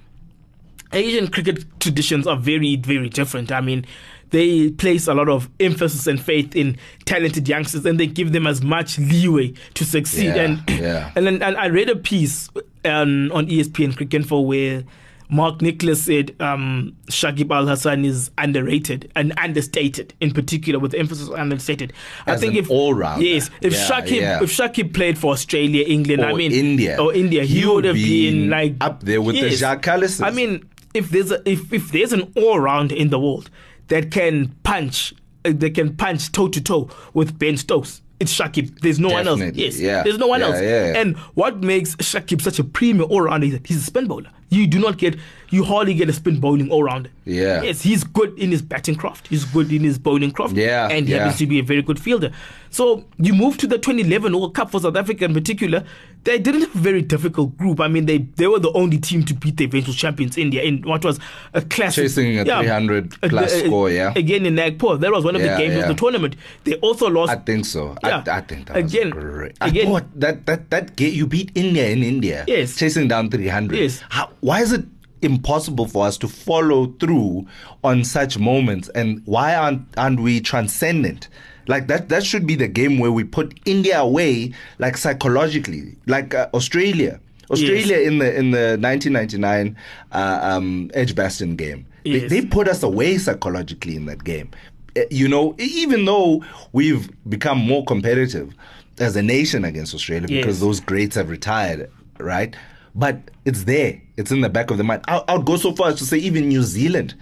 Asian 0.92 1.28
cricket 1.28 1.66
traditions 1.80 2.26
are 2.28 2.38
very 2.38 2.76
very 2.78 3.10
different. 3.10 3.52
I 3.52 3.62
mean. 3.62 3.86
They 4.34 4.72
place 4.72 5.08
a 5.08 5.14
lot 5.14 5.30
of 5.30 5.48
emphasis 5.60 6.08
and 6.08 6.20
faith 6.20 6.56
in 6.56 6.76
talented 7.06 7.48
youngsters, 7.48 7.86
and 7.86 8.00
they 8.00 8.08
give 8.08 8.32
them 8.34 8.48
as 8.48 8.64
much 8.64 8.98
leeway 8.98 9.54
to 9.76 9.86
succeed. 9.86 10.34
Yeah, 10.36 10.42
and 10.42 10.70
yeah. 10.72 11.12
and 11.16 11.28
then 11.28 11.44
and 11.44 11.56
I 11.56 11.68
read 11.68 11.88
a 11.88 11.96
piece 11.96 12.50
um, 12.84 13.32
on 13.32 13.46
ESPN 13.46 13.96
Cricket 13.96 14.22
Info 14.22 14.40
where 14.42 14.84
Mark 15.30 15.62
Nicholas 15.62 16.04
said 16.06 16.36
um, 16.40 16.96
Shakib 17.08 17.52
Al 17.56 17.68
Hasan 17.68 18.06
is 18.06 18.32
underrated 18.40 19.12
and 19.16 19.34
understated, 19.38 20.16
in 20.20 20.32
particular 20.32 20.80
with 20.80 20.96
emphasis 20.96 21.30
on 21.30 21.40
understated. 21.40 21.94
I 22.26 22.34
As 22.34 22.40
think 22.42 22.54
an 22.54 22.60
if 22.60 22.72
all-rounder. 22.72 23.24
yes, 23.24 23.52
if 23.62 23.74
Yeah, 23.74 23.88
Shakib 23.90 24.22
yeah. 24.22 24.44
if 24.44 24.50
Shakib 24.50 24.94
played 24.96 25.18
for 25.20 25.32
Australia, 25.34 25.86
England, 25.88 26.26
I 26.26 26.34
mean 26.34 26.52
India. 26.52 26.98
or 27.00 27.14
India, 27.14 27.44
he, 27.44 27.62
He 27.62 27.66
would 27.68 27.86
have 27.86 27.96
be 27.96 28.32
been 28.32 28.50
like 28.50 28.76
up 28.82 29.02
there 29.04 29.22
with 29.22 29.36
the 29.40 29.52
Jacques 29.52 29.84
Kallises. 29.84 30.26
I 30.26 30.32
mean, 30.32 30.68
if 30.96 31.10
there's 31.12 31.32
a, 31.32 31.48
if 31.50 31.72
if 31.72 31.92
there's 31.92 32.14
an 32.14 32.32
all 32.36 32.60
round 32.60 32.92
in 32.92 33.10
the 33.10 33.20
world 33.20 33.50
that 33.94 34.10
can 34.10 34.50
punch, 34.64 35.14
uh, 35.46 35.52
that 35.54 35.76
can 35.76 35.96
punch 35.96 36.32
toe 36.32 36.48
to 36.48 36.60
toe 36.62 36.90
with 37.14 37.38
Ben 37.38 37.58
Stokes. 37.58 38.02
It's 38.20 38.34
Shakib. 38.40 38.80
There's 38.80 39.00
no 39.00 39.10
one 39.10 39.28
else. 39.28 39.42
Yes, 39.54 39.80
yeah. 39.80 40.02
there's 40.04 40.18
no 40.18 40.28
one 40.28 40.40
Yeah, 40.40 40.46
else. 40.48 40.62
yeah. 40.62 40.94
And 41.02 41.18
what 41.36 41.62
makes 41.62 41.96
Shakib 41.98 42.42
such 42.42 42.58
a 42.58 42.64
premium 42.64 43.08
all 43.12 43.22
rounder 43.22 43.48
is 43.48 43.54
that 43.54 43.68
he's 43.68 43.78
a 43.78 43.82
spin 43.82 44.08
bowler. 44.08 44.30
You 44.50 44.66
do 44.68 44.80
not 44.80 44.98
get, 44.98 45.18
you 45.50 45.64
hardly 45.64 45.94
get 45.94 46.08
a 46.10 46.14
spin 46.14 46.40
bowling 46.40 46.72
all 46.72 46.84
rounder. 46.84 47.10
Yeah. 47.26 47.64
Yes, 47.64 47.82
he's 47.82 48.04
good 48.04 48.38
in 48.40 48.52
his 48.52 48.62
batting 48.62 48.96
craft. 48.96 49.28
He's 49.28 49.44
good 49.46 49.72
in 49.74 49.84
his 49.84 49.98
bowling 50.00 50.32
craft. 50.32 50.54
Yeah, 50.56 50.88
And 50.90 51.08
he 51.08 51.14
happens 51.14 51.38
to 51.40 51.48
be 51.48 51.60
a 51.60 51.64
very 51.64 51.82
good 51.82 52.00
fielder. 52.00 52.32
So 52.70 53.04
you 53.18 53.34
move 53.34 53.58
to 53.58 53.68
the 53.68 53.78
2011 53.78 54.32
World 54.40 54.54
Cup 54.56 54.72
for 54.72 54.80
South 54.80 54.96
Africa 54.96 55.26
in 55.26 55.34
particular. 55.34 55.84
They 56.24 56.40
didn't 56.40 56.62
have 56.62 56.76
a 56.76 56.80
very 56.80 57.02
difficult 57.02 57.58
group. 57.58 57.80
I 57.82 57.88
mean, 57.90 58.06
they, 58.06 58.20
they 58.20 58.48
were 58.48 58.60
the 58.60 58.72
only 58.74 58.98
team 58.98 59.26
to 59.26 59.34
beat 59.34 59.58
the 59.58 59.66
eventual 59.66 59.94
champions 59.94 60.38
India 60.38 60.62
in 60.64 60.82
what 60.84 61.04
was 61.04 61.20
a 61.54 61.62
classic 61.62 62.06
Chasing 62.06 62.40
a 62.40 62.46
300 62.46 63.22
plus 63.24 63.52
score, 63.64 63.90
yeah. 63.90 64.14
Again 64.16 64.46
in 64.46 64.56
Nagpur, 64.56 64.98
that 64.98 65.12
was 65.12 65.26
one 65.26 65.36
of 65.36 65.42
Yeah, 65.42 65.58
the 65.58 65.62
games 65.64 65.76
yeah. 65.76 65.82
of 65.82 65.88
the 65.90 65.96
tournament. 65.96 66.36
They 66.64 66.76
also 66.76 67.10
lost. 67.10 67.32
I 67.32 67.36
think 67.36 67.66
so. 67.66 67.98
Yeah. 68.04 68.24
I, 68.26 68.38
I 68.38 68.42
think 68.42 68.68
that 68.68 68.78
Again- 68.78 69.10
great. 69.10 69.58
I 69.60 69.68
again- 69.68 69.88
thought 69.88 70.06
that 70.20 70.46
that 70.46 70.70
that 70.70 70.96
ga- 70.96 71.10
you 71.10 71.28
beat 71.28 71.52
India 71.56 71.90
in 71.90 72.04
India. 72.04 72.46
Yes. 72.48 72.78
chasing 72.78 73.08
down 73.10 73.30
300. 73.30 73.78
Yes. 73.78 74.02
How, 74.10 74.30
why 74.40 74.62
is 74.62 74.72
it 74.72 74.86
impossible 75.22 75.88
for 75.88 76.06
us 76.06 76.18
to 76.18 76.28
follow 76.28 76.88
through 77.00 77.46
on 77.84 78.04
such 78.04 78.38
moments, 78.38 78.90
and 78.90 79.22
why 79.26 79.56
aren't 79.56 79.82
aren't 79.98 80.20
we 80.22 80.40
transcendent? 80.42 81.28
Like 81.68 81.88
that 81.88 82.10
that 82.10 82.24
should 82.26 82.46
be 82.46 82.56
the 82.56 82.68
game 82.68 83.00
where 83.00 83.12
we 83.12 83.24
put 83.24 83.60
India 83.66 84.00
away, 84.02 84.54
like 84.80 84.98
psychologically, 84.98 85.96
like 86.08 86.34
uh, 86.34 86.48
Australia. 86.54 87.20
Australia 87.50 87.98
in 88.00 88.18
the 88.20 88.36
in 88.36 88.52
the 88.52 88.78
1999 88.80 89.76
uh, 90.12 90.40
um, 90.42 90.90
Edgbaston 90.94 91.56
game, 91.56 91.86
they, 92.04 92.12
Yes. 92.22 92.30
they 92.30 92.42
put 92.46 92.68
us 92.68 92.84
away 92.84 93.18
psychologically 93.18 93.96
in 93.96 94.06
that 94.08 94.24
game. 94.24 94.50
Uh, 94.98 95.02
You 95.12 95.28
know, 95.28 95.56
even 95.60 96.06
though 96.06 96.44
we've 96.72 97.10
become 97.30 97.58
more 97.60 97.84
competitive 97.86 98.54
as 99.00 99.16
a 99.16 99.22
nation 99.22 99.66
against 99.66 99.94
Australia 99.94 100.28
because 100.28 100.58
Yes. 100.58 100.60
those 100.62 100.80
greats 100.80 101.16
have 101.16 101.30
retired, 101.30 101.90
right? 102.20 102.56
But 102.96 103.18
it's 103.46 103.64
there. 103.66 104.02
It's 104.18 104.32
in 104.32 104.42
the 104.42 104.50
back 104.50 104.72
of 104.72 104.78
the 104.78 104.84
mind. 104.84 105.02
I, 105.08 105.22
I 105.28 105.36
would 105.38 105.46
go 105.46 105.58
so 105.58 105.74
far 105.74 105.90
as 105.90 105.96
to 105.98 106.06
say 106.06 106.18
even 106.18 106.48
New 106.48 106.64
Zealand 106.64 107.14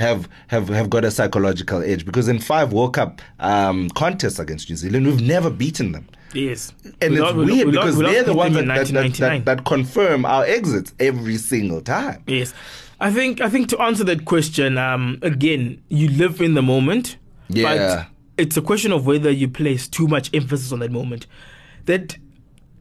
have 0.00 0.28
have 0.48 0.68
have 0.68 0.90
got 0.90 1.04
a 1.04 1.10
psychological 1.10 1.82
edge 1.82 2.04
because 2.04 2.26
in 2.26 2.38
five 2.40 2.72
World 2.72 2.94
Cup 2.94 3.20
um, 3.38 3.88
contests 3.90 4.38
against 4.38 4.68
New 4.68 4.76
Zealand, 4.76 5.06
we've 5.06 5.20
never 5.20 5.50
beaten 5.50 5.92
them. 5.92 6.08
yes. 6.34 6.72
And 7.00 7.12
Without- 7.12 7.28
it's 7.38 7.50
weird 7.52 7.66
without- 7.66 7.80
because 7.82 7.96
without 7.96 8.12
they're 8.12 8.24
the 8.24 8.34
ones 8.34 8.54
that 8.54 8.66
that, 8.66 8.86
that, 8.88 9.14
that, 9.14 9.44
that 9.44 9.64
confirm 9.64 10.24
our 10.24 10.44
exits 10.44 10.92
every 10.98 11.36
single 11.36 11.80
time. 11.80 12.22
Yes, 12.26 12.52
I 12.98 13.10
think 13.12 13.40
I 13.40 13.48
think 13.48 13.68
to 13.68 13.80
answer 13.80 14.02
that 14.04 14.24
question, 14.24 14.78
um, 14.78 15.18
again, 15.22 15.82
you 15.88 16.08
live 16.10 16.40
in 16.40 16.54
the 16.54 16.62
moment. 16.62 17.16
Yeah. 17.48 17.64
But 18.04 18.06
it's 18.42 18.56
a 18.56 18.62
question 18.62 18.92
of 18.92 19.06
whether 19.06 19.30
you 19.30 19.48
place 19.48 19.86
too 19.88 20.06
much 20.08 20.30
emphasis 20.34 20.72
on 20.72 20.78
that 20.80 20.90
moment. 20.92 21.26
That 21.86 22.16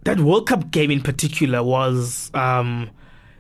that 0.04 0.20
World 0.22 0.48
Cup 0.48 0.72
game 0.72 0.90
in 0.92 1.02
particular 1.02 1.62
was 1.64 2.32
um, 2.34 2.90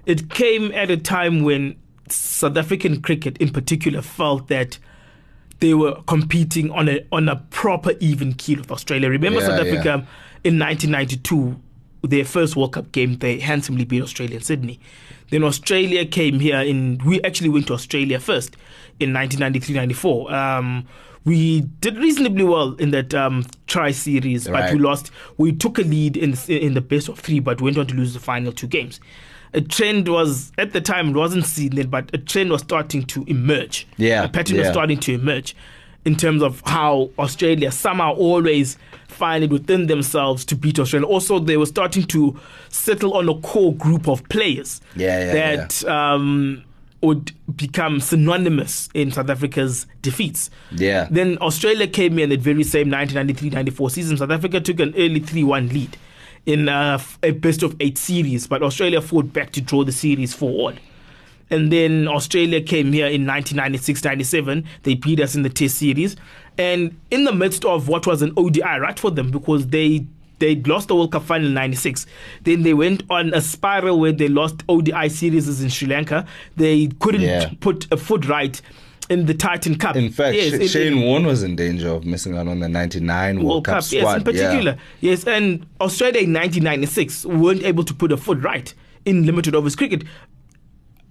it 0.05 0.29
came 0.29 0.71
at 0.73 0.89
a 0.91 0.97
time 0.97 1.43
when 1.43 1.75
South 2.11 2.57
African 2.57 3.01
cricket 3.01 3.37
in 3.37 3.49
particular 3.49 4.01
felt 4.01 4.47
that 4.47 4.77
they 5.59 5.73
were 5.73 6.01
competing 6.07 6.71
on 6.71 6.87
a 6.89 7.05
on 7.11 7.27
a 7.27 7.35
proper 7.49 7.91
even 7.99 8.33
keel 8.33 8.59
with 8.59 8.71
Australia. 8.71 9.09
Remember 9.09 9.39
Yeah, 9.39 9.47
South 9.47 9.65
yeah. 9.65 9.71
Africa 9.73 10.07
in 10.43 10.57
1992, 10.57 11.59
their 12.03 12.23
first 12.23 12.55
World 12.55 12.73
Cup 12.73 12.91
game, 12.91 13.17
they 13.17 13.39
handsomely 13.39 13.83
beat 13.85 14.01
Australia 14.01 14.37
in 14.37 14.41
Sydney. 14.41 14.79
Then 15.31 15.43
Australia 15.43 16.05
came 16.05 16.39
here 16.39 16.59
in. 16.61 16.99
We 17.05 17.21
actually 17.23 17.49
went 17.49 17.67
to 17.67 17.73
Australia 17.73 18.19
first 18.19 18.55
in 18.99 19.11
1993-94. 19.11 20.31
Um, 20.31 20.87
we 21.25 21.61
did 21.81 21.97
reasonably 21.97 22.45
well 22.45 22.73
in 22.75 22.91
that 22.91 23.13
um, 23.13 23.45
tri 23.67 23.91
series, 23.91 24.47
but 24.47 24.71
we 24.73 24.79
lost. 24.79 25.11
We 25.37 25.51
took 25.51 25.77
a 25.77 25.81
lead 25.81 26.15
in 26.15 26.31
the, 26.31 26.65
in 26.65 26.73
the 26.73 26.81
best 26.81 27.09
of 27.09 27.19
three, 27.19 27.39
but 27.39 27.61
went 27.61 27.77
on 27.77 27.87
to 27.87 27.93
lose 27.95 28.13
the 28.13 28.19
final 28.19 28.51
two 28.53 28.67
games. 28.67 28.99
A 29.53 29.61
trend 29.61 30.07
was 30.07 30.51
at 30.57 30.73
the 30.73 30.81
time 30.81 31.09
it 31.09 31.15
wasn't 31.15 31.45
seen 31.45 31.77
it, 31.77 31.89
but 31.89 32.09
a 32.13 32.17
trend 32.17 32.51
was 32.51 32.61
starting 32.61 33.03
to 33.05 33.23
emerge. 33.25 33.87
Yeah, 33.97 34.23
a 34.23 34.29
pattern 34.29 34.57
was 34.57 34.67
starting 34.67 34.99
to 34.99 35.13
emerge 35.13 35.55
in 36.05 36.15
terms 36.15 36.41
of 36.41 36.61
how 36.65 37.09
Australia 37.19 37.71
somehow 37.71 38.13
always 38.13 38.77
find 39.07 39.43
it 39.43 39.49
within 39.49 39.87
themselves 39.87 40.45
to 40.45 40.55
beat 40.55 40.79
Australia. 40.79 41.05
Also, 41.07 41.39
they 41.39 41.57
were 41.57 41.65
starting 41.65 42.03
to 42.03 42.39
settle 42.69 43.15
on 43.15 43.27
a 43.27 43.33
core 43.41 43.73
group 43.73 44.07
of 44.07 44.23
players 44.29 44.79
Yeah, 44.95 45.33
yeah, 45.33 45.55
that 45.57 45.83
Um, 45.85 46.63
would 47.01 47.31
become 47.55 47.99
synonymous 48.01 48.89
in 48.93 49.09
South 49.11 49.29
Africa's 49.29 49.87
defeats. 50.01 50.49
Yeah. 50.71 51.07
Then 51.09 51.37
Australia 51.39 51.87
came 51.87 52.19
in 52.19 52.29
that 52.29 52.41
very 52.41 52.63
same 52.63 52.89
1993-94 52.89 53.91
season. 53.91 54.17
South 54.17 54.31
Africa 54.31 54.59
took 54.59 54.79
an 54.81 54.93
early 54.97 55.21
3-1 55.21 55.71
lead 55.71 55.97
in 56.45 56.67
a, 56.69 56.93
f- 56.95 57.19
a 57.23 57.31
best 57.31 57.63
of 57.63 57.75
eight 57.79 57.97
series, 57.97 58.47
but 58.47 58.63
Australia 58.63 59.01
fought 59.01 59.31
back 59.33 59.51
to 59.51 59.61
draw 59.61 59.83
the 59.83 59.91
series 59.91 60.33
forward. 60.33 60.79
And 61.51 61.71
then 61.71 62.07
Australia 62.07 62.61
came 62.61 62.93
here 62.93 63.07
in 63.07 63.25
1996 63.25 64.03
97. 64.03 64.65
They 64.83 64.93
beat 64.95 65.19
us 65.19 65.35
in 65.35 65.41
the 65.43 65.49
Test 65.49 65.77
series. 65.79 66.15
And 66.57 66.99
in 67.09 67.23
the 67.23 67.33
midst 67.33 67.65
of 67.65 67.87
what 67.87 68.05
was 68.05 68.21
an 68.21 68.33
ODI, 68.37 68.61
right 68.61 68.99
for 68.99 69.09
them, 69.11 69.31
because 69.31 69.67
they 69.67 70.05
they 70.37 70.55
lost 70.55 70.87
the 70.87 70.95
World 70.95 71.11
Cup 71.11 71.23
final 71.23 71.47
in 71.47 71.53
96. 71.53 72.05
Then 72.43 72.63
they 72.63 72.73
went 72.73 73.03
on 73.09 73.33
a 73.33 73.41
spiral 73.41 73.99
where 73.99 74.13
they 74.13 74.29
lost 74.29 74.63
ODI 74.69 75.09
series 75.09 75.61
in 75.61 75.69
Sri 75.69 75.87
Lanka. 75.87 76.25
They 76.55 76.87
couldn't 76.99 77.21
Yeah. 77.21 77.51
put 77.59 77.91
a 77.91 77.97
foot 77.97 78.25
right 78.27 78.61
in 79.09 79.25
the 79.25 79.33
Titan 79.33 79.75
Cup. 79.75 79.95
In 79.95 80.11
fact, 80.11 80.35
Yes, 80.35 80.69
Sh- 80.69 80.71
Shane 80.71 81.01
Warne 81.01 81.25
was 81.25 81.41
in 81.43 81.55
danger 81.55 81.89
of 81.89 82.05
missing 82.05 82.37
out 82.37 82.47
on 82.47 82.59
the 82.59 82.69
99 82.69 83.37
World, 83.37 83.47
World 83.47 83.65
Cup, 83.65 83.75
Cup, 83.75 83.83
squad. 83.83 83.99
yes, 83.99 84.17
in 84.17 84.23
particular. 84.23 84.71
Yeah. 85.01 85.09
Yes, 85.11 85.23
and 85.25 85.65
Australia 85.81 86.21
in 86.21 86.33
1996 86.33 87.25
weren't 87.25 87.63
able 87.63 87.83
to 87.83 87.93
put 87.93 88.11
a 88.11 88.17
foot 88.17 88.39
right 88.43 88.73
in 89.05 89.25
limited 89.25 89.55
overs 89.55 89.75
cricket. 89.75 90.03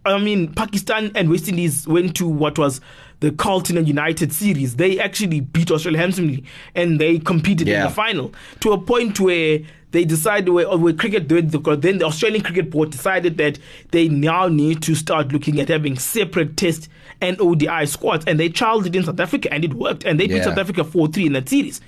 I 0.04 0.18
mean, 0.18 0.54
Pakistan 0.54 1.10
and 1.14 1.28
West 1.28 1.48
Indies 1.48 1.86
went 1.86 2.16
to 2.16 2.26
what 2.28 2.58
was 2.58 2.80
the 3.20 3.32
Carlton 3.32 3.76
and 3.76 3.86
United 3.86 4.32
series. 4.32 4.76
They 4.76 4.98
actually 4.98 5.40
beat 5.40 5.70
Australia 5.70 5.98
handsomely 5.98 6.44
and 6.74 7.00
they 7.00 7.18
competed 7.18 7.68
in 7.68 7.82
the 7.82 7.90
final 7.90 8.32
to 8.60 8.72
a 8.72 8.78
point 8.80 9.18
where 9.20 9.58
they 9.90 10.04
decided 10.04 10.50
where, 10.50 10.68
where 10.78 10.92
cricket 10.92 11.28
then 11.28 11.48
the 11.48 12.04
Australian 12.04 12.42
cricket 12.42 12.70
board 12.70 12.90
decided 12.90 13.38
that 13.38 13.58
they 13.90 14.08
now 14.08 14.46
need 14.46 14.82
to 14.82 14.94
start 14.94 15.32
looking 15.32 15.60
at 15.60 15.68
having 15.68 15.98
separate 15.98 16.56
test 16.56 16.88
and 17.20 17.40
ODI 17.40 17.86
squads 17.86 18.24
and 18.26 18.38
they 18.38 18.48
trialed 18.48 18.86
it 18.86 18.94
in 18.94 19.04
South 19.04 19.18
Africa 19.20 19.52
and 19.52 19.64
it 19.64 19.74
worked 19.74 20.04
and 20.04 20.18
they 20.20 20.26
beat 20.26 20.36
Yeah. 20.36 20.44
South 20.44 20.58
Africa 20.58 20.84
4-3 20.84 21.26
in 21.26 21.32
that 21.34 21.48
series. 21.48 21.80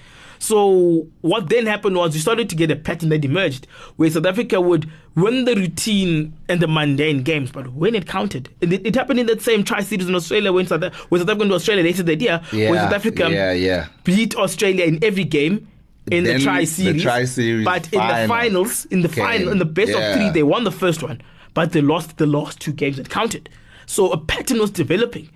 So 0.43 1.07
what 1.21 1.51
then 1.51 1.67
happened 1.67 1.97
was 1.97 2.15
you 2.15 2.21
started 2.21 2.49
to 2.49 2.57
get 2.57 2.71
a 2.71 2.77
pattern 2.77 3.11
that 3.11 3.23
emerged 3.25 3.67
where 3.97 4.11
South 4.11 4.25
Africa 4.25 4.59
would 4.59 4.91
win 5.15 5.45
the 5.45 5.55
routine 5.55 6.33
and 6.49 6.61
the 6.61 6.67
mundane 6.67 7.23
games, 7.23 7.53
but 7.53 7.73
when 7.75 7.95
it 7.95 8.07
counted, 8.07 8.49
it, 8.63 8.73
it 8.87 8.95
happened 8.95 9.21
in 9.21 9.27
that 9.27 9.43
same 9.43 9.63
tri 9.65 9.83
series 9.83 10.09
in 10.09 10.15
Australia 10.15 10.51
when 10.51 10.67
South, 10.67 10.83
when 11.11 11.21
South 11.21 11.29
Africa 11.29 11.39
went 11.41 11.51
to 11.51 11.55
Australia 11.57 11.85
later 11.85 12.03
that 12.05 12.21
year, 12.23 12.41
Yeah, 12.53 12.71
where 12.71 12.81
South 12.81 12.93
Africa 12.95 13.29
yeah, 13.31 13.53
yeah. 13.53 13.87
beat 14.05 14.35
Australia 14.35 14.85
in 14.87 15.05
every 15.05 15.25
game 15.25 15.69
in 16.11 16.25
Then 16.25 16.39
the 16.39 16.43
tri 16.45 16.65
series, 16.65 17.65
but 17.65 17.85
in 17.93 18.01
the 18.01 18.25
finals, 18.27 18.87
in 18.87 19.03
the 19.03 19.09
final, 19.11 19.51
in 19.53 19.59
the 19.59 19.65
best 19.67 19.93
of 19.93 20.15
three, 20.15 20.31
they 20.31 20.43
won 20.43 20.65
the 20.65 20.73
first 20.73 21.03
one, 21.03 21.21
but 21.53 21.73
they 21.73 21.83
lost 21.83 22.17
the 22.17 22.27
last 22.27 22.59
two 22.61 22.73
games 22.73 22.97
that 22.97 23.11
counted. 23.11 23.51
So 23.91 24.13
a 24.13 24.17
pattern 24.19 24.61
was 24.61 24.71
developing, 24.71 25.31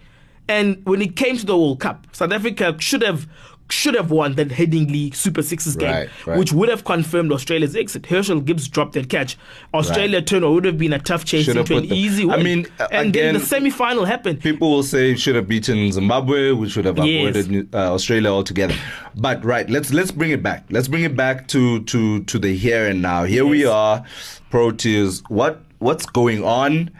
and 0.48 0.80
when 0.84 1.02
it 1.02 1.16
came 1.16 1.36
to 1.36 1.44
the 1.44 1.58
World 1.58 1.80
Cup, 1.80 2.06
South 2.12 2.30
Africa 2.30 2.76
should 2.78 3.02
have 3.02 3.26
should 3.70 3.94
have 3.94 4.10
won 4.12 4.34
that 4.34 4.48
Headingley 4.50 5.12
Super 5.16 5.42
Sixes 5.42 5.74
game, 5.74 5.90
Right, 5.90 6.08
right. 6.26 6.38
which 6.38 6.52
would 6.52 6.68
have 6.68 6.84
confirmed 6.84 7.32
Australia's 7.32 7.74
exit. 7.74 8.02
Herschelle 8.02 8.44
Gibbs 8.44 8.68
dropped 8.68 8.92
that 8.92 9.08
catch. 9.08 9.36
Australia 9.72 10.18
Right. 10.18 10.26
turn 10.26 10.48
would 10.48 10.66
have 10.66 10.76
been 10.78 10.92
a 10.92 10.98
tough 11.00 11.24
chase 11.24 11.46
Should 11.46 11.56
into 11.56 11.78
an 11.78 11.88
the- 11.88 11.96
easy 11.96 12.28
I 12.30 12.40
mean, 12.42 12.66
uh, 12.78 12.86
and 12.92 13.08
again- 13.08 13.32
then 13.32 13.40
the 13.40 13.40
semi-final 13.40 14.04
happened. 14.04 14.40
People 14.40 14.70
will 14.70 14.82
say 14.84 15.16
should 15.16 15.34
have 15.34 15.48
beaten 15.48 15.90
Zimbabwe, 15.90 16.52
we 16.52 16.68
should 16.68 16.84
have 16.84 16.98
avoided 16.98 17.50
New- 17.50 17.66
uh, 17.74 17.92
Australia 17.94 18.30
altogether. 18.30 18.74
But 19.16 19.44
right, 19.44 19.68
let's 19.68 19.92
let's 19.92 20.12
bring 20.12 20.30
it 20.30 20.42
back. 20.44 20.66
Let's 20.70 20.86
bring 20.86 21.02
it 21.02 21.16
back 21.16 21.48
to 21.48 21.80
to 21.92 22.20
to 22.24 22.38
the 22.38 22.54
here 22.54 22.86
and 22.86 23.02
now. 23.02 23.24
Here 23.24 23.46
we 23.46 23.64
are, 23.64 24.04
Proteas. 24.52 25.22
What 25.28 25.64
what's 25.78 26.06
going 26.06 26.44
on? 26.44 26.90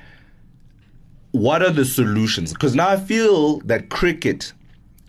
What 1.35 1.63
are 1.63 1.71
the 1.71 1.85
solutions? 1.85 2.53
Because 2.53 2.77
now 2.77 2.89
I 2.89 2.97
feel 2.97 3.59
that 3.65 3.89
cricket, 3.89 4.53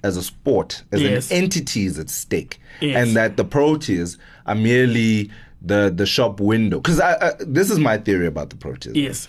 as 0.03 0.17
a 0.17 0.23
sport, 0.23 0.82
as 0.91 0.99
Yes. 0.99 1.30
an 1.30 1.38
entity, 1.43 1.86
is 1.86 1.99
at 1.99 2.09
stake, 2.09 2.59
Yes. 2.82 2.95
and 3.07 3.15
that 3.15 3.38
the 3.38 3.45
Proteas 3.45 4.17
are 4.47 4.55
merely 4.55 5.30
the 5.61 5.93
the 5.95 6.07
shop 6.07 6.39
window. 6.39 6.80
Because 6.80 6.99
this 7.41 7.69
is 7.69 7.78
my 7.78 7.97
theory 7.99 8.26
about 8.26 8.49
the 8.49 8.55
Proteas 8.55 8.95
Yes. 8.95 9.28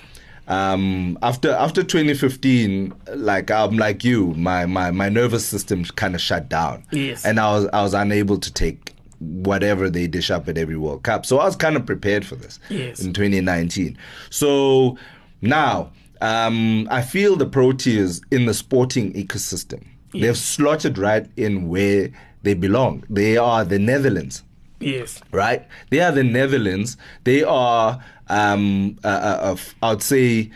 um, 0.49 1.19
after 1.23 1.51
after 1.51 1.83
2015, 1.83 2.95
like 3.15 3.51
I'm 3.51 3.77
like 3.77 4.03
you, 4.03 4.33
my 4.35 4.65
my 4.65 4.91
my 4.91 5.11
nervous 5.11 5.45
system 5.45 5.85
kind 5.85 6.15
of 6.15 6.23
shut 6.23 6.49
down, 6.49 6.83
Yes. 6.93 7.27
and 7.27 7.39
I 7.39 7.53
was 7.53 7.67
I 7.75 7.83
was 7.83 7.93
unable 7.93 8.39
to 8.39 8.51
take 8.51 8.95
whatever 9.19 9.91
they 9.91 10.07
dish 10.07 10.31
up 10.31 10.49
at 10.49 10.57
every 10.57 10.77
World 10.79 11.03
Cup. 11.03 11.27
So 11.27 11.39
I 11.41 11.45
was 11.45 11.57
kind 11.57 11.77
of 11.77 11.85
prepared 11.85 12.25
for 12.25 12.37
this 12.37 12.59
Yes. 12.71 13.01
in 13.01 13.13
2019. 13.13 13.99
So 14.31 14.97
now 15.43 15.91
um, 16.21 16.87
I 16.91 17.03
feel 17.03 17.37
the 17.37 17.47
Proteas 17.47 18.21
in 18.31 18.47
the 18.47 18.55
sporting 18.55 19.13
ecosystem. 19.15 19.85
They've 20.13 20.37
slotted 20.37 20.97
right 20.97 21.27
in 21.37 21.69
where 21.69 22.11
they 22.43 22.55
belong. 22.55 23.05
They 23.11 23.37
are 23.37 23.65
the 23.65 23.79
Netherlands 23.79 24.43
Yes. 24.81 25.21
right? 25.31 25.67
They 25.91 26.01
are 26.01 26.13
the 26.13 26.23
Netherlands. 26.25 26.97
They 27.25 27.43
are, 27.43 28.03
um, 28.29 28.99
uh, 29.05 29.09
uh, 29.09 29.57
uh, 29.83 29.87
I'd 29.91 30.03
say, 30.03 30.51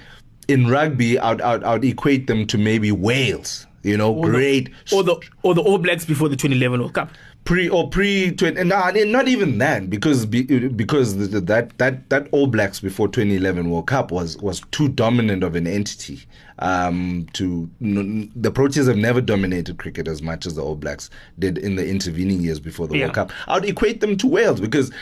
in 0.49 0.69
rugby, 0.69 1.19
I'd, 1.19 1.41
I'd, 1.43 1.63
I'd 1.65 1.85
equate 1.85 2.27
them 2.27 2.47
to 2.49 2.59
maybe 2.59 2.91
Wales. 2.93 3.67
You 3.83 3.97
know, 3.97 4.13
Or 4.13 4.27
the- 4.27 4.33
great 4.33 4.71
Or 4.93 5.03
the 5.03 5.17
or 5.43 5.55
the 5.55 5.63
All 5.63 5.79
Blacks 5.79 6.05
before 6.05 6.29
the 6.29 6.37
2011 6.37 6.81
World 6.81 6.93
Cup. 6.95 7.11
Pre 7.51 7.69
or 7.69 7.89
pre 7.89 8.31
twenty. 8.31 8.63
Nah, 8.63 8.93
not 8.95 9.27
even 9.27 9.59
then, 9.59 9.89
because 9.89 10.25
because 10.25 11.17
that 11.17 11.73
that 11.79 12.09
that 12.09 12.29
All 12.31 12.47
Blacks 12.47 12.79
before 12.79 13.09
2011 13.09 13.69
World 13.71 13.89
Cup 13.89 14.13
was 14.13 14.37
was 14.39 14.61
too 14.71 14.89
dominant 14.89 15.43
of 15.43 15.57
an 15.57 15.67
entity. 15.67 16.21
Um, 16.61 17.27
to 17.33 17.69
n- 17.81 18.31
the 18.37 18.53
Proteas 18.53 18.87
have 18.87 18.99
never 18.99 19.21
dominated 19.21 19.79
cricket 19.79 20.07
as 20.07 20.23
much 20.23 20.47
as 20.47 20.55
the 20.55 20.63
All 20.63 20.77
Blacks 20.77 21.11
did 21.41 21.59
in 21.59 21.75
the 21.75 21.89
intervening 21.89 22.41
years 22.41 22.61
before 22.61 22.87
the 22.87 22.97
Yeah. 22.97 23.07
World 23.07 23.15
Cup. 23.15 23.33
I'd 23.49 23.65
equate 23.65 24.01
them 24.01 24.17
to 24.19 24.27
Wales 24.29 24.61
because. 24.61 24.93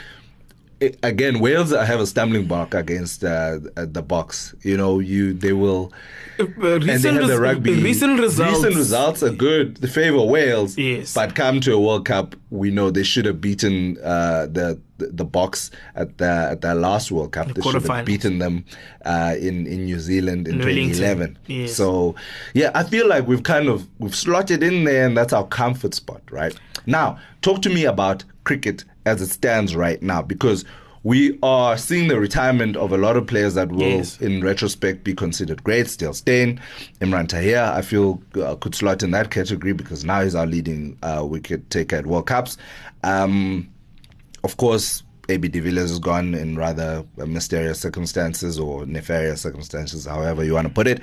Again, 1.02 1.40
Wales 1.40 1.72
have 1.72 1.98
a 1.98 2.06
stumbling 2.06 2.46
block 2.46 2.72
against 2.72 3.24
uh, 3.24 3.58
uh, 3.76 3.84
the 3.86 4.02
Boks. 4.02 4.54
You 4.64 4.76
know, 4.76 5.00
you 5.00 5.32
they 5.32 5.52
will, 5.52 5.92
Uh, 6.38 6.44
and 6.44 6.82
they 6.82 6.92
recent 6.92 7.18
have 7.18 7.26
the 7.26 7.40
rugby. 7.40 7.82
recent 7.82 8.20
results. 8.20 8.58
Recent 8.58 8.76
results 8.76 9.22
are 9.24 9.30
good. 9.32 9.78
They 9.78 9.88
favor 9.88 10.22
Wales. 10.22 10.78
Yes. 10.78 11.14
But 11.14 11.34
come 11.34 11.58
to 11.62 11.72
a 11.72 11.80
World 11.80 12.04
Cup, 12.06 12.36
we 12.50 12.70
know 12.70 12.90
they 12.90 13.02
should 13.02 13.24
have 13.24 13.40
beaten 13.40 13.98
uh, 14.04 14.46
the, 14.46 14.78
the 14.98 15.06
the 15.08 15.26
Boks 15.26 15.70
at 15.96 16.18
the 16.18 16.48
at 16.52 16.60
their 16.60 16.76
last 16.76 17.10
World 17.10 17.32
Cup. 17.32 17.48
they 17.54 17.60
should 17.60 17.82
have 17.82 18.06
beaten 18.06 18.38
them 18.38 18.64
uh, 19.04 19.34
in 19.36 19.66
in 19.66 19.84
New 19.86 19.98
Zealand 19.98 20.46
in 20.46 20.54
In 20.54 20.60
2011. 20.60 21.38
Yes. 21.48 21.74
So 21.74 22.14
yeah, 22.54 22.70
I 22.76 22.84
feel 22.84 23.08
like 23.08 23.26
we've 23.26 23.42
kind 23.42 23.68
of 23.68 23.88
we've 23.98 24.14
slotted 24.14 24.62
in 24.62 24.84
there, 24.84 25.06
and 25.06 25.16
that's 25.16 25.32
our 25.32 25.46
comfort 25.48 25.94
spot, 25.94 26.22
right? 26.30 26.54
Now, 26.86 27.18
talk 27.42 27.62
to 27.62 27.68
me 27.68 27.84
about 27.84 28.22
cricket 28.48 28.84
as 29.06 29.20
it 29.22 29.28
stands 29.28 29.76
right 29.76 30.02
now, 30.02 30.22
because. 30.22 30.64
We 31.04 31.38
are 31.44 31.78
seeing 31.78 32.08
the 32.08 32.18
retirement 32.18 32.76
of 32.76 32.90
a 32.92 32.98
lot 32.98 33.16
of 33.16 33.24
players 33.28 33.54
that 33.54 33.70
will, 33.70 33.82
Yes. 33.98 34.20
in 34.20 34.42
retrospect, 34.42 35.04
be 35.04 35.14
considered 35.14 35.62
great. 35.62 35.86
Still 35.88 36.12
Steyn, 36.12 36.60
Imran 37.00 37.28
Tahir, 37.28 37.62
I 37.72 37.82
feel 37.82 38.20
uh, 38.34 38.56
could 38.56 38.74
slot 38.74 39.04
in 39.04 39.12
that 39.12 39.30
category 39.30 39.72
because 39.72 40.04
now 40.04 40.22
he's 40.24 40.34
our 40.34 40.44
leading 40.44 40.98
uh, 41.04 41.24
wicket 41.24 41.70
taker 41.70 41.96
at 41.96 42.06
World 42.06 42.26
Cups. 42.26 42.58
Um, 43.04 43.68
of 44.42 44.56
course, 44.56 45.04
AB 45.28 45.46
de 45.48 45.60
Villiers 45.60 45.92
is 45.92 46.00
gone 46.00 46.34
in 46.34 46.56
rather 46.56 47.04
mysterious 47.16 47.78
circumstances 47.80 48.58
or 48.58 48.84
nefarious 48.84 49.40
circumstances, 49.40 50.04
however 50.04 50.42
you 50.44 50.54
want 50.54 50.66
to 50.66 50.74
put 50.74 50.88
it. 50.88 51.00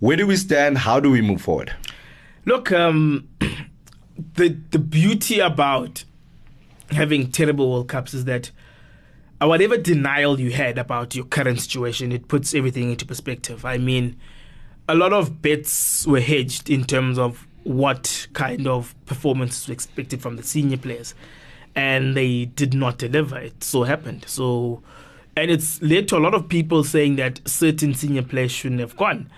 Where 0.00 0.16
do 0.16 0.26
we 0.26 0.36
stand? 0.36 0.78
How 0.78 0.98
do 0.98 1.10
we 1.12 1.20
move 1.22 1.40
forward? 1.40 1.72
Look, 2.44 2.72
um, 2.72 3.28
the 4.34 4.48
the 4.72 4.80
beauty 4.80 5.38
about 5.38 6.04
having 6.90 7.30
terrible 7.30 7.70
World 7.70 7.88
Cups 7.88 8.14
is 8.14 8.24
that 8.24 8.50
uh, 9.40 9.46
whatever 9.46 9.76
denial 9.76 10.38
you 10.38 10.50
had 10.50 10.78
about 10.78 11.14
your 11.14 11.24
current 11.24 11.60
situation, 11.60 12.12
it 12.12 12.28
puts 12.28 12.54
everything 12.54 12.90
into 12.90 13.06
perspective. 13.06 13.64
I 13.64 13.78
mean, 13.78 14.16
a 14.88 14.94
lot 14.94 15.12
of 15.12 15.40
bets 15.40 16.06
were 16.06 16.20
hedged 16.20 16.68
in 16.68 16.84
terms 16.84 17.18
of 17.18 17.46
what 17.62 18.26
kind 18.32 18.66
of 18.66 18.94
performance 19.06 19.66
was 19.66 19.74
expected 19.74 20.20
from 20.20 20.36
the 20.36 20.42
senior 20.42 20.76
players, 20.76 21.14
and 21.74 22.16
they 22.16 22.46
did 22.46 22.74
not 22.74 22.98
deliver. 22.98 23.38
It 23.38 23.62
so 23.64 23.84
happened. 23.84 24.24
So, 24.26 24.82
and 25.36 25.50
it's 25.50 25.80
led 25.80 26.08
to 26.08 26.16
a 26.16 26.18
lot 26.18 26.34
of 26.34 26.48
people 26.48 26.84
saying 26.84 27.16
that 27.16 27.40
certain 27.46 27.94
senior 27.94 28.22
players 28.22 28.50
shouldn't 28.50 28.80
have 28.80 28.96
gone. 28.96 29.30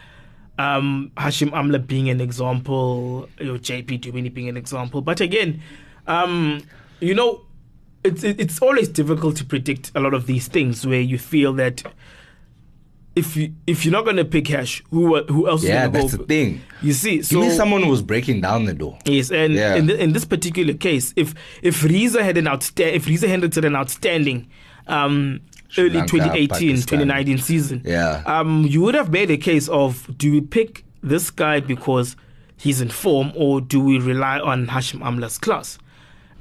Um, 0.58 1.12
Hashim 1.16 1.50
Amla 1.50 1.84
being 1.86 2.08
an 2.08 2.20
example, 2.20 3.28
you 3.38 3.46
know, 3.46 3.54
JP 3.54 4.00
Dumini 4.00 4.32
being 4.32 4.48
an 4.48 4.56
example. 4.56 5.00
But 5.00 5.20
again, 5.20 5.62
um, 6.06 6.62
you 7.02 7.14
know, 7.14 7.42
it's 8.04 8.22
it's 8.24 8.60
always 8.62 8.88
difficult 8.88 9.36
to 9.36 9.44
predict 9.44 9.92
a 9.94 10.00
lot 10.00 10.14
of 10.14 10.26
these 10.26 10.48
things 10.48 10.86
where 10.86 11.00
you 11.00 11.18
feel 11.18 11.52
that 11.54 11.82
if 13.14 13.36
you 13.36 13.52
if 13.66 13.84
you're 13.84 13.92
not 13.92 14.04
going 14.04 14.16
to 14.16 14.24
pick 14.24 14.48
Hash, 14.48 14.82
who 14.90 15.22
who 15.24 15.48
else? 15.48 15.62
Yeah, 15.62 15.84
is 15.84 15.88
gonna 15.88 15.92
that's 16.02 16.16
go? 16.16 16.22
the 16.22 16.26
thing. 16.28 16.60
You 16.80 16.92
see, 16.94 17.22
so 17.22 17.40
Give 17.40 17.50
me 17.50 17.54
someone 17.54 17.82
who 17.82 17.90
was 17.90 18.02
breaking 18.02 18.40
down 18.40 18.64
the 18.64 18.72
door. 18.74 18.98
Yes, 19.04 19.30
and 19.30 19.52
Yeah. 19.52 19.74
in, 19.76 19.86
th- 19.86 19.98
in 20.00 20.12
this 20.14 20.24
particular 20.24 20.72
case, 20.74 21.12
if 21.16 21.34
if 21.62 21.82
Reeza 21.84 22.22
had 22.24 22.38
an 22.38 22.48
outstanding, 22.48 22.94
if 22.96 23.06
Reeza 23.06 23.28
had 23.28 23.42
an 23.64 23.76
outstanding 23.76 24.48
um, 24.88 25.40
Sri 25.68 25.84
early 25.84 25.94
Lanka, 25.98 26.10
2018, 26.10 26.48
Pakistan. 26.48 26.98
2019 26.98 27.38
season, 27.38 27.82
Yeah. 27.84 28.22
um, 28.26 28.66
you 28.66 28.80
would 28.80 28.94
have 28.94 29.10
made 29.12 29.30
a 29.30 29.36
case 29.36 29.68
of 29.68 30.08
do 30.16 30.32
we 30.32 30.40
pick 30.40 30.84
this 31.02 31.30
guy 31.30 31.60
because 31.60 32.16
he's 32.56 32.80
in 32.80 32.88
form, 32.88 33.32
or 33.36 33.60
do 33.60 33.78
we 33.80 33.98
rely 33.98 34.40
on 34.40 34.68
Hashim 34.68 35.02
Amla's 35.04 35.36
class? 35.38 35.78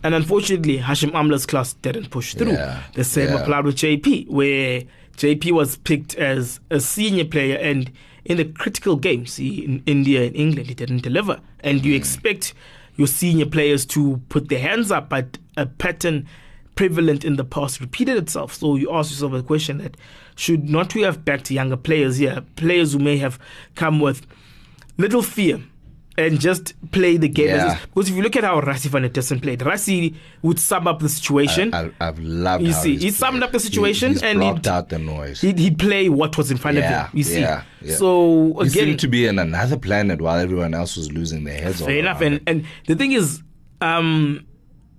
And 0.04 0.16
unfortunately, 0.16 0.80
Hashim 0.80 1.14
Amla's 1.14 1.46
class 1.46 1.74
didn't 1.74 2.10
push 2.10 2.34
through. 2.34 2.54
Yeah, 2.54 2.82
The 2.94 3.04
same 3.04 3.30
yeah. 3.30 3.42
applied 3.42 3.66
with 3.66 3.76
JP, 3.76 4.30
where 4.30 4.84
JP 5.18 5.52
was 5.52 5.78
picked 5.78 6.16
as 6.16 6.60
a 6.70 6.80
senior 6.80 7.26
player, 7.26 7.58
and 7.58 7.92
in 8.26 8.38
the 8.38 8.46
critical 8.46 8.96
games, 8.96 9.38
in 9.40 9.84
India 9.86 10.24
and 10.24 10.36
England, 10.36 10.70
he 10.70 10.76
didn't 10.76 11.04
deliver. 11.04 11.40
And 11.62 11.86
you 11.86 11.94
mm. 11.94 11.98
expect 11.98 12.54
your 12.96 13.08
senior 13.08 13.46
players 13.46 13.86
to 13.88 14.22
put 14.30 14.50
their 14.50 14.60
hands 14.60 14.92
up, 14.92 15.10
but 15.10 15.38
a 15.58 15.66
pattern 15.66 16.28
prevalent 16.76 17.24
in 17.24 17.36
the 17.36 17.44
past 17.44 17.80
repeated 17.80 18.18
itself. 18.18 18.54
So 18.54 18.76
you 18.76 18.92
ask 18.92 19.12
yourself 19.12 19.34
a 19.34 19.44
question 19.44 19.78
that 19.80 19.98
should 20.36 20.70
not 20.70 20.96
we 20.96 21.02
have 21.02 21.24
backed 21.24 21.52
younger 21.52 21.78
players 21.78 22.18
here, 22.18 22.42
players 22.56 22.94
who 22.94 23.00
may 23.00 23.18
have 23.18 23.38
come 23.76 24.00
with 24.00 24.26
little 24.98 25.22
fear 25.22 25.62
and 26.28 26.40
just 26.40 26.74
play 26.92 27.18
the 27.18 27.28
game. 27.30 27.48
Yeah. 27.48 27.80
Because 27.94 28.10
if 28.10 28.16
you 28.16 28.22
look 28.22 28.36
at 28.36 28.44
how 28.44 28.60
Rassie 28.62 28.88
van 28.90 29.02
der 29.04 29.10
played, 29.40 29.60
Rassie 29.60 30.16
would 30.42 30.60
sum 30.60 30.88
up 30.88 31.00
the 31.00 31.10
situation. 31.10 31.74
I, 31.74 31.92
I've 32.00 32.20
loved. 32.20 32.64
You 32.64 32.74
see, 32.74 32.98
he 32.98 33.12
summed 33.12 33.44
up 33.44 33.52
the 33.52 33.60
situation 33.60 34.16
he, 34.16 34.24
and 34.24 34.40
blocked 34.40 34.66
he'd- 34.66 34.70
out 34.70 34.90
the 34.90 35.00
noise. 35.00 35.42
He'd, 35.42 35.60
he'd 35.60 35.78
play 35.80 36.10
what 36.10 36.38
was 36.38 36.52
in 36.52 36.58
front 36.58 36.78
Yeah, 36.78 37.06
of 37.06 37.12
him. 37.12 37.18
You 37.18 37.24
see, 37.24 37.40
yeah, 37.42 37.64
so 37.98 38.54
He 38.62 38.68
again, 38.68 38.72
seemed 38.72 39.00
to 39.02 39.08
be 39.08 39.26
in 39.26 39.40
another 39.40 39.78
planet 39.78 40.22
while 40.22 40.38
everyone 40.40 40.74
else 40.74 40.98
was 40.98 41.12
losing 41.12 41.44
their 41.44 41.60
heads. 41.60 41.82
fair 41.82 41.98
enough. 42.00 42.22
And 42.22 42.42
and 42.48 42.66
the 42.88 42.96
thing 42.96 43.12
is, 43.14 43.42
um, 43.82 44.46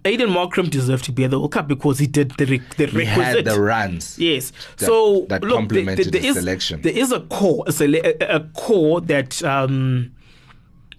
Aiden 0.04 0.30
Markram 0.34 0.68
deserved 0.68 1.04
to 1.04 1.12
be 1.12 1.22
at 1.24 1.30
the 1.30 1.38
World 1.38 1.52
Cup 1.52 1.68
because 1.68 1.98
he 2.00 2.08
did 2.08 2.32
the 2.32 2.44
re- 2.46 2.62
the 2.76 2.86
He 2.86 2.98
requisite. 2.98 3.36
had 3.36 3.44
the 3.44 3.60
runs. 3.60 4.18
Yes. 4.18 4.50
that- 4.78 4.86
so 4.86 5.26
that 5.28 5.42
look, 5.44 5.54
complemented 5.58 6.12
there, 6.12 6.20
his 6.20 6.36
is, 6.36 6.42
selection. 6.42 6.82
there 6.82 6.92
is 6.96 7.12
a 7.12 7.20
core, 7.20 7.64
a, 7.68 8.36
a 8.36 8.40
core 8.54 9.00
that 9.02 9.42
um, 9.44 10.11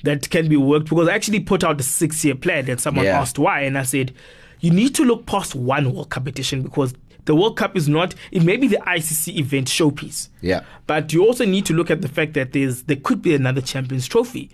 that 0.04 0.30
can 0.30 0.47
be 0.47 0.58
worked 0.58 0.89
because 0.89 1.08
I 1.08 1.14
actually 1.16 1.39
put 1.39 1.64
out 1.64 1.80
a 1.80 1.84
six-year 1.84 2.36
plan, 2.36 2.70
and 2.70 2.80
someone 2.80 3.06
Yeah. 3.06 3.20
asked 3.22 3.39
why, 3.39 3.62
and 3.62 3.78
I 3.78 3.84
said 3.84 4.14
you 4.60 4.72
need 4.72 4.95
to 4.95 5.04
look 5.04 5.26
past 5.26 5.56
one 5.56 5.93
World 5.93 6.10
Cup 6.10 6.28
edition 6.28 6.62
because 6.62 6.93
the 7.26 7.36
World 7.36 7.56
Cup 7.58 7.76
is 7.78 7.88
not. 7.89 8.16
It 8.32 8.43
may 8.43 8.58
be 8.58 8.68
the 8.68 8.80
ICC 8.86 9.38
event 9.38 9.68
showpiece. 9.68 10.28
Yeah. 10.41 10.62
But 10.88 11.14
you 11.14 11.26
also 11.26 11.45
need 11.45 11.66
to 11.68 11.74
look 11.74 11.89
at 11.89 12.01
the 12.01 12.08
fact 12.10 12.34
that 12.34 12.51
there's 12.54 12.84
there 12.84 12.97
could 12.97 13.22
be 13.22 13.34
another 13.34 13.62
Champions 13.62 14.08
Trophy. 14.08 14.49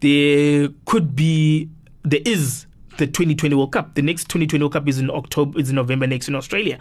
There 0.00 0.68
could 0.86 1.14
be 1.16 1.68
there 2.02 2.20
is 2.24 2.66
the 2.98 3.06
2020 3.06 3.54
World 3.54 3.72
Cup. 3.72 3.94
The 3.94 4.02
next 4.02 4.28
2020 4.28 4.62
World 4.62 4.72
Cup 4.72 4.88
is 4.88 4.98
in 4.98 5.10
October 5.10 5.58
is 5.58 5.70
in 5.70 5.76
November 5.76 6.06
next 6.06 6.28
in 6.28 6.34
Australia. 6.34 6.78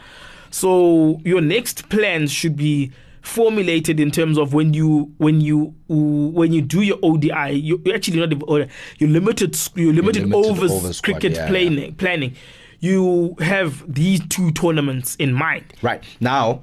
So 0.52 1.22
your 1.24 1.42
next 1.42 1.88
plans 1.90 2.32
should 2.32 2.56
be 2.56 2.92
formulated 3.22 4.00
in 4.00 4.12
terms 4.12 4.38
of 4.38 4.54
when 4.54 4.74
you 4.74 5.12
when 5.18 5.42
you 5.42 5.76
when 5.88 6.54
you 6.54 6.62
do 6.62 6.82
your 6.82 6.98
ODI 7.04 7.52
you 7.52 7.82
you're 7.86 7.96
actually 7.96 8.20
not 8.20 8.44
ODI, 8.48 8.70
you're 8.98 9.10
limited 9.10 9.58
you're 9.76 9.94
limited, 9.94 10.28
limited 10.28 10.50
overs 10.50 10.98
squad, 10.98 11.14
cricket 11.14 11.34
yeah, 11.34 11.48
planning 11.48 11.96
planning 11.96 12.36
you 12.80 13.36
have 13.40 13.84
these 13.94 14.22
two 14.28 14.52
tournaments 14.52 15.16
in 15.16 15.34
mind 15.34 15.66
Right 15.82 16.04
now, 16.20 16.62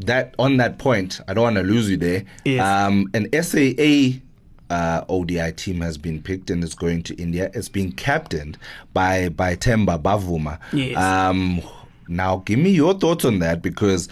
that 0.00 0.34
on 0.38 0.58
that 0.58 0.78
point, 0.78 1.20
I 1.26 1.34
don't 1.34 1.44
want 1.44 1.56
to 1.56 1.62
lose 1.62 1.90
you 1.90 1.96
there. 1.96 2.24
Yes. 2.44 2.62
Um, 2.62 3.10
an 3.14 3.28
SAA 3.42 4.20
uh, 4.68 5.04
ODI 5.08 5.52
team 5.52 5.80
has 5.80 5.96
been 5.96 6.20
picked 6.22 6.50
and 6.50 6.62
it's 6.62 6.74
going 6.74 7.02
to 7.04 7.14
India. 7.14 7.50
It's 7.54 7.68
being 7.68 7.92
captained 7.92 8.58
by 8.92 9.30
by 9.30 9.56
Temba 9.56 10.00
Bavuma. 10.02 10.58
Yes. 10.72 10.96
Um, 10.96 11.62
now, 12.08 12.42
give 12.44 12.58
me 12.58 12.70
your 12.70 12.94
thoughts 12.94 13.24
on 13.24 13.38
that 13.40 13.62
because. 13.62 14.08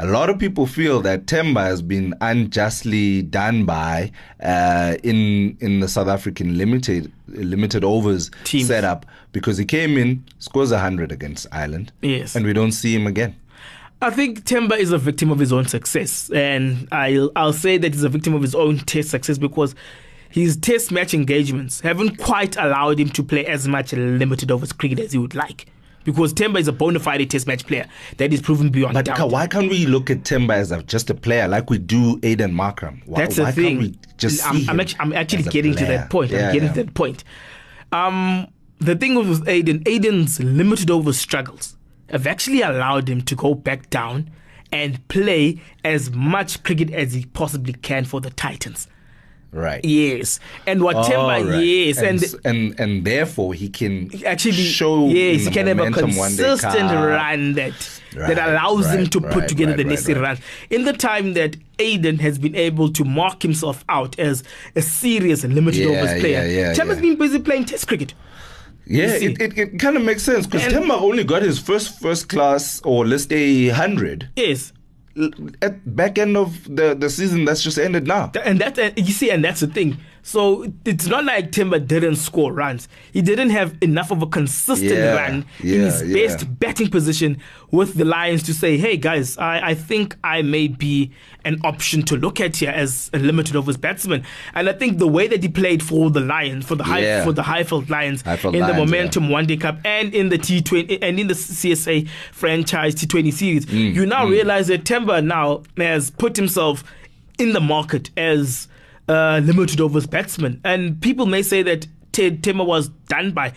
A 0.00 0.06
lot 0.06 0.30
of 0.30 0.38
people 0.38 0.66
feel 0.66 1.00
that 1.02 1.26
Temba 1.26 1.60
has 1.64 1.82
been 1.82 2.14
unjustly 2.20 3.22
done 3.22 3.64
by 3.64 4.12
uh, 4.40 4.94
in 5.02 5.56
in 5.60 5.80
the 5.80 5.88
South 5.88 6.06
African 6.06 6.56
limited 6.56 7.12
limited 7.26 7.82
overs 7.82 8.30
Team. 8.44 8.64
setup 8.64 9.04
because 9.32 9.58
he 9.58 9.64
came 9.64 9.98
in 9.98 10.24
scores 10.38 10.70
hundred 10.72 11.10
against 11.10 11.46
Ireland, 11.50 11.90
Yes. 12.00 12.36
and 12.36 12.46
we 12.46 12.52
don't 12.52 12.72
see 12.72 12.94
him 12.94 13.06
again. 13.08 13.34
I 14.00 14.10
think 14.10 14.44
Temba 14.44 14.78
is 14.78 14.92
a 14.92 14.98
victim 14.98 15.32
of 15.32 15.40
his 15.40 15.52
own 15.52 15.66
success, 15.66 16.30
and 16.30 16.86
I'll 16.92 17.32
I'll 17.34 17.52
say 17.52 17.76
that 17.78 17.92
he's 17.92 18.04
a 18.04 18.08
victim 18.08 18.34
of 18.34 18.42
his 18.42 18.54
own 18.54 18.78
test 18.78 19.10
success 19.10 19.36
because 19.38 19.74
his 20.30 20.56
test 20.56 20.92
match 20.92 21.12
engagements 21.12 21.80
haven't 21.80 22.18
quite 22.18 22.56
allowed 22.56 23.00
him 23.00 23.08
to 23.08 23.22
play 23.24 23.44
as 23.46 23.66
much 23.66 23.92
limited 23.94 24.52
overs 24.52 24.72
cricket 24.72 25.00
as 25.00 25.10
he 25.12 25.18
would 25.18 25.34
like. 25.34 25.66
Because 26.12 26.32
Temba 26.32 26.58
is 26.58 26.68
a 26.68 26.72
bona 26.72 26.98
fide 26.98 27.28
test 27.28 27.46
match 27.46 27.66
player 27.66 27.86
that 28.16 28.32
is 28.32 28.40
proven 28.40 28.70
beyond 28.70 28.94
But 28.94 29.04
doubt. 29.04 29.30
why 29.30 29.46
can't 29.46 29.68
we 29.68 29.84
look 29.84 30.08
at 30.08 30.22
Temba 30.22 30.54
as 30.54 30.72
a, 30.72 30.82
just 30.82 31.10
a 31.10 31.14
player 31.14 31.46
like 31.46 31.68
we 31.68 31.76
do 31.76 32.16
Aiden 32.20 32.52
Markram? 32.52 33.02
Why, 33.04 33.20
That's 33.20 33.36
the 33.36 33.42
why 33.42 33.52
thing. 33.52 33.98
Just 34.16 34.42
I'm, 34.46 34.70
I'm 34.70 34.80
actually, 34.80 35.00
I'm 35.00 35.12
actually 35.12 35.42
getting 35.42 35.74
to 35.74 35.84
that 35.84 36.08
point. 36.08 36.30
Yeah, 36.30 36.46
I'm 36.48 36.54
getting 36.54 36.68
yeah. 36.68 36.74
to 36.74 36.84
that 36.84 36.94
point. 36.94 37.24
Um, 37.92 38.48
the 38.78 38.96
thing 38.96 39.16
with 39.16 39.44
Aiden, 39.44 39.82
Aiden's 39.84 40.40
limited 40.40 40.90
over 40.90 41.12
struggles 41.12 41.76
have 42.08 42.26
actually 42.26 42.62
allowed 42.62 43.06
him 43.10 43.20
to 43.20 43.34
go 43.34 43.52
back 43.52 43.90
down 43.90 44.30
and 44.72 45.06
play 45.08 45.60
as 45.84 46.10
much 46.10 46.62
cricket 46.62 46.90
as 46.90 47.12
he 47.12 47.26
possibly 47.26 47.74
can 47.74 48.06
for 48.06 48.22
the 48.22 48.30
Titans. 48.30 48.88
Right. 49.50 49.82
Yes, 49.84 50.40
and 50.66 50.82
what 50.82 50.96
Temba, 50.96 51.48
right. 51.48 51.64
yes, 51.64 51.98
and 51.98 52.22
and, 52.22 52.44
and 52.44 52.80
and 52.80 53.04
therefore 53.04 53.54
he 53.54 53.70
can 53.70 54.10
actually 54.26 54.52
show 54.52 55.06
yes, 55.06 55.46
he 55.46 55.50
can 55.50 55.66
have 55.66 55.78
a 55.80 55.90
consistent 55.90 56.90
run 56.92 57.54
that 57.54 58.00
Right, 58.16 58.34
that 58.34 58.48
allows 58.48 58.86
him 58.90 59.00
right, 59.00 59.12
to 59.12 59.20
put 59.20 59.48
together 59.48 59.76
the 59.76 59.84
necessary 59.84 60.18
runs. 60.18 60.40
In 60.70 60.84
the 60.84 60.94
time 60.94 61.34
that 61.34 61.56
Aiden 61.78 62.18
has 62.20 62.38
been 62.38 62.54
able 62.56 62.90
to 62.92 63.04
mark 63.04 63.42
himself 63.42 63.84
out 63.88 64.18
as 64.18 64.42
a 64.74 64.80
serious 64.80 65.44
and 65.44 65.54
limited 65.54 65.80
Yeah, 65.82 66.00
overs 66.00 66.20
player, 66.20 66.42
yeah, 66.42 66.68
yeah, 66.68 66.74
Temba's 66.74 66.96
yeah. 66.96 67.02
been 67.02 67.16
busy 67.16 67.38
playing 67.38 67.66
Test 67.66 67.86
cricket. 67.86 68.14
Yeah, 68.86 69.08
it, 69.08 69.40
it, 69.40 69.58
it 69.58 69.78
kind 69.78 69.98
of 69.98 70.02
makes 70.02 70.22
sense 70.22 70.46
because 70.46 70.72
Temba 70.72 70.98
only 70.98 71.22
got 71.22 71.42
his 71.42 71.58
first 71.58 72.00
first 72.00 72.30
class 72.30 72.80
or 72.82 73.06
list 73.06 73.30
a 73.30 73.68
hundred 73.68 74.30
Yes, 74.36 74.72
at 75.62 75.96
back 75.96 76.18
end 76.18 76.36
of 76.36 76.64
the 76.64 76.94
the 76.94 77.10
season 77.10 77.44
that's 77.44 77.62
just 77.62 77.78
ended 77.78 78.06
now. 78.06 78.30
And 78.44 78.60
that 78.60 78.78
uh, 78.78 78.90
you 78.96 79.12
see, 79.12 79.30
and 79.30 79.44
that's 79.44 79.60
the 79.60 79.66
thing. 79.66 79.98
So 80.28 80.70
it's 80.84 81.06
not 81.06 81.24
like 81.24 81.52
Temba 81.52 81.86
didn't 81.86 82.16
score 82.16 82.52
runs. 82.52 82.86
He 83.14 83.22
didn't 83.22 83.48
have 83.48 83.74
enough 83.80 84.10
of 84.10 84.20
a 84.20 84.26
consistent 84.26 84.90
Yeah, 84.92 85.14
run 85.14 85.46
in 85.60 85.80
his 85.80 86.02
yeah. 86.02 86.14
best 86.26 86.58
batting 86.60 86.90
position 86.90 87.38
with 87.70 87.94
the 87.94 88.04
Lions 88.04 88.42
to 88.42 88.52
say, 88.52 88.76
"Hey 88.76 88.98
guys, 88.98 89.38
I, 89.38 89.70
I 89.70 89.74
think 89.74 90.16
I 90.22 90.42
may 90.42 90.68
be 90.68 91.12
an 91.46 91.58
option 91.64 92.02
to 92.02 92.16
look 92.16 92.40
at 92.40 92.58
here 92.58 92.68
as 92.70 93.08
a 93.14 93.18
limited 93.18 93.56
overs 93.56 93.78
batsman." 93.78 94.22
And 94.54 94.68
I 94.68 94.74
think 94.74 94.98
the 94.98 95.08
way 95.08 95.28
that 95.28 95.42
he 95.42 95.48
played 95.48 95.82
for 95.82 96.10
the 96.10 96.20
Lions, 96.20 96.66
for 96.66 96.74
the 96.74 96.84
high, 96.84 97.00
Yeah. 97.00 97.24
for 97.24 97.32
the 97.32 97.42
Highveld 97.44 97.88
Lions, 97.88 98.22
Highveld 98.22 98.52
in 98.52 98.60
the 98.60 98.66
Lions, 98.74 98.76
Momentum 98.78 99.30
One 99.30 99.46
Day 99.46 99.56
Cup 99.56 99.78
and 99.86 100.14
in 100.14 100.28
the 100.28 100.36
T20 100.38 100.98
and 101.00 101.18
in 101.18 101.28
the 101.28 101.34
CSA 101.34 102.06
franchise 102.32 102.94
T20 102.96 103.32
series, 103.32 103.64
Mm, 103.64 103.94
you 103.94 104.04
now 104.04 104.26
realize 104.26 104.66
that 104.66 104.84
Temba 104.84 105.24
now 105.24 105.62
has 105.78 106.10
put 106.10 106.36
himself 106.36 106.84
in 107.38 107.54
the 107.54 107.60
market 107.60 108.10
as 108.18 108.67
a 109.08 109.40
limited 109.40 109.80
overs 109.80 110.06
batsman, 110.06 110.60
and 110.64 111.00
people 111.00 111.26
may 111.26 111.42
say 111.42 111.62
that 111.62 111.86
T- 112.12 112.30
Temba 112.30 112.66
was 112.66 112.88
done 113.08 113.32
by. 113.32 113.52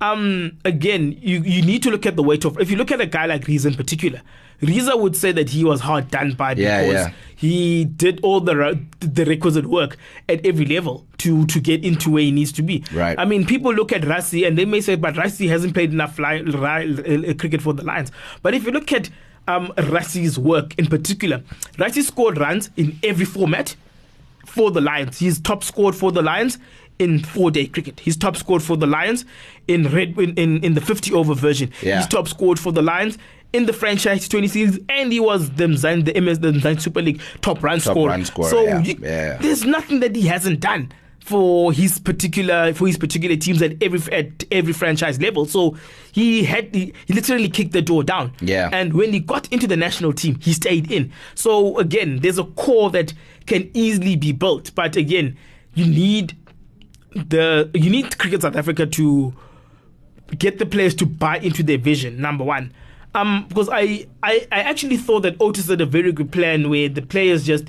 Um, 0.00 0.58
again, 0.64 1.16
you, 1.20 1.40
you 1.42 1.62
need 1.62 1.82
to 1.84 1.90
look 1.90 2.04
at 2.04 2.16
the 2.16 2.22
weight 2.22 2.44
of. 2.44 2.58
If 2.60 2.70
you 2.70 2.76
look 2.76 2.90
at 2.90 3.00
a 3.00 3.06
guy 3.06 3.26
like 3.26 3.46
Reeza 3.46 3.68
in 3.68 3.74
particular, 3.74 4.20
Reeza 4.60 4.96
would 4.96 5.16
say 5.16 5.32
that 5.32 5.50
he 5.50 5.64
was 5.64 5.80
hard 5.80 6.10
done 6.10 6.32
by 6.32 6.54
because 6.54 6.92
yeah. 6.92 7.12
he 7.36 7.84
did 7.84 8.20
all 8.22 8.40
the 8.40 8.80
the 9.00 9.24
requisite 9.24 9.66
work 9.66 9.96
at 10.28 10.44
every 10.44 10.64
level 10.64 11.06
to 11.18 11.46
to 11.46 11.60
get 11.60 11.84
into 11.84 12.10
where 12.10 12.22
he 12.22 12.30
needs 12.30 12.52
to 12.52 12.62
be. 12.62 12.84
Right. 12.92 13.18
I 13.18 13.24
mean, 13.24 13.46
people 13.46 13.72
look 13.74 13.92
at 13.92 14.02
Rassie 14.02 14.46
and 14.46 14.58
they 14.58 14.64
may 14.64 14.80
say, 14.80 14.96
but 14.96 15.14
Rassie 15.14 15.48
hasn't 15.48 15.74
played 15.74 15.92
enough 15.92 16.18
li- 16.18 16.42
li- 16.42 17.28
uh, 17.28 17.34
cricket 17.34 17.62
for 17.62 17.72
the 17.72 17.84
Lions. 17.84 18.10
But 18.42 18.54
if 18.54 18.64
you 18.64 18.72
look 18.72 18.92
at 18.92 19.10
um, 19.48 19.68
Rassie's 19.76 20.38
work 20.38 20.74
in 20.78 20.86
particular, 20.86 21.42
Rassie 21.76 22.02
scored 22.02 22.38
runs 22.38 22.70
in 22.76 22.98
every 23.02 23.26
format 23.26 23.76
for 24.54 24.70
the 24.70 24.80
Lions. 24.80 25.18
He's 25.18 25.40
top 25.40 25.64
scored 25.64 25.94
for 25.96 26.12
the 26.12 26.22
Lions 26.22 26.58
in 26.98 27.18
four 27.18 27.50
day 27.50 27.66
cricket. 27.66 27.98
He's 28.00 28.16
top 28.16 28.36
scored 28.36 28.62
for 28.62 28.76
the 28.76 28.86
Lions 28.86 29.24
in 29.66 29.88
red 29.88 30.16
in, 30.18 30.34
in, 30.34 30.62
in 30.64 30.74
the 30.74 30.80
50 30.80 31.12
over 31.12 31.34
version. 31.34 31.70
Yeah. 31.82 31.98
He's 31.98 32.06
top 32.06 32.28
scored 32.28 32.58
for 32.60 32.70
the 32.72 32.82
Lions 32.82 33.18
in 33.52 33.66
the 33.66 33.72
franchise 33.72 34.28
20 34.28 34.48
series 34.48 34.78
and 34.88 35.12
he 35.12 35.18
was 35.20 35.50
the 35.50 35.64
Mzan, 35.64 36.04
the 36.04 36.20
MS 36.20 36.38
the 36.40 36.52
Mzansi 36.52 36.80
Super 36.82 37.02
League 37.02 37.20
top 37.40 37.62
run 37.62 37.78
Top 37.80 37.92
scorer. 37.94 38.10
run 38.10 38.24
scorer, 38.24 38.48
So 38.50 38.62
yeah, 38.64 38.80
you- 38.82 38.98
yeah. 39.02 39.38
there's 39.38 39.64
nothing 39.64 40.00
that 40.00 40.14
he 40.14 40.22
hasn't 40.22 40.60
done 40.60 40.90
for 41.20 41.72
his 41.72 41.98
particular 41.98 42.74
for 42.74 42.86
his 42.86 42.98
particular 42.98 43.34
teams 43.34 43.62
at 43.62 43.82
every 43.82 43.98
at 44.12 44.44
every 44.52 44.72
franchise 44.74 45.18
level. 45.20 45.46
So 45.46 45.74
he 46.12 46.44
had 46.44 46.74
he, 46.74 46.92
he 47.06 47.14
literally 47.14 47.48
kicked 47.48 47.72
the 47.72 47.80
door 47.80 48.04
down. 48.04 48.32
Yeah. 48.42 48.68
And 48.72 48.92
when 48.92 49.12
he 49.12 49.20
got 49.20 49.50
into 49.52 49.66
the 49.66 49.76
national 49.76 50.12
team, 50.12 50.38
he 50.40 50.52
stayed 50.52 50.92
in. 50.92 51.10
So 51.34 51.78
again, 51.78 52.18
there's 52.20 52.38
a 52.38 52.44
core 52.44 52.90
that 52.90 53.14
can 53.46 53.70
easily 53.74 54.16
be 54.16 54.32
built, 54.32 54.74
but 54.74 54.96
again, 54.96 55.36
you 55.74 55.86
need 55.86 56.36
the 57.14 57.70
you 57.74 57.90
need 57.90 58.18
Cricket 58.18 58.42
South 58.42 58.56
Africa 58.56 58.86
to 58.86 59.34
get 60.38 60.58
the 60.58 60.66
players 60.66 60.94
to 60.96 61.06
buy 61.06 61.38
into 61.38 61.62
their 61.62 61.78
vision. 61.78 62.20
Number 62.20 62.44
one, 62.44 62.72
um, 63.14 63.46
because 63.48 63.68
I, 63.70 64.06
I 64.22 64.46
I 64.50 64.60
actually 64.60 64.96
thought 64.96 65.20
that 65.20 65.38
Ottis 65.38 65.68
had 65.68 65.80
a 65.80 65.86
very 65.86 66.12
good 66.12 66.32
plan 66.32 66.70
where 66.70 66.88
the 66.88 67.02
players 67.02 67.46
just 67.46 67.64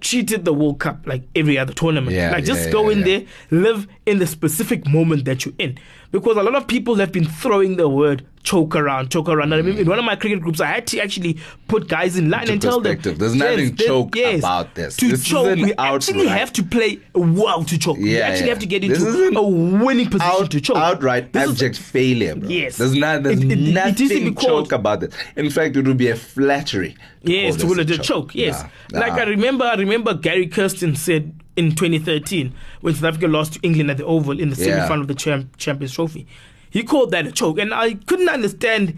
treated 0.00 0.44
the 0.44 0.52
World 0.52 0.78
Cup 0.78 1.06
like 1.06 1.22
every 1.34 1.58
other 1.58 1.72
tournament. 1.72 2.14
Yeah, 2.14 2.30
like 2.30 2.44
just 2.44 2.66
yeah, 2.66 2.72
go 2.72 2.88
yeah, 2.88 2.96
in 2.96 3.04
there, 3.04 3.24
live 3.50 3.86
in 4.06 4.18
the 4.18 4.26
specific 4.26 4.86
moment 4.86 5.24
that 5.24 5.44
you're 5.44 5.54
in. 5.58 5.78
Because 6.12 6.36
a 6.36 6.42
lot 6.42 6.54
of 6.54 6.66
people 6.66 6.94
have 6.96 7.12
been 7.12 7.24
throwing 7.26 7.76
the 7.76 7.88
word 7.88 8.26
choke 8.42 8.76
around, 8.76 9.10
choke 9.10 9.28
around. 9.28 9.52
And 9.52 9.60
I 9.60 9.62
mean, 9.62 9.76
in 9.78 9.88
one 9.88 9.98
of 9.98 10.04
my 10.04 10.14
cricket 10.14 10.40
groups, 10.40 10.60
I 10.60 10.66
had 10.66 10.86
to 10.88 11.00
actually 11.00 11.36
put 11.66 11.88
guys 11.88 12.16
in 12.16 12.30
line 12.30 12.42
Into 12.42 12.52
and 12.52 12.62
tell 12.62 12.80
them. 12.80 12.96
There's 13.00 13.34
nothing 13.34 13.74
there- 13.74 13.86
choke 13.88 14.16
about 14.16 14.74
this. 14.76 14.96
To 14.98 15.08
This 15.08 15.24
choke, 15.24 15.56
we 15.56 15.74
actually 15.74 16.20
outright. 16.20 16.38
have 16.38 16.52
to 16.52 16.62
play 16.62 17.00
well 17.14 17.64
to 17.64 17.76
choke. 17.76 17.96
we 17.98 18.14
Yeah, 18.16 18.20
actually 18.28 18.46
yeah. 18.46 18.52
have 18.52 18.60
to 18.60 18.66
get 18.66 18.84
into 18.84 19.32
a 19.36 19.42
winning 19.42 20.08
position 20.08 20.30
Out, 20.44 20.50
to 20.52 20.60
choke. 20.60 20.76
outright 20.76 21.32
This 21.32 21.60
is- 21.60 21.78
failure, 21.78 22.36
bro. 22.36 22.48
Yes. 22.48 22.76
There's, 22.76 22.94
not, 22.94 23.24
there's 23.24 23.40
It- 23.40 23.50
it- 23.50 23.58
it 23.68 23.74
nothing 23.74 24.34
called- 24.34 24.66
choke 24.66 24.72
about 24.72 25.00
this. 25.00 25.12
In 25.34 25.50
fact, 25.50 25.76
it 25.76 25.84
would 25.86 25.96
be 25.98 26.08
a 26.08 26.16
flattery. 26.16 26.94
to 27.24 27.32
Yes, 27.32 27.56
to 27.56 27.62
call 27.66 27.80
it 27.80 27.90
a 27.90 27.98
choke. 27.98 28.32
Yes, 28.36 28.62
Nah, 28.92 29.00
like. 29.00 29.12
I 29.14 29.24
remember, 29.24 29.64
I 29.64 29.74
remember 29.74 30.14
Gary 30.14 30.46
Kirsten 30.46 30.94
said 30.94 31.32
in 31.56 31.74
2013 31.74 32.52
when 32.80 32.94
South 32.94 33.04
Africa 33.04 33.28
lost 33.28 33.54
to 33.54 33.60
England 33.62 33.90
at 33.90 33.96
the 33.96 34.04
Oval 34.04 34.38
in 34.38 34.50
the 34.50 34.56
Yeah. 34.56 34.64
semi-final 34.76 35.02
of 35.02 35.08
the 35.08 35.14
champ- 35.14 35.56
Champions 35.56 35.92
Trophy. 35.94 36.26
He 36.70 36.82
called 36.82 37.10
that 37.12 37.26
a 37.26 37.32
choke, 37.32 37.58
and 37.58 37.72
I 37.72 37.94
couldn't 38.06 38.28
understand 38.28 38.94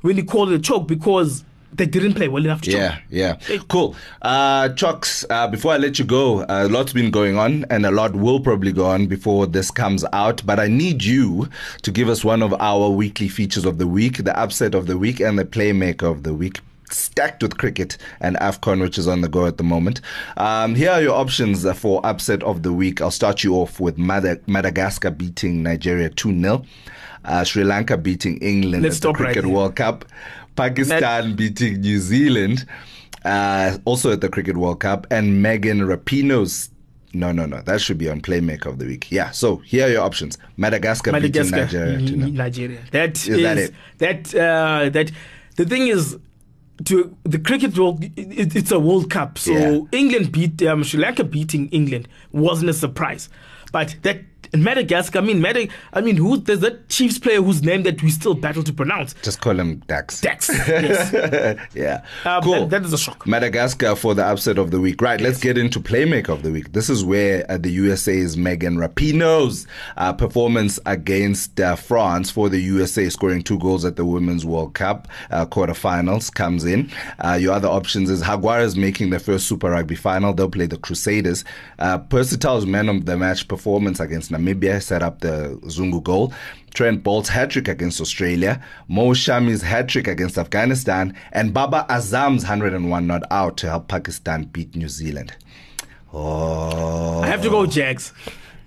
when 0.00 0.16
he 0.16 0.22
called 0.22 0.50
it 0.50 0.54
a 0.54 0.58
choke 0.58 0.88
because 0.88 1.44
they 1.74 1.84
didn't 1.84 2.14
play 2.14 2.28
well 2.28 2.42
enough 2.42 2.62
to 2.62 2.70
Yeah, 2.70 2.94
choke. 2.94 3.02
yeah. 3.10 3.34
Cool. 3.68 3.94
Uh, 4.22 4.70
Chocks, 4.70 5.26
uh, 5.28 5.46
before 5.48 5.74
I 5.74 5.76
let 5.76 5.98
you 5.98 6.04
go, 6.06 6.40
uh, 6.40 6.66
a 6.66 6.68
lot's 6.68 6.94
been 6.94 7.10
going 7.10 7.36
on 7.36 7.66
and 7.68 7.84
a 7.84 7.90
lot 7.90 8.16
will 8.16 8.40
probably 8.40 8.72
go 8.72 8.86
on 8.86 9.06
before 9.06 9.46
this 9.46 9.70
comes 9.70 10.02
out. 10.14 10.40
But 10.46 10.58
I 10.58 10.68
need 10.68 11.04
you 11.04 11.50
to 11.82 11.90
give 11.90 12.08
us 12.08 12.24
one 12.24 12.42
of 12.42 12.54
our 12.58 12.88
weekly 12.88 13.28
features 13.28 13.66
of 13.66 13.76
the 13.76 13.86
week, 13.86 14.24
the 14.24 14.36
upset 14.38 14.74
of 14.74 14.86
the 14.86 14.96
week, 14.96 15.20
and 15.20 15.38
the 15.38 15.44
playmaker 15.44 16.10
of 16.10 16.22
the 16.22 16.32
week. 16.32 16.60
Stacked 16.90 17.42
with 17.42 17.58
cricket 17.58 17.98
and 18.20 18.36
AFCON, 18.36 18.80
which 18.80 18.96
is 18.96 19.06
on 19.06 19.20
the 19.20 19.28
go 19.28 19.46
at 19.46 19.58
the 19.58 19.62
moment. 19.64 20.00
Um, 20.38 20.74
here 20.74 20.90
are 20.90 21.02
your 21.02 21.14
options 21.16 21.70
for 21.78 22.04
upset 22.04 22.42
of 22.42 22.62
the 22.62 22.72
week. 22.72 23.00
I'll 23.02 23.10
start 23.10 23.44
you 23.44 23.54
off 23.56 23.78
with 23.78 23.98
Mada- 23.98 24.40
Madagascar 24.46 25.10
beating 25.10 25.62
Nigeria 25.62 26.08
2 26.08 26.40
0, 26.40 26.64
uh, 27.26 27.44
Sri 27.44 27.62
Lanka 27.64 27.98
beating 27.98 28.38
England 28.38 28.84
Let's 28.84 28.96
at 28.96 29.02
the 29.02 29.08
right 29.08 29.16
Cricket 29.16 29.44
there. 29.44 29.52
World 29.52 29.76
Cup, 29.76 30.06
Pakistan 30.56 31.36
beating 31.36 31.80
New 31.82 31.98
Zealand, 31.98 32.64
uh, 33.24 33.76
also 33.84 34.12
at 34.12 34.20
the 34.22 34.28
Cricket 34.30 34.56
World 34.56 34.80
Cup, 34.80 35.06
and 35.10 35.42
Megan 35.42 35.80
Rapinoe's. 35.80 36.70
No, 37.14 37.32
no, 37.32 37.44
no. 37.46 37.60
That 37.62 37.80
should 37.80 37.98
be 37.98 38.08
on 38.08 38.20
Playmaker 38.20 38.66
of 38.66 38.78
the 38.78 38.86
Week. 38.86 39.10
Yeah. 39.10 39.30
So 39.30 39.56
here 39.58 39.86
are 39.86 39.90
your 39.90 40.02
options: 40.02 40.38
Madagascar, 40.56 41.12
beating 41.20 41.50
Nigeria. 41.50 41.98
N- 41.98 42.06
2-0. 42.06 42.32
Nigeria. 42.34 42.78
That 42.92 43.16
Is 43.16 43.28
is, 43.28 43.42
that 43.42 43.58
it? 43.58 43.74
that 43.98 44.34
uh, 44.34 44.88
that 44.90 45.10
the 45.56 45.64
thing 45.66 45.88
is. 45.88 46.16
To 46.84 47.16
the 47.24 47.38
cricket 47.38 47.76
world, 47.76 48.04
it, 48.04 48.54
it's 48.56 48.70
a 48.70 48.78
World 48.78 49.10
Cup, 49.10 49.38
so 49.38 49.52
Yeah. 49.52 49.80
England 49.90 50.30
beat 50.32 50.62
um, 50.62 50.84
Sri 50.84 51.00
Lanka 51.00 51.24
beating 51.24 51.68
England 51.70 52.06
wasn't 52.32 52.70
a 52.70 52.74
surprise. 52.74 53.28
But 53.72 53.96
that 54.02 54.20
in 54.52 54.62
Madagascar, 54.62 55.18
I 55.18 55.22
mean, 55.22 55.40
Madag- 55.40 55.70
I 55.92 56.00
mean, 56.00 56.16
who 56.16 56.36
there's 56.38 56.60
that 56.60 56.88
Chiefs 56.88 57.18
player 57.18 57.42
whose 57.42 57.62
name 57.62 57.82
that 57.84 58.02
we 58.02 58.10
still 58.10 58.34
battle 58.34 58.62
to 58.62 58.72
pronounce. 58.72 59.14
Just 59.22 59.40
call 59.40 59.58
him 59.58 59.82
Dax. 59.86 60.20
Dax. 60.20 60.48
Yes. 60.68 61.12
yeah. 61.74 62.04
Um, 62.24 62.42
cool. 62.42 62.66
that- 62.66 62.70
that 62.70 62.84
is 62.86 62.92
a 62.92 62.98
shock. 62.98 63.26
Madagascar 63.26 63.94
for 63.96 64.14
the 64.14 64.24
upset 64.24 64.58
of 64.58 64.70
the 64.70 64.80
week. 64.80 65.00
Right, 65.02 65.20
let's 65.20 65.40
get 65.40 65.58
into 65.58 65.80
Playmaker 65.80 66.28
of 66.30 66.42
the 66.42 66.50
week. 66.52 66.72
This 66.72 66.88
is 66.88 67.04
where 67.04 67.44
uh, 67.50 67.58
the 67.58 67.70
USA's 67.70 68.36
Megan 68.36 68.76
Rapinoe's 68.76 69.66
uh, 69.96 70.12
performance 70.12 70.78
against 70.86 71.60
uh, 71.60 71.74
France 71.76 72.30
for 72.30 72.48
the 72.48 72.58
USA, 72.60 73.08
scoring 73.08 73.42
two 73.42 73.58
goals 73.58 73.84
at 73.84 73.96
the 73.96 74.04
Women's 74.04 74.44
World 74.46 74.74
Cup 74.74 75.08
uh, 75.30 75.46
quarterfinals, 75.46 76.32
comes 76.32 76.64
in. 76.64 76.90
Uh, 77.24 77.34
your 77.40 77.52
other 77.54 77.68
options 77.68 78.10
is 78.10 78.22
Jaguares 78.22 78.76
making 78.76 79.10
their 79.10 79.20
first 79.20 79.46
Super 79.46 79.70
Rugby 79.70 79.94
final. 79.96 80.32
They'll 80.32 80.48
play 80.50 80.66
the 80.66 80.78
Crusaders. 80.78 81.44
Uh, 81.78 81.98
Percy 81.98 82.36
Tau's 82.36 82.66
man 82.66 82.88
of 82.88 83.06
the 83.06 83.16
match 83.16 83.48
performance 83.48 84.00
against 84.00 84.30
Namibia 84.38 84.82
set 84.82 85.02
up 85.02 85.20
the 85.20 85.58
Zungu 85.64 86.02
goal. 86.02 86.32
Trent 86.74 87.02
Boult's 87.02 87.28
hat 87.30 87.50
trick 87.50 87.66
against 87.66 88.00
Australia, 88.00 88.62
Mo 88.88 89.08
Shami's 89.10 89.62
hat 89.62 89.88
trick 89.88 90.06
against 90.06 90.38
Afghanistan, 90.38 91.14
and 91.32 91.52
Babar 91.52 91.86
Azam's 91.88 92.44
101 92.44 93.06
not 93.06 93.22
out 93.30 93.56
to 93.58 93.66
help 93.68 93.88
Pakistan 93.88 94.44
beat 94.44 94.76
New 94.76 94.88
Zealand. 94.88 95.34
Oh, 96.12 97.20
I 97.22 97.26
have 97.26 97.42
to 97.42 97.50
go 97.50 97.66
Jags. 97.66 98.12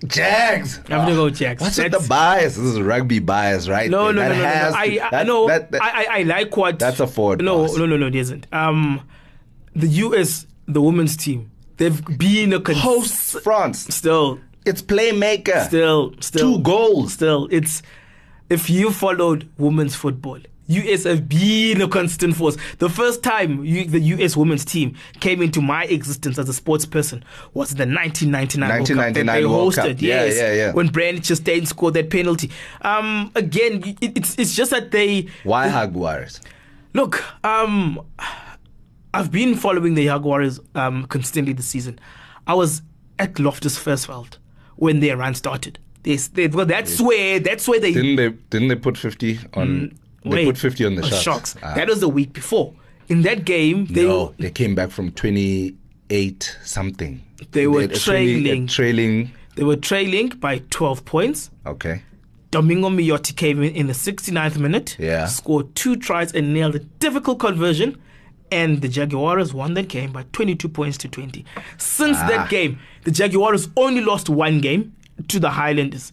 Jags. 0.05 0.79
I 0.89 0.97
have 0.99 1.07
to 1.09 1.13
go 1.15 1.29
Jags. 1.29 1.61
What's 1.61 1.77
with 1.77 1.91
the 1.91 1.99
bias? 2.07 2.55
This 2.55 2.65
is 2.65 2.81
rugby 2.81 3.19
bias, 3.19 3.67
right? 3.69 3.89
No, 3.89 4.11
no, 4.11 4.21
no, 4.23 4.29
no, 4.29 4.35
no, 4.35 4.43
I, 4.43 4.83
I 4.83 5.09
that- 5.11 5.25
that- 5.47 5.71
that- 5.71 5.81
I, 5.81 5.89
I, 6.05 6.19
I 6.19 6.23
like 6.23 6.55
what. 6.57 6.79
That's 6.79 6.99
a 6.99 7.07
forward 7.07 7.41
No, 7.41 7.65
no, 7.67 7.85
no, 7.85 7.97
no, 7.97 8.07
it 8.07 8.15
isn't. 8.15 8.47
Um, 8.51 9.07
the 9.75 9.87
US, 9.87 10.45
the 10.67 10.81
women's 10.81 11.15
team, 11.15 11.51
they've 11.77 12.03
been 12.17 12.51
a 12.53 12.59
cons- 12.59 12.79
hosts 12.79 13.39
France. 13.43 13.93
Still, 13.95 14.39
It's 14.65 14.81
playmaker. 14.81 15.65
still, 15.65 16.13
still. 16.19 16.57
Two 16.57 16.63
goals. 16.63 17.13
Still, 17.13 17.47
it's 17.51 17.81
if 18.49 18.69
you 18.69 18.91
followed 18.91 19.49
women's 19.57 19.95
football. 19.95 20.39
US 20.67 21.03
have 21.03 21.27
been 21.27 21.81
a 21.81 21.87
constant 21.87 22.35
force. 22.35 22.55
The 22.77 22.89
first 22.89 23.23
time 23.23 23.65
you, 23.65 23.85
the 23.85 23.99
US 23.99 24.37
women's 24.37 24.63
team 24.63 24.95
came 25.19 25.41
into 25.41 25.61
my 25.61 25.83
existence 25.85 26.37
as 26.39 26.47
a 26.47 26.53
sports 26.53 26.85
person 26.85 27.23
was 27.53 27.71
the 27.75 27.85
1999 27.85 28.69
World 28.69 28.87
Cup 28.87 28.95
that 28.95 29.25
1999 29.25 29.41
they 29.41 29.45
World 29.45 29.73
hosted. 29.73 29.95
Cup. 29.97 30.01
Yeah, 30.01 30.23
yes, 30.25 30.37
yeah, 30.37 30.53
yeah. 30.53 30.71
When 30.71 30.89
Brandi 30.89 31.19
Chastain 31.19 31.67
scored 31.67 31.95
that 31.95 32.09
penalty. 32.09 32.51
Um, 32.81 33.31
again, 33.35 33.83
it, 34.01 34.17
it's 34.17 34.37
it's 34.39 34.55
just 34.55 34.71
that 34.71 34.91
they 34.91 35.27
Why 35.43 35.67
Jaguares? 35.67 36.39
Look, 36.93 37.23
um, 37.43 37.99
I've 39.13 39.31
been 39.31 39.55
following 39.55 39.95
the 39.95 40.05
Jaguars 40.05 40.59
um, 40.75 41.05
consistently 41.07 41.53
this 41.53 41.65
season. 41.67 41.99
I 42.47 42.53
was 42.53 42.81
at 43.19 43.39
Loftus 43.39 43.77
Versfeld 43.77 44.37
when 44.81 44.99
their 44.99 45.15
run 45.15 45.35
started. 45.35 45.77
They, 46.01 46.15
they, 46.15 46.47
well, 46.47 46.65
that's 46.65 46.99
where 46.99 47.39
that's 47.39 47.67
where 47.67 47.79
they 47.79 47.93
Didn't 47.93 48.15
they? 48.15 48.29
Didn't 48.49 48.69
they 48.69 48.75
put 48.75 48.97
50 48.97 49.39
on? 49.53 49.95
they 50.23 50.29
wait, 50.29 50.45
put 50.45 50.57
50 50.57 50.85
on 50.87 50.95
the 50.95 51.03
uh, 51.03 51.09
sharks. 51.09 51.55
Ah. 51.61 51.75
That 51.75 51.87
was 51.87 51.99
the 51.99 52.09
week 52.09 52.33
before. 52.33 52.73
In 53.07 53.21
that 53.21 53.45
game, 53.45 53.85
they 53.85 54.03
no, 54.05 54.33
they 54.39 54.49
came 54.49 54.73
back 54.73 54.89
from 54.89 55.11
28 55.11 56.57
something. 56.63 57.21
They 57.51 57.67
were 57.67 57.81
had 57.81 57.91
a 57.91 57.99
20 57.99 57.99
a 57.99 58.41
trailing. 58.43 58.67
trailing. 58.67 59.31
they 59.55 59.63
were 59.63 59.75
trailing 59.75 60.29
by 60.29 60.63
12 60.71 61.05
points. 61.05 61.51
Okay. 61.67 62.01
Domingo 62.49 62.89
Miotti 62.89 63.35
came 63.35 63.61
in 63.61 63.75
in 63.75 63.85
the 63.87 63.93
69th 63.93 64.57
minute, 64.57 64.97
Yeah. 64.99 65.27
scored 65.27 65.75
two 65.75 65.95
tries 65.95 66.33
and 66.33 66.53
nailed 66.53 66.75
a 66.75 66.79
difficult 66.79 67.39
conversion. 67.39 68.01
And 68.51 68.81
the 68.81 68.89
Jaguars 68.89 69.53
won 69.53 69.73
that 69.75 69.87
game 69.87 70.11
by 70.11 70.23
22 70.33 70.67
points 70.67 70.97
to 70.99 71.07
20. 71.07 71.45
Since 71.77 72.17
Ah. 72.19 72.27
that 72.27 72.49
game, 72.49 72.79
the 73.05 73.11
Jaguars 73.11 73.69
only 73.77 74.01
lost 74.01 74.29
one 74.29 74.59
game 74.59 74.93
to 75.29 75.39
the 75.39 75.51
Highlanders. 75.51 76.11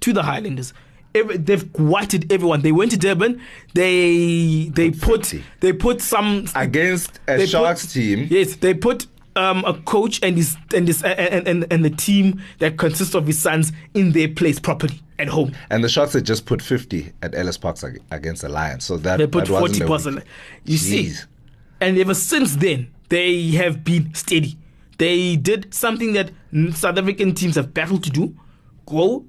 To 0.00 0.12
the 0.12 0.22
Highlanders. 0.22 0.72
Every, 1.14 1.36
they've 1.38 1.64
whited 1.74 2.30
everyone. 2.32 2.62
They 2.62 2.70
went 2.70 2.92
to 2.92 2.96
Durban. 2.96 3.40
They 3.74 4.70
they 4.74 4.90
put 4.90 5.34
they 5.60 5.72
put 5.72 6.00
some 6.02 6.46
Against 6.54 7.18
a 7.26 7.36
they 7.38 7.42
put- 7.44 7.48
Sharks 7.48 7.92
team. 7.92 8.28
Yes, 8.30 8.56
they 8.56 8.74
put 8.74 9.06
um, 9.34 9.64
a 9.64 9.74
coach 9.74 10.20
and 10.22 10.36
his 10.36 10.56
and 10.74 10.86
his 10.86 11.02
and, 11.02 11.46
and, 11.48 11.66
and 11.72 11.84
the 11.84 11.90
team 11.90 12.40
that 12.58 12.76
consists 12.76 13.14
of 13.14 13.26
his 13.26 13.38
sons 13.38 13.72
in 13.94 14.12
their 14.12 14.28
place 14.28 14.58
properly 14.60 15.00
at 15.18 15.28
home. 15.28 15.52
And 15.70 15.82
the 15.82 15.88
Sharks 15.88 16.12
had 16.12 16.24
just 16.26 16.44
put 16.44 16.60
50 16.60 17.12
at 17.22 17.34
Ellis 17.34 17.56
Park 17.56 17.78
against 18.10 18.42
the 18.42 18.48
Lions. 18.48 18.84
So 18.84 18.96
that 18.98 19.16
They 19.18 19.26
put 19.26 19.46
that 19.46 19.52
wasn't 19.52 19.78
40 19.78 19.84
a 19.84 19.86
plus. 19.86 20.04
week. 20.06 20.12
on 20.14 20.18
it. 20.22 20.26
You 20.64 20.76
see, 20.76 21.04
Jeez. 21.06 21.26
And 21.80 21.98
ever 21.98 22.14
since 22.14 22.56
then 22.56 22.88
they 23.08 23.50
have 23.52 23.84
been 23.84 24.12
steady. 24.14 24.56
They 24.98 25.36
did 25.36 25.72
something 25.72 26.12
that 26.14 26.30
South 26.74 26.98
African 26.98 27.34
teams 27.34 27.54
have 27.56 27.72
battled 27.72 28.02
to 28.04 28.10
do: 28.10 28.34
go 28.86 29.24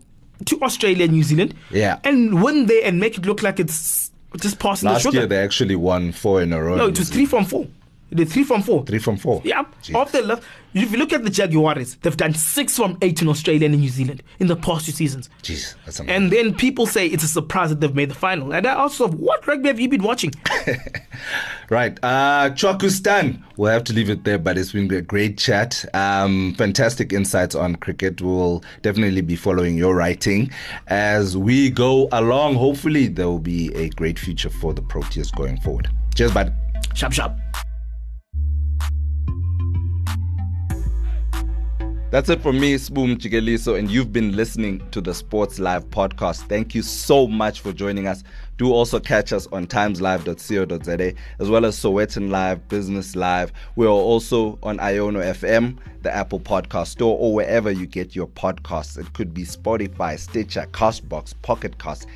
to 0.45 0.61
Australia, 0.61 1.03
and 1.03 1.13
New 1.13 1.23
Zealand, 1.23 1.53
Yeah. 1.69 1.99
and 2.03 2.41
win 2.41 2.65
there 2.65 2.81
and 2.85 2.99
make 2.99 3.17
it 3.17 3.25
look 3.25 3.43
like 3.43 3.59
it's 3.59 4.11
just 4.39 4.57
passing 4.59 4.87
the 4.87 4.93
Last 4.93 5.13
year 5.13 5.27
they 5.27 5.37
actually 5.37 5.75
won 5.75 6.11
four 6.11 6.41
in 6.41 6.53
a 6.53 6.61
row. 6.63 6.75
no, 6.77 6.87
it 6.87 6.97
was 6.97 7.09
three 7.09 7.25
from 7.25 7.45
four. 7.45 7.67
Did 8.11 8.29
three 8.29 8.43
from 8.43 8.61
four. 8.63 8.85
Three 8.85 8.99
from 8.99 9.17
four. 9.17 9.41
Yeah, 9.43 9.65
Jeez. 9.83 9.95
off 9.95 10.11
the 10.11 10.21
left. 10.21 10.43
If 10.73 10.91
you 10.91 10.97
look 10.99 11.13
at 11.13 11.23
the 11.23 11.29
Jaguars, 11.31 11.95
they've 11.95 12.15
done 12.15 12.33
six 12.35 12.75
from 12.75 12.97
eight 13.01 13.21
in 13.23 13.27
Australia 13.27 13.65
and 13.67 13.75
New 13.79 13.89
Zealand 13.89 14.21
in 14.39 14.45
the 14.47 14.55
past 14.55 14.85
two 14.85 14.91
seasons. 14.91 15.27
Jeez, 15.41 15.75
that's 15.85 15.99
amazing. 15.99 16.15
And 16.23 16.31
then 16.31 16.53
people 16.53 16.85
say 16.85 17.07
it's 17.07 17.23
a 17.23 17.27
surprise 17.27 17.69
that 17.69 17.79
they've 17.81 17.93
made 17.95 18.09
the 18.09 18.15
final. 18.15 18.53
And 18.53 18.67
I 18.67 18.73
also, 18.75 19.07
what 19.07 19.45
rugby 19.47 19.67
have 19.69 19.79
you 19.79 19.89
been 19.89 20.03
watching? 20.03 20.31
Right. 21.69 21.99
Uh 22.01 22.49
Chwakustan. 22.55 23.43
We'll 23.57 23.71
have 23.71 23.83
to 23.85 23.93
leave 23.93 24.09
it 24.09 24.23
there, 24.23 24.39
but 24.39 24.57
it's 24.57 24.71
been 24.71 24.91
a 24.91 25.01
great 25.01 25.37
chat. 25.37 25.85
Um 25.93 26.55
fantastic 26.55 27.13
insights 27.13 27.53
on 27.53 27.75
cricket. 27.75 28.21
We'll 28.21 28.63
definitely 28.81 29.21
be 29.21 29.35
following 29.35 29.77
your 29.77 29.93
writing 29.95 30.49
as 30.87 31.37
we 31.37 31.69
go 31.69 32.07
along. 32.11 32.55
Hopefully 32.55 33.07
there 33.07 33.27
will 33.27 33.37
be 33.37 33.71
a 33.75 33.89
great 33.89 34.17
future 34.17 34.49
for 34.49 34.73
the 34.73 34.81
Proteas 34.81 35.35
going 35.35 35.59
forward. 35.61 35.89
Cheers, 36.15 36.31
bud. 36.31 36.53
sharp, 36.95 37.13
sharp. 37.13 37.37
That's 42.11 42.27
it 42.29 42.41
from 42.41 42.59
me, 42.59 42.73
Sbu 42.73 43.15
Mjikeliso, 43.17 43.77
and 43.77 43.91
you've 43.91 44.11
been 44.11 44.35
listening 44.35 44.81
to 44.89 44.99
the 44.99 45.13
Sports 45.13 45.59
Live 45.59 45.87
podcast. 45.91 46.47
Thank 46.47 46.73
you 46.73 46.81
so 46.81 47.27
much 47.27 47.59
for 47.59 47.71
joining 47.71 48.07
us. 48.07 48.23
Do 48.57 48.73
also 48.73 48.99
catch 48.99 49.31
us 49.31 49.45
on 49.51 49.67
timeslive.co.za 49.67 51.13
as 51.37 51.49
well 51.51 51.65
as 51.65 51.77
Sowetan 51.77 52.31
Live, 52.31 52.67
Business 52.67 53.15
Live. 53.15 53.53
We 53.75 53.85
are 53.85 53.89
also 53.89 54.57
on 54.63 54.79
Iono 54.79 55.23
FM, 55.23 55.77
the 56.01 56.11
Apple 56.11 56.39
Podcast 56.39 56.87
Store, 56.87 57.15
or 57.15 57.35
wherever 57.35 57.69
you 57.69 57.85
get 57.85 58.15
your 58.15 58.27
podcasts. 58.27 58.97
It 58.97 59.13
could 59.13 59.31
be 59.31 59.43
Spotify, 59.43 60.17
Stitcher, 60.17 60.67
Castbox, 60.71 61.35
Pocket 61.43 61.77
Cast, 61.77 62.07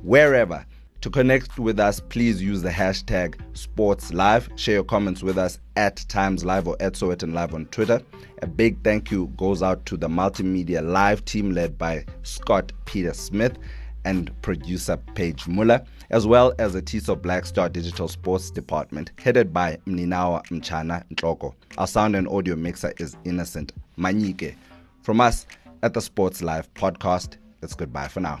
wherever. 0.00 0.64
To 1.02 1.10
connect 1.10 1.58
with 1.58 1.80
us, 1.80 1.98
please 1.98 2.40
use 2.40 2.62
the 2.62 2.70
hashtag 2.70 3.34
SportsLive. 3.54 4.56
Share 4.56 4.74
your 4.74 4.84
comments 4.84 5.20
with 5.20 5.36
us 5.36 5.58
at 5.74 5.96
Times 6.08 6.44
Live 6.44 6.68
or 6.68 6.76
at 6.78 6.92
Sowetan 6.92 7.34
Live 7.34 7.54
on 7.54 7.66
Twitter. 7.66 8.00
A 8.40 8.46
big 8.46 8.80
thank 8.84 9.10
you 9.10 9.26
goes 9.36 9.64
out 9.64 9.84
to 9.86 9.96
the 9.96 10.06
Multimedia 10.06 10.80
Live 10.80 11.24
team 11.24 11.50
led 11.50 11.76
by 11.76 12.04
Scott 12.22 12.70
Peter 12.84 13.12
Smith 13.12 13.58
and 14.04 14.30
producer 14.42 14.96
Paige 15.16 15.48
Muller, 15.48 15.82
as 16.10 16.24
well 16.24 16.54
as 16.60 16.74
the 16.74 16.82
TISO 16.82 17.20
Black 17.20 17.46
Star 17.46 17.68
Digital 17.68 18.06
Sports 18.06 18.52
Department, 18.52 19.10
headed 19.18 19.52
by 19.52 19.78
Mninawa 19.88 20.46
Mchana 20.50 21.02
Ntloko. 21.12 21.52
Our 21.78 21.88
sound 21.88 22.14
and 22.14 22.28
audio 22.28 22.54
mixer 22.54 22.92
is 22.98 23.16
Innocent 23.24 23.72
Manyike. 23.98 24.54
From 25.02 25.20
us 25.20 25.48
at 25.82 25.94
the 25.94 26.00
Sports 26.00 26.42
Live 26.42 26.72
podcast, 26.74 27.38
it's 27.60 27.74
goodbye 27.74 28.06
for 28.06 28.20
now. 28.20 28.40